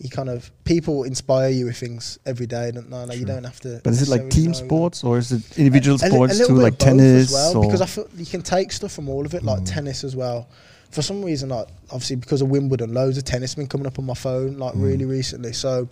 [0.00, 3.04] you kind of people inspire you with things every day, don't they?
[3.04, 3.82] Like you don't have to.
[3.84, 6.78] But is it like team sports or is it individual a, sports a too, like
[6.78, 7.28] tennis?
[7.28, 9.62] as well, or because I feel you can take stuff from all of it, like
[9.66, 10.48] tennis as well.
[10.90, 14.06] For some reason, like obviously because of Wimbledon, loads of tennis been coming up on
[14.06, 15.52] my phone like really recently.
[15.52, 15.86] So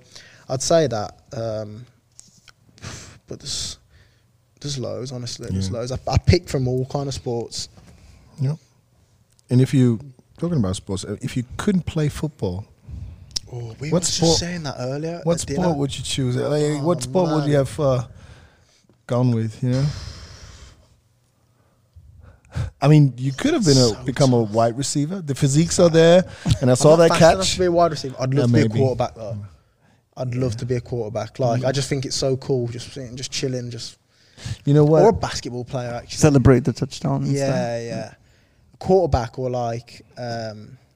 [0.48, 1.84] I'd say that, um,
[3.26, 3.76] but there's
[4.61, 5.12] there's loads.
[5.12, 5.92] Honestly, there's loads.
[5.92, 7.68] I, I pick from all kind of sports.
[8.40, 8.56] Yep.
[9.50, 10.00] And if you
[10.38, 12.64] talking about sports, if you couldn't play football,
[13.53, 15.20] Oh, we What were sport- just saying that earlier.
[15.24, 15.72] what sport dinner.
[15.72, 16.36] would you choose?
[16.36, 18.05] Like, Oh, what sport would you have uh,
[19.07, 19.62] gone with?
[19.62, 19.86] You know.
[22.80, 25.20] I mean, you could have been a So become a wide receiver.
[25.20, 26.24] The physiques are there,
[26.61, 27.53] and I saw that fast enough catch.
[27.55, 28.16] to be a wide receiver.
[28.18, 29.38] I'd Yeah, love to be a quarterback though.
[30.16, 31.38] I'd love to be a quarterback.
[31.38, 33.99] Like I just think it's so cool, just sitting, just chilling, just
[34.64, 35.03] You know what?
[35.05, 36.16] or a basketball player actually.
[36.18, 37.22] celebrate the touchdown.
[37.22, 37.49] and stuff?
[37.49, 38.14] Yeah, yeah.
[38.78, 40.88] Quarterback or like um, a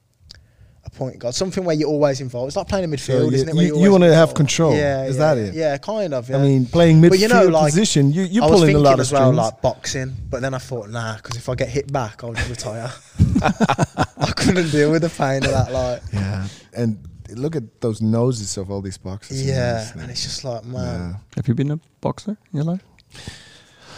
[0.95, 2.49] point guard, something where you're always involved.
[2.49, 3.55] It's like playing in midfield, you- isn't it?
[3.55, 4.75] where you- you're you always wanna have control.
[4.75, 5.55] Yeah, Is yeah, that it?
[5.55, 6.29] Yeah, kind of.
[6.29, 6.37] Yeah.
[6.39, 8.83] I mean, playing midfield But you know, like, position, you you're I pulling a thinking
[8.85, 9.37] lot of as well, strings.
[9.39, 12.51] like boxing, but then I thought, nah, because if I get hit back, I'll just
[12.51, 12.91] retire.
[13.43, 15.73] I couldn't deal with the pain of that.
[15.73, 16.99] Like, yeah, and
[17.35, 19.43] look at those noses of all these boxers.
[19.45, 21.17] yeah, it's and it's just like, man.
[21.37, 22.83] Have you been a boxer in your life?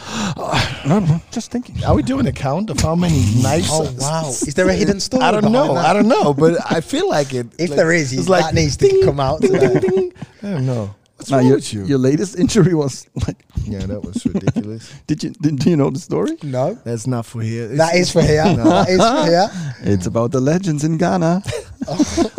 [0.87, 1.83] no, no, just thinking.
[1.85, 3.69] Are we doing a count of how many knives?
[3.71, 4.29] Oh wow!
[4.29, 5.23] Is there a hidden story?
[5.23, 5.75] I don't know.
[5.75, 5.87] that?
[5.87, 7.47] I don't know, but I feel like it.
[7.59, 10.11] If like, there is, it's like, that needs to come out today.
[10.43, 10.95] I don't know.
[11.17, 11.85] What's Now, wrong your, with you?
[11.85, 13.45] your latest injury was like.
[13.63, 14.93] yeah, that was ridiculous.
[15.07, 16.37] Did you did, do you know the story?
[16.43, 17.65] No, That's not for here.
[17.73, 18.45] It's- that is for here.
[18.57, 18.65] No.
[18.65, 19.95] That is for here.
[19.95, 21.43] It's about the legends in Ghana.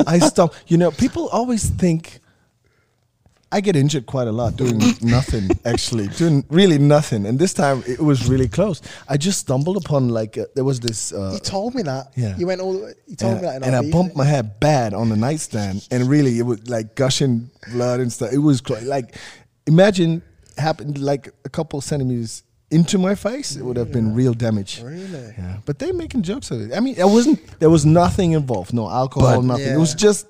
[0.05, 0.53] I stop.
[0.68, 2.20] You know, people always think
[3.56, 5.49] I get injured quite a lot doing nothing.
[5.64, 7.26] Actually, doing really nothing.
[7.26, 8.82] And this time it was really close.
[9.08, 11.14] I just stumbled upon like uh, there was this.
[11.14, 12.12] Uh, You told me that.
[12.18, 12.36] Yeah.
[12.36, 12.93] You went all the way.
[13.08, 13.64] You told and, me that.
[13.64, 17.49] And I bumped my head bad on the nightstand, and really it was like gushing
[17.72, 18.34] blood and stuff.
[18.34, 19.16] It was like,
[19.66, 20.22] imagine
[20.58, 24.82] happened like a couple centimeters into my face, it would have been real damage.
[24.82, 25.34] Really?
[25.38, 26.74] Yeah, but they making jokes of it.
[26.76, 27.39] I mean, it wasn't.
[27.60, 28.74] There was nothing involved.
[28.74, 29.74] No alcohol, But- nothing.
[29.74, 30.28] It was just.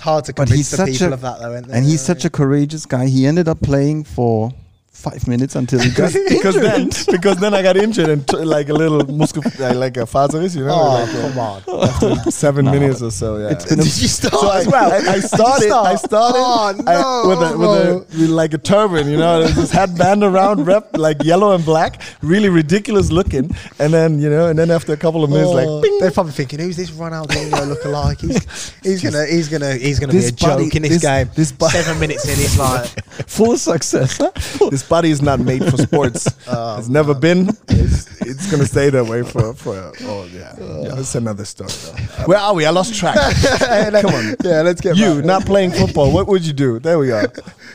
[0.00, 1.74] Hard to But convince he's the people a of that, though, isn't it?
[1.74, 3.06] and he's such a courageous guy.
[3.06, 4.52] He ended up playing for
[4.98, 8.68] five minutes until he got because then because then I got injured and t- like
[8.68, 11.88] a little muscle uh, like a Faserriss, you know, Oh, like, uh, come on.
[11.88, 12.72] after seven No.
[12.72, 13.38] minutes or so.
[13.38, 14.92] Yeah, It's been a- Did you start So I, as well?
[14.92, 15.70] I, I Did you started.
[15.72, 19.44] I started Oh, I- no, with a with a with like a turban, you know,
[19.46, 23.50] this headband around, wrapped like yellow and black, really ridiculous looking.
[23.78, 26.10] And then you know, and then after a couple of minutes, Oh, like, bing, they're
[26.10, 28.18] probably thinking, "Who's this Ronaldinho look-alike?
[28.20, 31.02] He's he's gonna he's gonna he's gonna be This a joke body- in this, this-
[31.02, 32.88] game." this Seven minutes in, he's like,
[33.28, 34.16] full success.
[34.18, 34.30] huh?
[34.70, 36.28] this body is not made for sports.
[36.50, 37.50] Oh, it's never been.
[37.68, 39.92] It's, it's gonna stay that way for for.
[40.02, 41.68] Oh yeah, yeah that's another story.
[41.70, 42.24] Though.
[42.24, 42.64] Where are we?
[42.64, 43.14] I lost track.
[44.02, 44.36] Come on.
[44.42, 45.24] yeah, let's get You back.
[45.24, 46.10] not playing football.
[46.12, 46.78] What would you do?
[46.78, 47.30] There we are.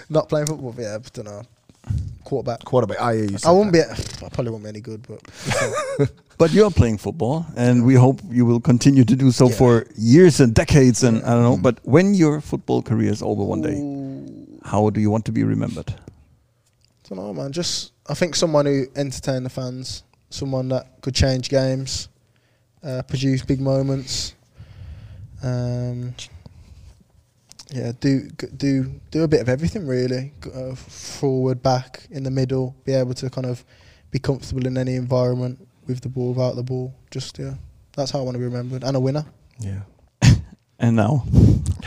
[0.10, 0.74] not playing football.
[0.78, 1.42] Yeah, I don't know.
[2.24, 2.64] Quarterback.
[2.66, 2.98] Quarterback.
[3.00, 3.96] Ah, yeah, you I won't that.
[4.20, 4.26] be.
[4.26, 6.10] I probably won't be any good, but
[6.40, 9.56] But you're playing football, and we hope you will continue to do so Yeah.
[9.56, 11.04] for years and decades.
[11.04, 13.78] And I don't know, but when your football career is over one day,
[14.66, 15.94] how do you want to be remembered?
[17.08, 17.52] Don't know, man.
[17.52, 22.10] Just I think someone who entertained the fans, someone that could change games,
[22.84, 24.36] uh, produce big moments.
[25.42, 26.16] Um,
[27.72, 30.32] yeah, do do do a bit of everything really.
[30.54, 32.76] Uh, forward, back, in the middle.
[32.86, 33.64] Be able to kind of
[34.12, 36.94] be comfortable in any environment with the ball, without the ball.
[37.12, 37.56] Just yeah,
[37.96, 38.84] that's how I want to be remembered.
[38.84, 39.26] And a winner.
[39.60, 39.82] Yeah.
[40.80, 41.24] And now,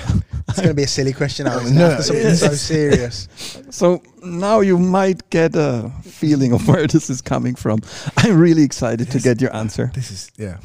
[0.57, 1.91] It's going to be a silly question isn't No.
[1.91, 3.29] After something so serious.
[3.69, 7.81] so now you might get a feeling of where this is coming from.
[8.17, 9.91] I'm really excited to get your answer.
[9.95, 10.57] This is yeah.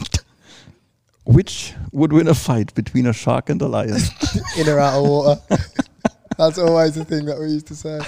[1.26, 3.98] Which would win a fight between a shark and a lion?
[4.58, 5.42] in or out of water.
[6.38, 8.00] That's always the thing that we used to say.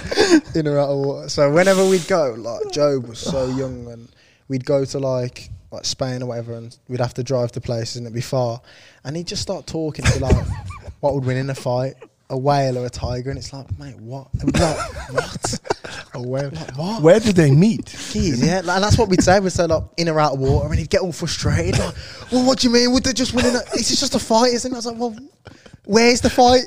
[0.58, 1.28] In or out of water.
[1.28, 4.08] So whenever we'd go, like Jobe was so young, and
[4.48, 7.96] we'd go to like like Spain or whatever, and we'd have to drive to places,
[7.96, 8.62] and it'd be far,
[9.04, 10.46] and he'd just start talking to like,
[11.04, 11.96] what would win in a fight,
[12.30, 14.28] a whale or a tiger, and it's like, mate, what?
[14.40, 15.60] And we'd be like, what?
[16.14, 16.50] A whale.
[16.50, 17.02] Like, what?
[17.02, 17.94] Where do they meet?
[18.10, 19.38] Keys, yeah, like, and that's what we'd say.
[19.38, 21.78] We'd say like in or out of water, and he'd get all frustrated.
[21.78, 21.94] Like,
[22.32, 22.90] well, what do you mean?
[22.92, 23.44] Would they just win?
[23.44, 24.74] In a, it's just a fight, isn't it?
[24.74, 25.14] I was like, well,
[25.84, 26.64] where's the fight?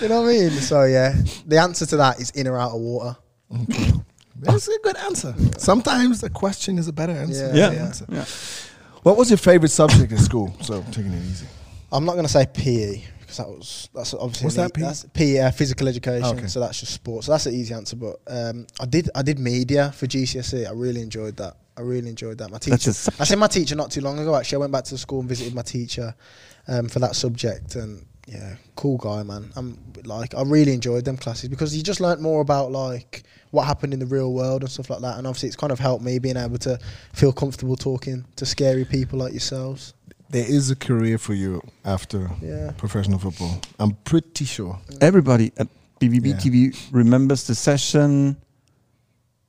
[0.00, 0.50] You know what I mean?
[0.52, 1.14] So yeah,
[1.46, 3.18] the answer to that is in or out of water.
[4.36, 5.34] That's a good answer.
[5.58, 7.52] Sometimes a question is a better answer.
[7.54, 7.72] Yeah.
[7.72, 7.84] Yeah.
[7.84, 8.06] answer.
[8.08, 8.24] Yeah.
[9.02, 10.56] What was your favorite subject in school?
[10.62, 11.46] So taking it easy.
[11.92, 14.82] I'm not going to say PE because that was that's obviously What's that, PE?
[14.82, 16.38] That's uh, physical education.
[16.38, 16.46] Okay.
[16.46, 17.26] So that's just sports.
[17.26, 17.96] So that's an easy answer.
[17.96, 20.66] But um, I did I did media for GCSE.
[20.66, 21.56] I really enjoyed that.
[21.76, 22.50] I really enjoyed that.
[22.50, 22.90] My teacher.
[23.18, 24.34] I seen my teacher not too long ago.
[24.34, 26.14] Actually, I went back to the school and visited my teacher
[26.66, 27.76] um, for that subject.
[27.76, 29.52] And yeah, cool guy, man.
[29.56, 33.22] I'm like I really enjoyed them classes because you just learnt more about like
[33.52, 35.18] what happened in the real world and stuff like that.
[35.18, 36.78] And obviously, it's kind of helped me being able to
[37.12, 39.94] feel comfortable talking to scary people like yourselves.
[40.30, 42.70] There is a career for you after Yeah.
[42.76, 43.60] professional football.
[43.78, 44.78] I'm pretty sure.
[45.00, 45.66] Everybody at
[45.98, 46.36] BVB Yeah.
[46.38, 48.36] TV remembers the session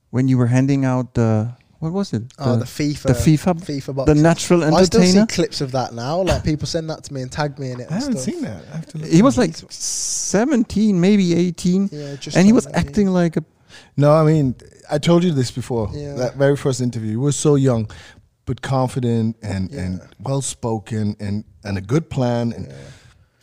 [0.10, 2.22] when you were handing out the what was it?
[2.38, 4.22] Oh, the FIFA, the FIFA, FIFA the boxes.
[4.22, 6.22] natural I still see clips of that now.
[6.22, 7.88] Like people send that to me and tag me in it.
[7.90, 8.34] I haven't stuff.
[8.36, 8.64] seen that.
[8.72, 12.66] I have to look He was like 17, maybe 18, Yeah, just and he was
[12.66, 12.88] like maybe.
[12.88, 13.44] acting like a
[13.98, 14.54] No, I mean,
[14.92, 15.90] I told you this before.
[15.94, 16.14] Yeah.
[16.16, 17.90] That very first interview, you were so young,
[18.52, 22.74] but confident and, and well spoken and, and a good plan and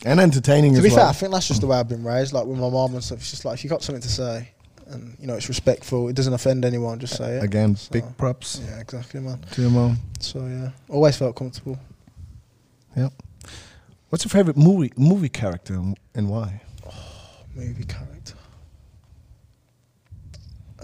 [0.05, 0.99] and entertaining To as be well.
[0.99, 2.31] fair, I think that's just the way I've been raised.
[2.31, 4.49] Like with my mom and stuff, it's just like if you got something to say,
[4.85, 6.99] and you know it's respectful, it doesn't offend anyone.
[6.99, 7.43] Just say it.
[7.43, 9.39] Again, So, big props Yeah, exactly, man.
[9.53, 9.97] to your mom.
[10.19, 11.79] So yeah, always felt comfortable.
[12.95, 13.13] Yep.
[14.09, 15.73] What's your favorite movie movie character
[16.13, 16.61] and- why?
[17.55, 18.35] Movie character.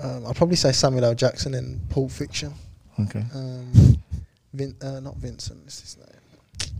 [0.01, 1.15] Um, I'd probably say Samuel L.
[1.15, 2.53] Jackson in Pulp Fiction.
[2.99, 3.23] Okay.
[3.34, 3.97] Um,
[4.55, 5.61] Vin, uh, not Vincent.
[5.65, 6.71] It's his name.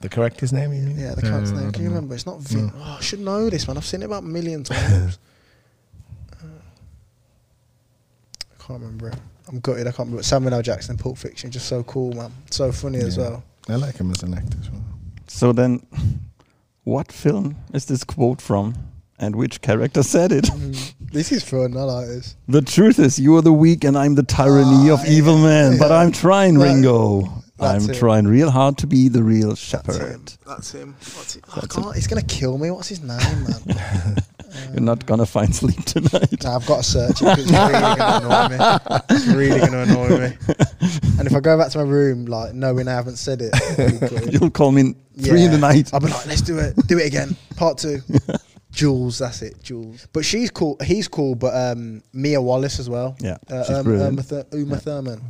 [0.00, 0.98] The character's name, you mean?
[0.98, 1.72] Yeah, the character's Uh, name.
[1.72, 1.94] Can you know.
[1.94, 2.14] remember?
[2.16, 2.66] It's not Vin.
[2.66, 2.72] No.
[2.78, 3.76] Oh, I should know this, man.
[3.76, 5.18] I've seen it about a million times.
[6.42, 6.46] Uh,
[8.50, 9.16] I can't remember it.
[9.48, 9.86] I'm gutted.
[9.86, 10.22] I can't remember.
[10.22, 10.62] Samuel L.
[10.62, 12.32] Jackson, Pulp Fiction, just so cool, man.
[12.50, 13.42] So funny as well.
[13.68, 14.82] I like him as an actor as well.
[15.28, 15.86] So then,
[16.84, 18.74] what film is this quote from,
[19.18, 20.48] and which character said it?
[21.12, 21.76] This is fun.
[21.76, 22.36] I like this.
[22.48, 25.76] The truth is, you are the weak, and I'm the tyranny Ah, of evil man.
[25.78, 25.98] But yeah.
[25.98, 27.28] I'm trying, That- Ringo.
[27.58, 27.98] that's I'm it.
[27.98, 29.82] trying real hard to be the real That's him.
[29.84, 30.32] shepherd.
[30.46, 30.94] That's him.
[31.14, 31.44] What's it?
[31.54, 31.94] I That's can't.
[31.94, 32.70] He's gonna kill me.
[32.70, 34.16] What's his name, man?
[34.72, 36.42] You're not gonna find sleep tonight.
[36.42, 37.24] Nah, I've got to search it.
[37.26, 38.98] 'cause It's really gonna annoy me.
[39.10, 40.36] It's really gonna annoy me.
[41.18, 44.00] And if I go back to my room, like knowing I haven't said it, it'll
[44.00, 44.32] be good.
[44.32, 45.90] You'll call me in three in the night.
[45.92, 46.74] I'll be like, let's do it.
[46.88, 47.36] Do it again.
[47.56, 48.00] Part two.
[48.72, 50.08] Jules, that's it, Jules.
[50.12, 50.76] But she's cool.
[50.82, 51.34] He's cool.
[51.34, 53.14] But um, Mia Wallace as well.
[53.20, 53.86] Yeah, uh, she's um.
[54.00, 55.20] Uma, Thur- Uma Thurman.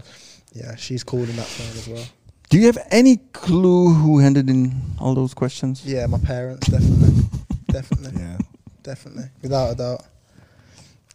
[0.55, 2.05] Yeah, she's cool in that film as well.
[2.51, 5.84] Do you have any clue who handed in all those questions?
[5.84, 7.24] Yeah, my parents definitely,
[7.68, 8.38] definitely, Yeah.
[8.82, 10.03] definitely, without a doubt.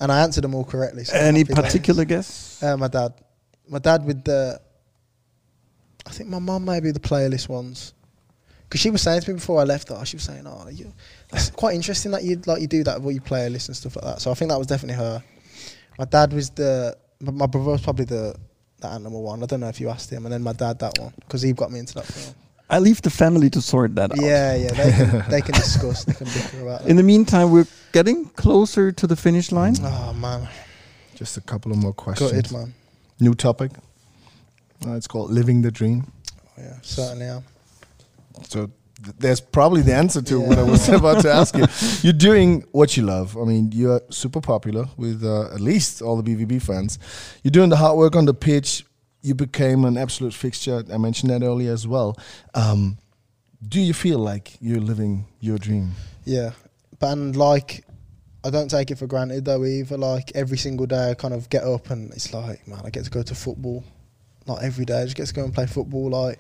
[0.01, 1.03] And I answered them all correctly.
[1.05, 1.63] so Any happy days.
[1.63, 2.61] particular guess?
[2.61, 3.13] Uh, my dad.
[3.69, 4.59] My dad with the.
[6.05, 7.93] I think my mum maybe the playlist ones.
[8.68, 10.91] Because she was saying to me before I left, oh, she was saying, "Oh, you,
[11.32, 14.03] that's quite interesting that you like you do that with your playlist and stuff like
[14.05, 15.24] that." So I think that was definitely her.
[15.97, 16.97] My dad was the.
[17.22, 18.36] My my brother was probably the
[18.82, 19.41] the animal one.
[19.41, 21.53] I don't know if you asked him, and then my dad that one because he
[21.53, 22.36] got me into that film.
[22.70, 24.20] I leave the family to sort that out.
[24.20, 26.89] Yeah, yeah, they can, they can discuss, they can bicker about that.
[26.89, 29.76] In the meantime, we're getting closer to the finish line.
[29.82, 30.49] Oh man,
[31.15, 32.30] Just a couple of more questions.
[32.30, 32.74] gutted man.
[33.22, 33.72] New topic.
[34.86, 36.11] Uh, it's called living the dream.
[36.57, 37.43] Yeah, certainly am.
[38.43, 38.71] So
[39.03, 41.65] th- there's probably the answer to what I was about to ask you.
[42.01, 43.38] You're doing what you love.
[43.38, 46.99] I mean, you're super popular with uh, at least all the BVB fans.
[47.43, 48.85] You're doing the hard work on the pitch.
[49.21, 50.83] You became an absolute fixture.
[50.91, 52.17] I mentioned that earlier as well.
[52.53, 52.97] Um,
[53.67, 55.91] do you feel like you're living your dream?
[56.25, 56.51] Yeah,
[56.99, 57.85] but and like,
[58.43, 59.97] I don't take it for granted though either.
[59.97, 63.05] Like every single day, I kind of get up and it's like, man, I get
[63.05, 63.83] to go to football.
[64.47, 66.09] Not every day, I just get to go and play football.
[66.09, 66.39] Like,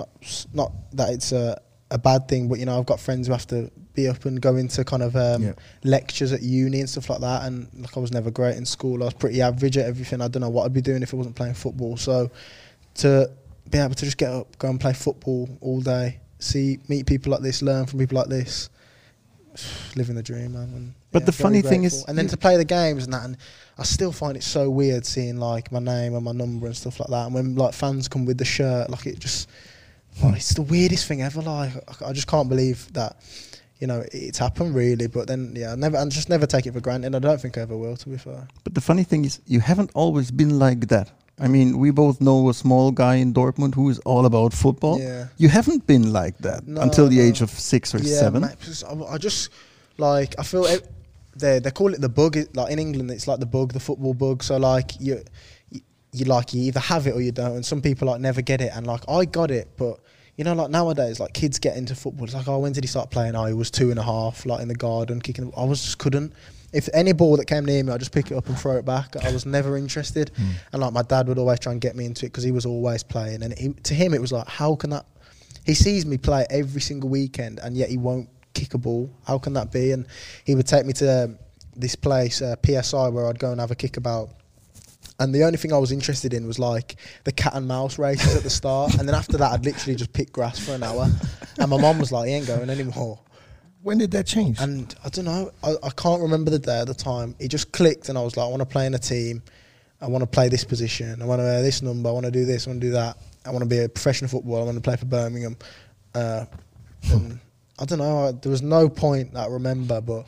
[0.00, 0.08] not
[0.52, 1.60] not that it's a
[1.92, 4.40] a bad thing, but you know, I've got friends who have to be up and
[4.40, 5.52] go into kind of um, Yeah.
[5.82, 7.44] lectures at uni and stuff like that.
[7.46, 9.02] And like, I was never great in school.
[9.02, 10.20] I was pretty average at everything.
[10.20, 11.96] I don't know what I'd be doing if I wasn't playing football.
[11.96, 12.30] So
[13.02, 13.28] to
[13.68, 17.32] be able to just get up, go and play football all day, see, meet people
[17.32, 18.70] like this, learn from people like this,
[19.96, 20.72] living the dream, man.
[20.74, 23.24] And, But the very funny thing is and then to play the games and that,
[23.24, 23.36] and
[23.78, 27.00] I still find it so weird seeing like my name and my number and stuff
[27.00, 27.26] like that.
[27.26, 29.48] And when like fans come with the shirt, like it just,
[30.22, 31.40] like, it's the weirdest thing ever.
[31.42, 31.72] Like
[32.06, 33.16] I, just can't believe that.
[33.78, 36.72] You know, it's happened really, but then yeah, I never, I just never take it
[36.74, 37.14] for granted.
[37.14, 38.46] I don't think I ever will, to be fair.
[38.62, 41.10] But the funny thing is, you haven't always been like that.
[41.38, 45.00] I mean, we both know a small guy in Dortmund who is all about football.
[45.00, 45.28] Yeah.
[45.38, 47.22] You haven't been like that No, until the no.
[47.22, 48.42] age of six or yeah, seven.
[48.42, 49.48] 'cause I, just
[49.96, 50.86] like I feel it,
[51.34, 52.36] they they call it the bug.
[52.54, 54.42] Like in England, it's like the bug, the football bug.
[54.42, 55.22] So like you,
[56.12, 57.56] you, like you either have it or you don't.
[57.56, 58.72] And some people like never get it.
[58.74, 60.00] And like I got it, but
[60.36, 62.24] you know, like nowadays, like kids get into football.
[62.24, 63.34] It's like, oh, when did he start playing?
[63.36, 65.52] Oh, he was two and a half, like in the garden kicking.
[65.56, 66.32] I was just couldn't.
[66.72, 68.84] If any ball that came near me, I'd just pick it up and throw it
[68.84, 69.16] back.
[69.16, 70.30] I was never interested.
[70.72, 72.64] And like my dad would always try and get me into it because he was
[72.64, 73.42] always playing.
[73.42, 75.04] And he, to him, it was like, how can that?
[75.66, 79.10] He sees me play every single weekend, and yet he won't kick a ball.
[79.26, 79.92] How can that be?
[79.92, 80.06] And
[80.44, 81.38] he would take me to um,
[81.76, 84.30] this place, uh, PSI, where I'd go and have a kickabout.
[85.20, 88.34] And the only thing I was interested in was like the cat and mouse races
[88.34, 91.08] at the start, and then after that, I'd literally just pick grass for an hour.
[91.58, 93.20] And my mom was like, "He ain't going anymore."
[93.82, 94.60] When did that change?
[94.60, 95.50] And I don't know.
[95.62, 97.34] I, I can't remember the day at the time.
[97.38, 99.42] It just clicked, and I was like, I want to play in a team.
[100.02, 101.22] I want to play this position.
[101.22, 102.08] I want to wear this number.
[102.08, 102.66] I want to do this.
[102.66, 103.16] I want to do that.
[103.46, 104.62] I want to be a professional footballer.
[104.62, 105.56] I want to play for Birmingham.
[106.14, 106.44] Uh,
[107.10, 107.38] and
[107.78, 108.28] I don't know.
[108.28, 110.26] I, there was no point that I remember, but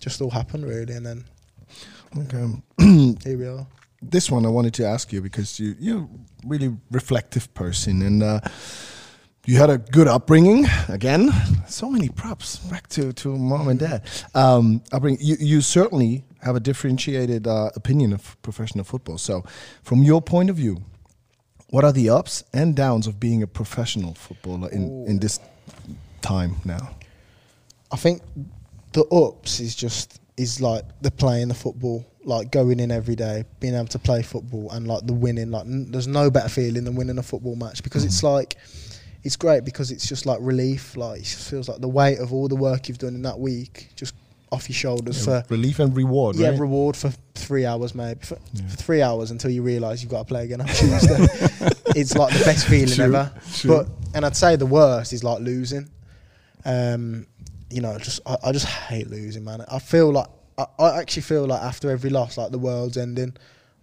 [0.00, 1.24] just all happened really, and then
[2.16, 2.46] Okay.
[3.24, 3.66] here we are.
[4.00, 6.08] This one I wanted to ask you because you you're a
[6.46, 8.40] really reflective person and uh,
[9.44, 11.30] you had a good upbringing again.
[11.66, 14.02] So many props back to, to mom and dad.
[14.34, 15.20] Um, upbringing.
[15.22, 19.18] You you certainly have a differentiated uh, opinion of professional football.
[19.18, 19.44] So,
[19.82, 20.82] from your point of view,
[21.70, 25.40] what are the ups and downs of being a professional footballer in, in this
[26.20, 26.90] time now?
[27.90, 28.22] I think
[28.92, 33.44] the ups is just is like the playing the football, like going in every day,
[33.58, 35.50] being able to play football, and like the winning.
[35.50, 38.56] Like n- there's no better feeling than winning a football match because it's like
[39.24, 40.96] it's great because it's just like relief.
[40.96, 43.38] Like it just feels like the weight of all the work you've done in that
[43.38, 44.14] week just
[44.50, 46.58] off your shoulders for Relief and reward, yeah, right?
[46.58, 50.24] reward for three hours maybe for, for three hours until you realise you've got to
[50.24, 51.16] play again on Tuesday.
[51.96, 53.32] it's like the best feeling True, ever.
[53.54, 53.70] true.
[53.70, 55.90] But and I'd say the worst is like losing.
[56.64, 57.26] Um,
[57.70, 59.62] you know, just I, I just hate losing, man.
[59.70, 63.34] I feel like I, I actually feel like after every loss, like the world's ending.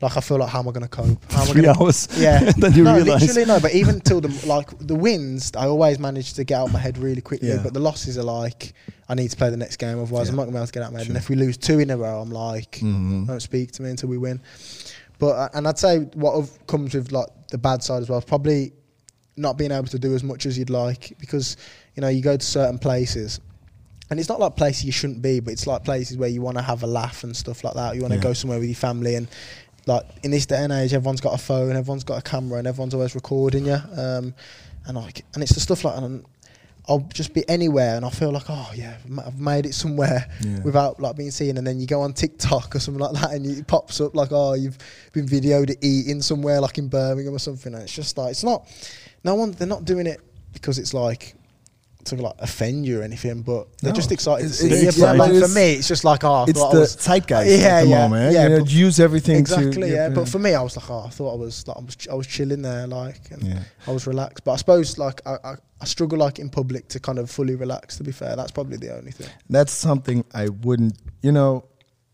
[0.02, 1.32] Like I feel like how am I going to cope?
[1.32, 2.10] How am I Three gonna, hours.
[2.20, 2.52] Yeah.
[2.58, 3.22] Then you no, realise.
[3.22, 3.60] literally no.
[3.62, 6.80] But even till the like the wins, I always manage to get out of my
[6.80, 7.48] head really quickly.
[7.48, 7.62] Yeah.
[7.64, 8.74] But the losses are like
[9.08, 10.74] I need to play the next game, otherwise I'm not going to be able to
[10.74, 11.08] get out of my head.
[11.08, 13.26] And if we lose two in a row, I'm like, Mhm.
[13.28, 14.42] don't speak to me until we win.
[15.18, 18.20] But uh, and I'd say what of- comes with like the bad side as well
[18.20, 18.74] is probably
[19.38, 21.56] not being able to do as much as you'd like because
[21.96, 23.40] you know you go to certain places.
[24.10, 26.58] And it's not like places you shouldn't be, but it's like places where you want
[26.58, 27.96] to have a laugh and stuff like that.
[27.96, 28.24] You want to Yeah.
[28.24, 29.28] go somewhere with your family, and
[29.88, 32.68] like in this day and age, everyone's got a phone, everyone's got a camera, and
[32.68, 33.78] everyone's always recording you.
[33.98, 34.34] Um,
[34.86, 36.24] and like, and it's the stuff like, and
[36.88, 40.60] I'll just be anywhere and I feel like, oh yeah, I've made it somewhere Yeah.
[40.62, 41.58] without like being seen.
[41.58, 44.30] And then you go on TikTok or something like that, and it pops up like,
[44.32, 44.78] oh, you've
[45.12, 47.74] been videoed eating somewhere like in Birmingham or something.
[47.74, 48.68] And it's just like it's not.
[49.24, 49.50] No one.
[49.52, 50.22] They're not doing it
[50.54, 51.34] because it's like
[52.06, 54.98] to like offend you or anything, but they're No, just excited it's- to see it's-
[54.98, 55.04] you.
[55.04, 56.96] But like for it's- me, it's just like, oh, I it's thought the I was,
[56.96, 58.34] zeitgeist yeah, at the yeah, moment.
[58.34, 59.82] Yeah, you know, but- use everything exactly.
[59.82, 61.82] to yeah, but for me, I was like, oh, I thought I was like I
[61.82, 63.60] was, I was chilling there, like, and Yeah.
[63.88, 64.44] I was relaxed.
[64.44, 67.56] But I suppose like I, I, I struggle like in public to kind of fully
[67.56, 67.98] relax.
[67.98, 69.28] To be fair, that's probably the only thing.
[69.50, 71.66] that's something I wouldn't, you know,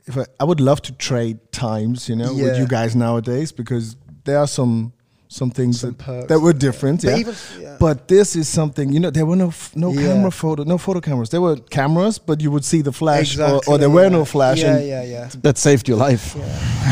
[0.08, 2.58] if I, I would love to trade times, you know, with Yeah.
[2.60, 4.94] you guys nowadays because there are some
[5.34, 7.18] some things Some that, perks, that were different, But yeah.
[7.24, 7.78] even- yeah.
[7.80, 10.02] But this is something, you know, there were no no Yeah.
[10.08, 11.30] camera photo, no photo cameras.
[11.30, 14.60] There were cameras, but you would see the flash, or, or there were no flash.
[14.60, 15.30] Yeah, and yeah, yeah.
[15.42, 16.36] That saved your life.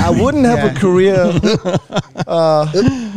[0.07, 0.71] I wouldn't have Yeah.
[0.71, 1.19] a career.
[2.27, 2.65] uh,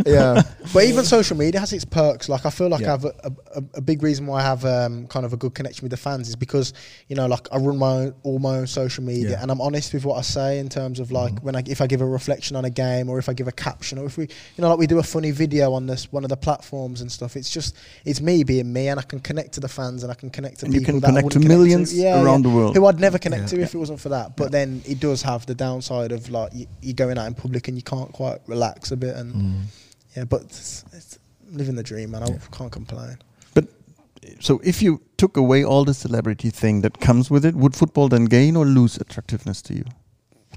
[0.07, 2.29] yeah, But even social media has its perks.
[2.29, 2.89] Like I feel like Yeah.
[2.89, 3.15] I have a,
[3.55, 5.97] a, a big reason why I have um, kind of a good connection with the
[5.97, 6.73] fans is because
[7.09, 9.43] you know like I run my own, all my own social media Yeah.
[9.43, 11.87] and I'm honest with what I say in terms of like when I if I
[11.87, 14.25] give a reflection on a game or if I give a caption or if we
[14.25, 17.11] you know like we do a funny video on this one of the platforms and
[17.11, 17.37] stuff.
[17.37, 20.15] It's just it's me being me and I can connect to the fans and I
[20.15, 22.77] can connect to And you can connect to millions Yeah, around the world.
[22.77, 24.37] who I'd never connect to if it wasn't for that.
[24.37, 27.69] But then it does have the downside of like you, you're going out in public
[27.69, 29.35] and you can't quite relax a bit and.
[29.35, 29.61] Mm.
[30.17, 31.19] Yeah, but it's, it's
[31.51, 32.23] living the dream, man.
[32.23, 33.19] I can't complain.
[33.55, 33.67] But
[34.41, 38.09] so if you took away all the celebrity thing that comes with it, would football
[38.09, 39.85] then gain or lose attractiveness to you?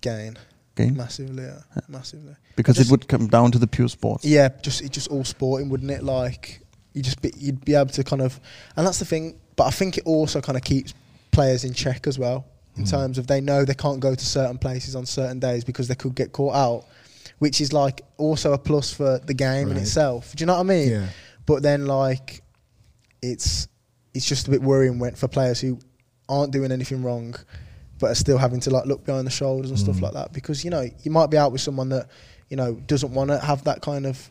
[0.01, 0.37] Gain
[0.75, 0.95] Gain?
[0.95, 2.35] massively, yeah, massively.
[2.55, 4.23] Because Just- it would come down to the pure sport.
[4.23, 6.03] Yeah, just it just all sporting, wouldn't it?
[6.03, 6.61] Like
[6.93, 8.39] you just be, you'd be able to kind of,
[8.75, 9.39] and that's the thing.
[9.55, 10.93] But I think it also kind of keeps
[11.31, 12.45] players in check as well,
[12.75, 12.89] in mm.
[12.89, 15.95] terms of they know they can't go to certain places on certain days because they
[15.95, 16.85] could get caught out,
[17.39, 20.35] which is like also a plus for the game in itself.
[20.35, 20.89] Do you know what I mean?
[20.89, 21.07] Yeah.
[21.45, 22.41] But then like,
[23.21, 23.67] it's
[24.13, 25.79] it's just a bit worrying when for players who
[26.29, 27.35] aren't doing anything wrong,
[27.99, 30.03] but are still having to like look behind the shoulders and stuff mm.
[30.03, 32.09] like that because you know you might be out with someone that
[32.49, 34.29] you know doesn't want to have that kind of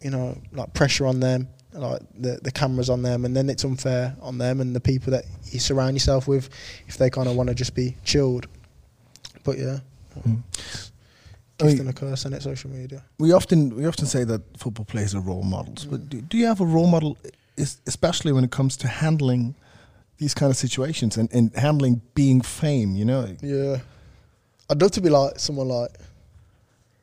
[0.00, 3.64] you know like pressure on them like the the cameras on them and then it's
[3.64, 6.50] unfair on them and the people that you surround yourself with
[6.86, 8.46] if they kind of want to just be chilled
[9.42, 9.78] but yeah
[10.24, 10.28] I
[11.62, 14.40] gift mean- and a curse and it social media we often we often say that
[14.58, 16.08] football players are role models, but mm.
[16.10, 17.16] do, do you have a role model,
[17.58, 19.54] es- especially when it comes to handling
[20.18, 22.94] these kind of situations and, and handling being fame?
[22.96, 23.76] You know, yeah
[24.70, 25.90] I'd love to be like someone like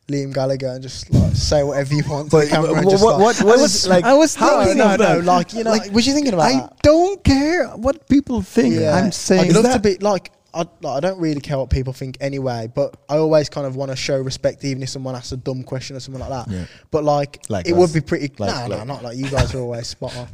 [0.08, 3.04] Liam Gallagher and just like say whatever you want to But the camera what- just,
[3.04, 5.54] what- like, what- what I was like, I was how- thinking no, of no, like
[5.54, 6.82] you know, Like, was you thinking about I that?
[6.82, 8.76] don't care what people think.
[8.76, 8.96] Yeah.
[8.96, 11.70] I'm saying I'd love that- to be like I, like I don't really care what
[11.70, 15.16] people think anyway, but I always kind of want to show respect, even if someone
[15.16, 16.52] asks a dumb question or something like that.
[16.54, 16.66] Yeah.
[16.92, 17.78] But like, Like it us.
[17.78, 18.32] would be pretty.
[18.38, 20.28] Like- no, like- not like you guys are always spot on.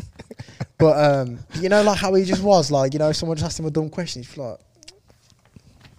[0.78, 3.46] but um, you know, like how he just was, like you know, if someone just
[3.46, 4.58] asked him a dumb question, he's like,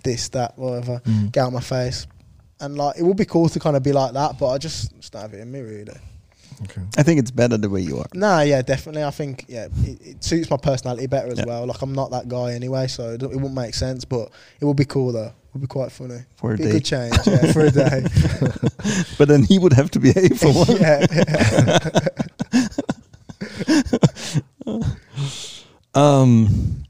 [0.03, 1.31] this, that, whatever, Mm.
[1.31, 2.07] get out my face,
[2.59, 4.95] and like it would be cool to kind of be like that, but I just,
[4.97, 5.97] just don't have it in me really.
[6.63, 6.81] Okay.
[6.97, 8.05] I think it's better the way you are.
[8.13, 9.03] Nah, yeah, definitely.
[9.03, 11.45] I think yeah, it, it suits my personality better as Yeah.
[11.45, 11.65] well.
[11.67, 14.05] Like I'm not that guy anyway, so it, it wouldn't make sense.
[14.05, 15.27] But it would be cool though.
[15.27, 16.19] It would be quite funny.
[16.35, 16.69] For a be day.
[16.69, 18.05] a good change yeah, for a day.
[19.17, 20.67] But then he would have to behave for one.
[20.79, 21.05] yeah,
[25.95, 26.83] Um,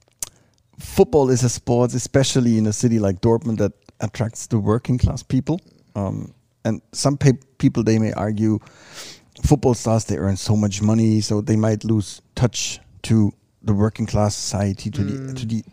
[0.80, 3.72] football is a sport, especially in a city like Dortmund, that
[4.02, 5.62] attracts the working class people.
[5.96, 6.34] Um,
[6.66, 8.60] and some pe- people they may argue,
[9.44, 13.34] football stars they earn so much money, so they might lose touch to
[13.64, 15.64] the working class society, to the to the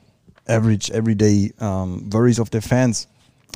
[0.48, 3.06] average everyday um, worries of their fans.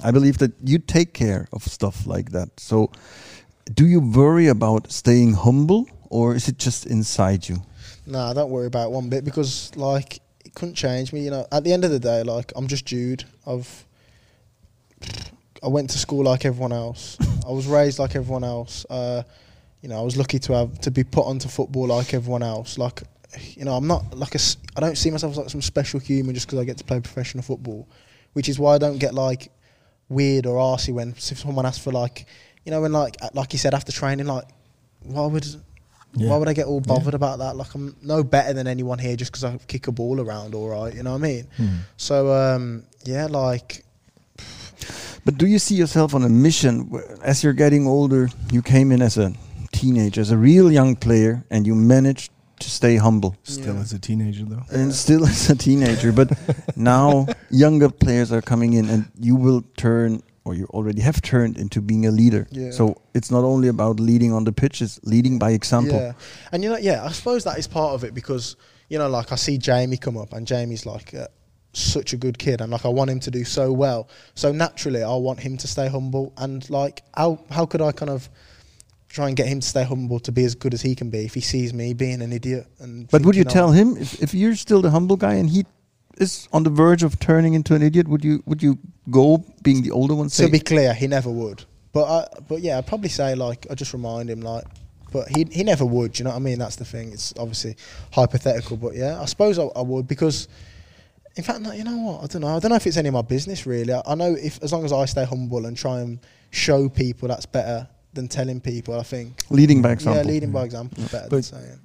[0.02, 2.60] I believe that you take care of stuff like that.
[2.60, 2.90] So,
[3.74, 7.62] do you worry about staying humble, or is it just inside you?
[8.08, 11.20] nah, don't worry about one bit because like it couldn't change me.
[11.20, 13.24] You know, at the end of the day, like I'm just Jude.
[13.46, 13.86] I've
[15.62, 17.16] I went to school like everyone else.
[17.46, 18.86] I was raised like everyone else.
[18.88, 19.22] Uh,
[19.82, 22.78] you know, I was lucky to have to be put onto football like everyone else.
[22.78, 23.02] Like,
[23.56, 24.38] you know, I'm not like a.
[24.76, 27.00] I don't see myself as like some special human just because I get to play
[27.00, 27.88] professional football,
[28.32, 29.50] which is why I don't get like
[30.08, 32.26] weird or arsey when if someone asks for like,
[32.64, 34.44] you know, when like like you said after training, like,
[35.02, 35.46] why would
[36.16, 36.30] Yeah.
[36.30, 37.54] why would I get all bothered about that?
[37.56, 40.68] Like, I'm no better than anyone here just because I kick a ball around, all
[40.68, 40.94] right.
[40.94, 41.48] You know what I mean?
[41.96, 43.84] So um, yeah, like
[45.24, 46.90] But do you see yourself on a mission
[47.22, 48.28] as you're getting older?
[48.50, 49.32] You came in as a
[49.80, 53.36] teenager, as a real young player, and you managed to stay humble.
[53.44, 54.62] Still as a teenager though.
[54.70, 56.28] And still as a teenager, but
[56.76, 61.56] now younger players are coming in, and you will turn, or you already have turned
[61.58, 62.46] into being a leader.
[62.50, 62.70] Yeah.
[62.70, 65.98] So it's not only about leading on the pitch; it's leading by example.
[65.98, 66.12] Yeah,
[66.52, 68.56] and you know, yeah, I suppose that is part of it because
[68.88, 71.28] you know, like I see Jamie come up, and Jamie's like uh,
[71.72, 74.08] such a good kid, and like I want him to do so well.
[74.34, 78.10] So naturally, I want him to stay humble, and like how how could I kind
[78.10, 78.28] of
[79.08, 81.24] try and get him to stay humble to be as good as he can be
[81.24, 84.34] if he sees me being an idiot and But would you tell him if, if
[84.34, 85.64] you're still the humble guy and he
[86.18, 88.06] is on the verge of turning into an idiot?
[88.08, 88.78] Would you would you
[89.10, 90.28] go being the older one?
[90.28, 91.64] Say, to be clear, he never would.
[91.92, 94.64] But I, but yeah, I'd probably say like I just remind him like,
[95.12, 96.18] but he he never would.
[96.18, 96.58] You know what I mean?
[96.58, 97.12] That's the thing.
[97.12, 97.76] It's obviously
[98.12, 100.48] hypothetical, but yeah, I suppose I, I would because.
[101.36, 102.24] In fact, no, you know what?
[102.24, 102.56] I don't know.
[102.56, 103.92] I don't know if it's any of my business really.
[103.92, 106.18] I, I know if as long as I stay humble and try and
[106.50, 108.98] show people that's better than telling people.
[108.98, 110.22] I think Leading by example.
[110.24, 111.78] Yeah, leading by example is better than But saying.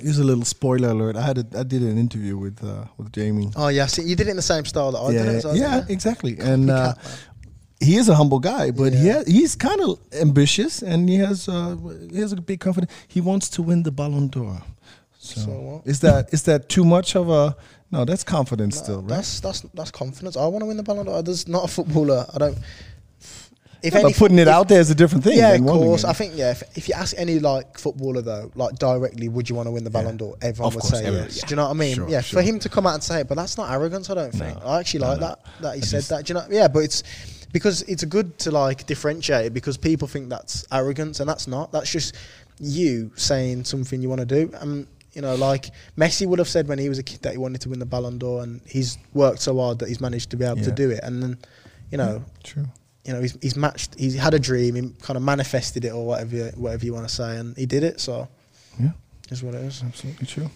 [0.00, 1.16] here's a little spoiler alert.
[1.16, 3.50] I had a, I did an interview with uh, with Jamie.
[3.56, 5.36] Oh yeah, see, you did it in the same style that I did yeah, it.
[5.36, 6.38] as well, yeah, didn't exactly.
[6.38, 6.94] And uh,
[7.80, 11.48] he is a humble guy, but he ha- he's kind of ambitious, and he has
[11.48, 11.76] uh,
[12.12, 12.92] he has a big confidence.
[13.08, 14.62] He wants to win the Ballon d'Or.
[15.18, 15.86] So, So what?
[15.86, 17.56] is that is that too much of a
[17.90, 18.04] no?
[18.04, 19.08] That's confidence still, right?
[19.08, 20.36] That's that's that's confidence.
[20.36, 21.22] I want to win the Ballon d'Or.
[21.22, 22.26] There's not a footballer.
[22.34, 22.58] I don't.
[23.84, 26.04] If Yeah, but putting it out there is a different thing Yeah, of course.
[26.04, 26.52] I think yeah.
[26.52, 29.84] If, if you ask any like footballer though, like directly, would you want to win
[29.84, 30.36] the Ballon d'Or?
[30.40, 31.36] Everyone Of would course, say yes.
[31.36, 31.46] yeah.
[31.46, 31.94] Do you know what I mean?
[31.96, 32.20] Sure, yeah.
[32.20, 32.40] sure.
[32.40, 34.08] For him to come out and say it, but that's not arrogance.
[34.08, 34.58] I don't think.
[34.64, 35.26] I actually like no.
[35.26, 36.24] that that he I said that.
[36.24, 36.46] Do you know?
[36.48, 37.02] Yeah, but it's
[37.52, 41.70] because it's good to like differentiate it because people think that's arrogance and that's not.
[41.70, 42.16] That's just
[42.58, 44.50] you saying something you want to do.
[44.54, 47.38] And you know, like Messi would have said when he was a kid that he
[47.38, 50.36] wanted to win the Ballon d'Or, and he's worked so hard that he's managed to
[50.36, 51.00] be able to do it.
[51.02, 51.38] And then,
[51.90, 52.66] you know, True.
[53.04, 56.06] You know, he's, he's matched, he's had a dream, he kind of manifested it or
[56.06, 58.00] whatever, you, whatever you want to say, and he did it.
[58.00, 58.28] So,
[58.80, 58.90] Yeah.
[59.30, 59.82] is what it is.
[59.84, 60.50] Absolutely true.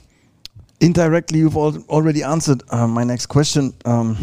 [0.80, 3.72] indirectly, you've al- already answered uh, my next question.
[3.84, 4.16] Um,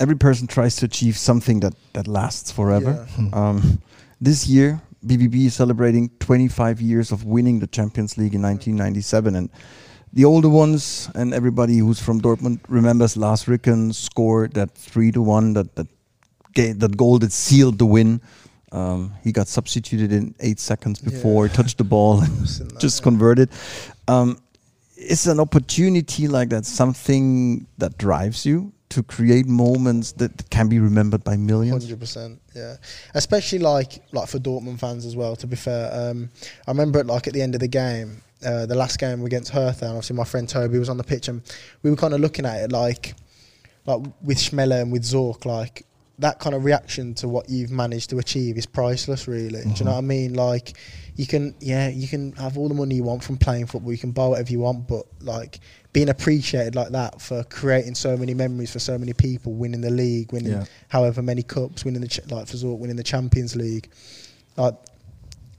[0.00, 3.06] every person tries to achieve something that, that lasts forever.
[3.32, 3.80] Um,
[4.20, 9.36] this year, BVB is celebrating 25 years of winning the Champions League in 1997.
[9.36, 9.50] And
[10.12, 15.20] the older ones and everybody who's from Dortmund remembers Lars Ricken scored that 3 to
[15.22, 15.88] 1, that, that,
[16.54, 18.20] ga- that goal that sealed the win.
[18.72, 23.50] Um, he got substituted in eight seconds before, he touched the ball, and just converted.
[24.08, 24.38] Um,
[24.96, 30.78] is an opportunity like that something that drives you to create moments that can be
[30.78, 31.84] remembered by millions?
[31.84, 32.76] Hundred percent, yeah.
[33.14, 35.36] Especially like like for Dortmund fans as well.
[35.36, 36.30] To be fair, um,
[36.66, 39.50] I remember it like at the end of the game, uh, the last game against
[39.50, 41.42] Hertha, and obviously my friend Toby was on the pitch, and
[41.82, 43.14] we were kind of looking at it like
[43.86, 45.86] like with Schmelzer and with Zorc, like
[46.18, 49.48] that kind of reaction to what you've managed to achieve is priceless, really.
[49.48, 49.86] Do you know mm-hmm.
[49.86, 50.34] what I mean?
[50.34, 50.74] Like,
[51.16, 53.98] you can, yeah, you can have all the money you want from playing football, you
[53.98, 55.60] can buy whatever you want, but like
[55.92, 59.90] being appreciated like that for creating so many memories for so many people, winning the
[59.90, 60.64] league, winning Yeah.
[60.88, 63.90] however many cups, winning the ch- like for Zorc, winning the Champions League,
[64.56, 64.74] like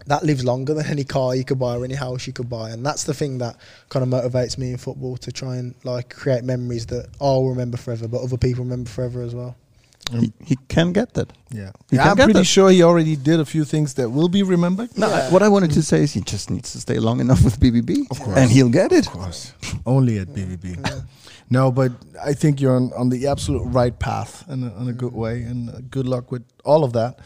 [0.07, 2.72] that lives longer than any car you could buy or any house you could buy,
[2.72, 3.56] and that's the thing that
[3.90, 7.77] kind of motivates me in football to try and like create memories that I'll remember
[7.77, 9.56] forever, but other people remember forever as well.
[10.11, 11.34] He, he can get that.
[11.52, 11.72] Yeah.
[11.91, 12.45] Yeah, I'm pretty that.
[12.45, 14.95] sure he already did a few things that will be remembered.
[14.98, 17.44] No, I- what I wanted to say is he just needs to stay long enough
[17.44, 18.38] with BVB, Of course.
[18.38, 19.07] and he'll get it.
[19.07, 19.53] Of course.
[19.86, 20.77] Only at BVB.
[21.49, 21.91] No, but
[22.23, 25.44] I think you're on, on the absolute right path and in a good way.
[25.44, 27.19] And uh, good luck with all of that.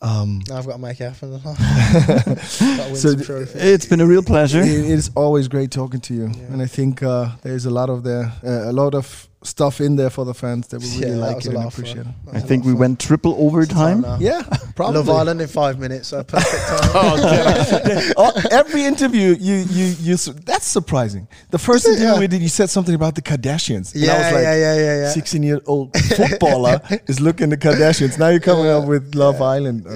[0.00, 1.40] Um, I've got to make it happen.
[1.42, 3.56] Gotta win So some th- trophies.
[3.62, 4.60] It's been a real pleasure.
[4.60, 8.04] It is always great talking to you, and I think uh, there's a lot of
[8.04, 11.26] there, uh, a lot of stuff in there for the fans that we really Yeah,
[11.26, 11.84] like it a and lot of fun.
[11.84, 12.36] appreciate it.
[12.36, 12.80] I think we fun.
[12.80, 14.04] went triple overtime.
[14.20, 14.42] Yeah,
[14.76, 14.98] probably.
[14.98, 16.90] Love Island in five minutes, so perfect time.
[16.94, 20.14] Oh, oh, every interview, you you you.
[20.14, 21.26] s- That's surprising.
[21.50, 21.90] The first it?
[21.90, 22.18] interview Yeah.
[22.20, 23.94] we did, you said something about the Kardashians.
[23.94, 25.10] And I Yeah, was like, yeah, yeah, yeah, yeah.
[25.10, 28.18] 16 year old footballer is looking the Kardashians.
[28.18, 29.84] Now you're coming up with Love Island.
[29.88, 29.92] Oh,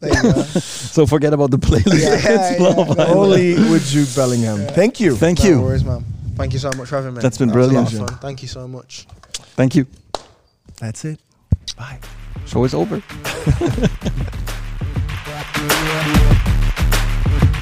[0.00, 0.42] There you go.
[0.94, 2.00] So forget about the playlist.
[2.02, 3.04] Yeah, It's yeah, Love yeah.
[3.04, 3.18] Island.
[3.18, 4.60] Only with Jude Bellingham.
[4.74, 5.16] Thank you.
[5.16, 5.60] Thank no you.
[5.62, 6.04] worries, man.
[6.36, 7.20] Thank you so much for having me.
[7.20, 8.02] That's been That was a lot brilliant.
[8.02, 8.18] of fun.
[8.20, 9.06] Thank you so much.
[9.56, 9.86] Thank you.
[10.80, 11.20] That's it.
[11.76, 11.98] Bye.
[12.46, 13.00] Show is over.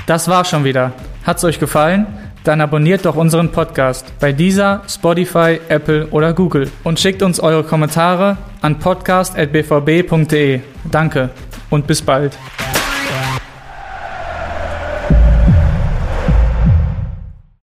[0.07, 0.93] Das war schon wieder.
[1.25, 2.07] Hat's euch gefallen?
[2.45, 7.63] Dann abonniert doch unseren Podcast bei dieser, Spotify, Apple oder Google und schickt uns eure
[7.63, 10.61] Kommentare an podcast@bvb.de.
[10.91, 11.31] Danke
[11.71, 12.37] und bis bald.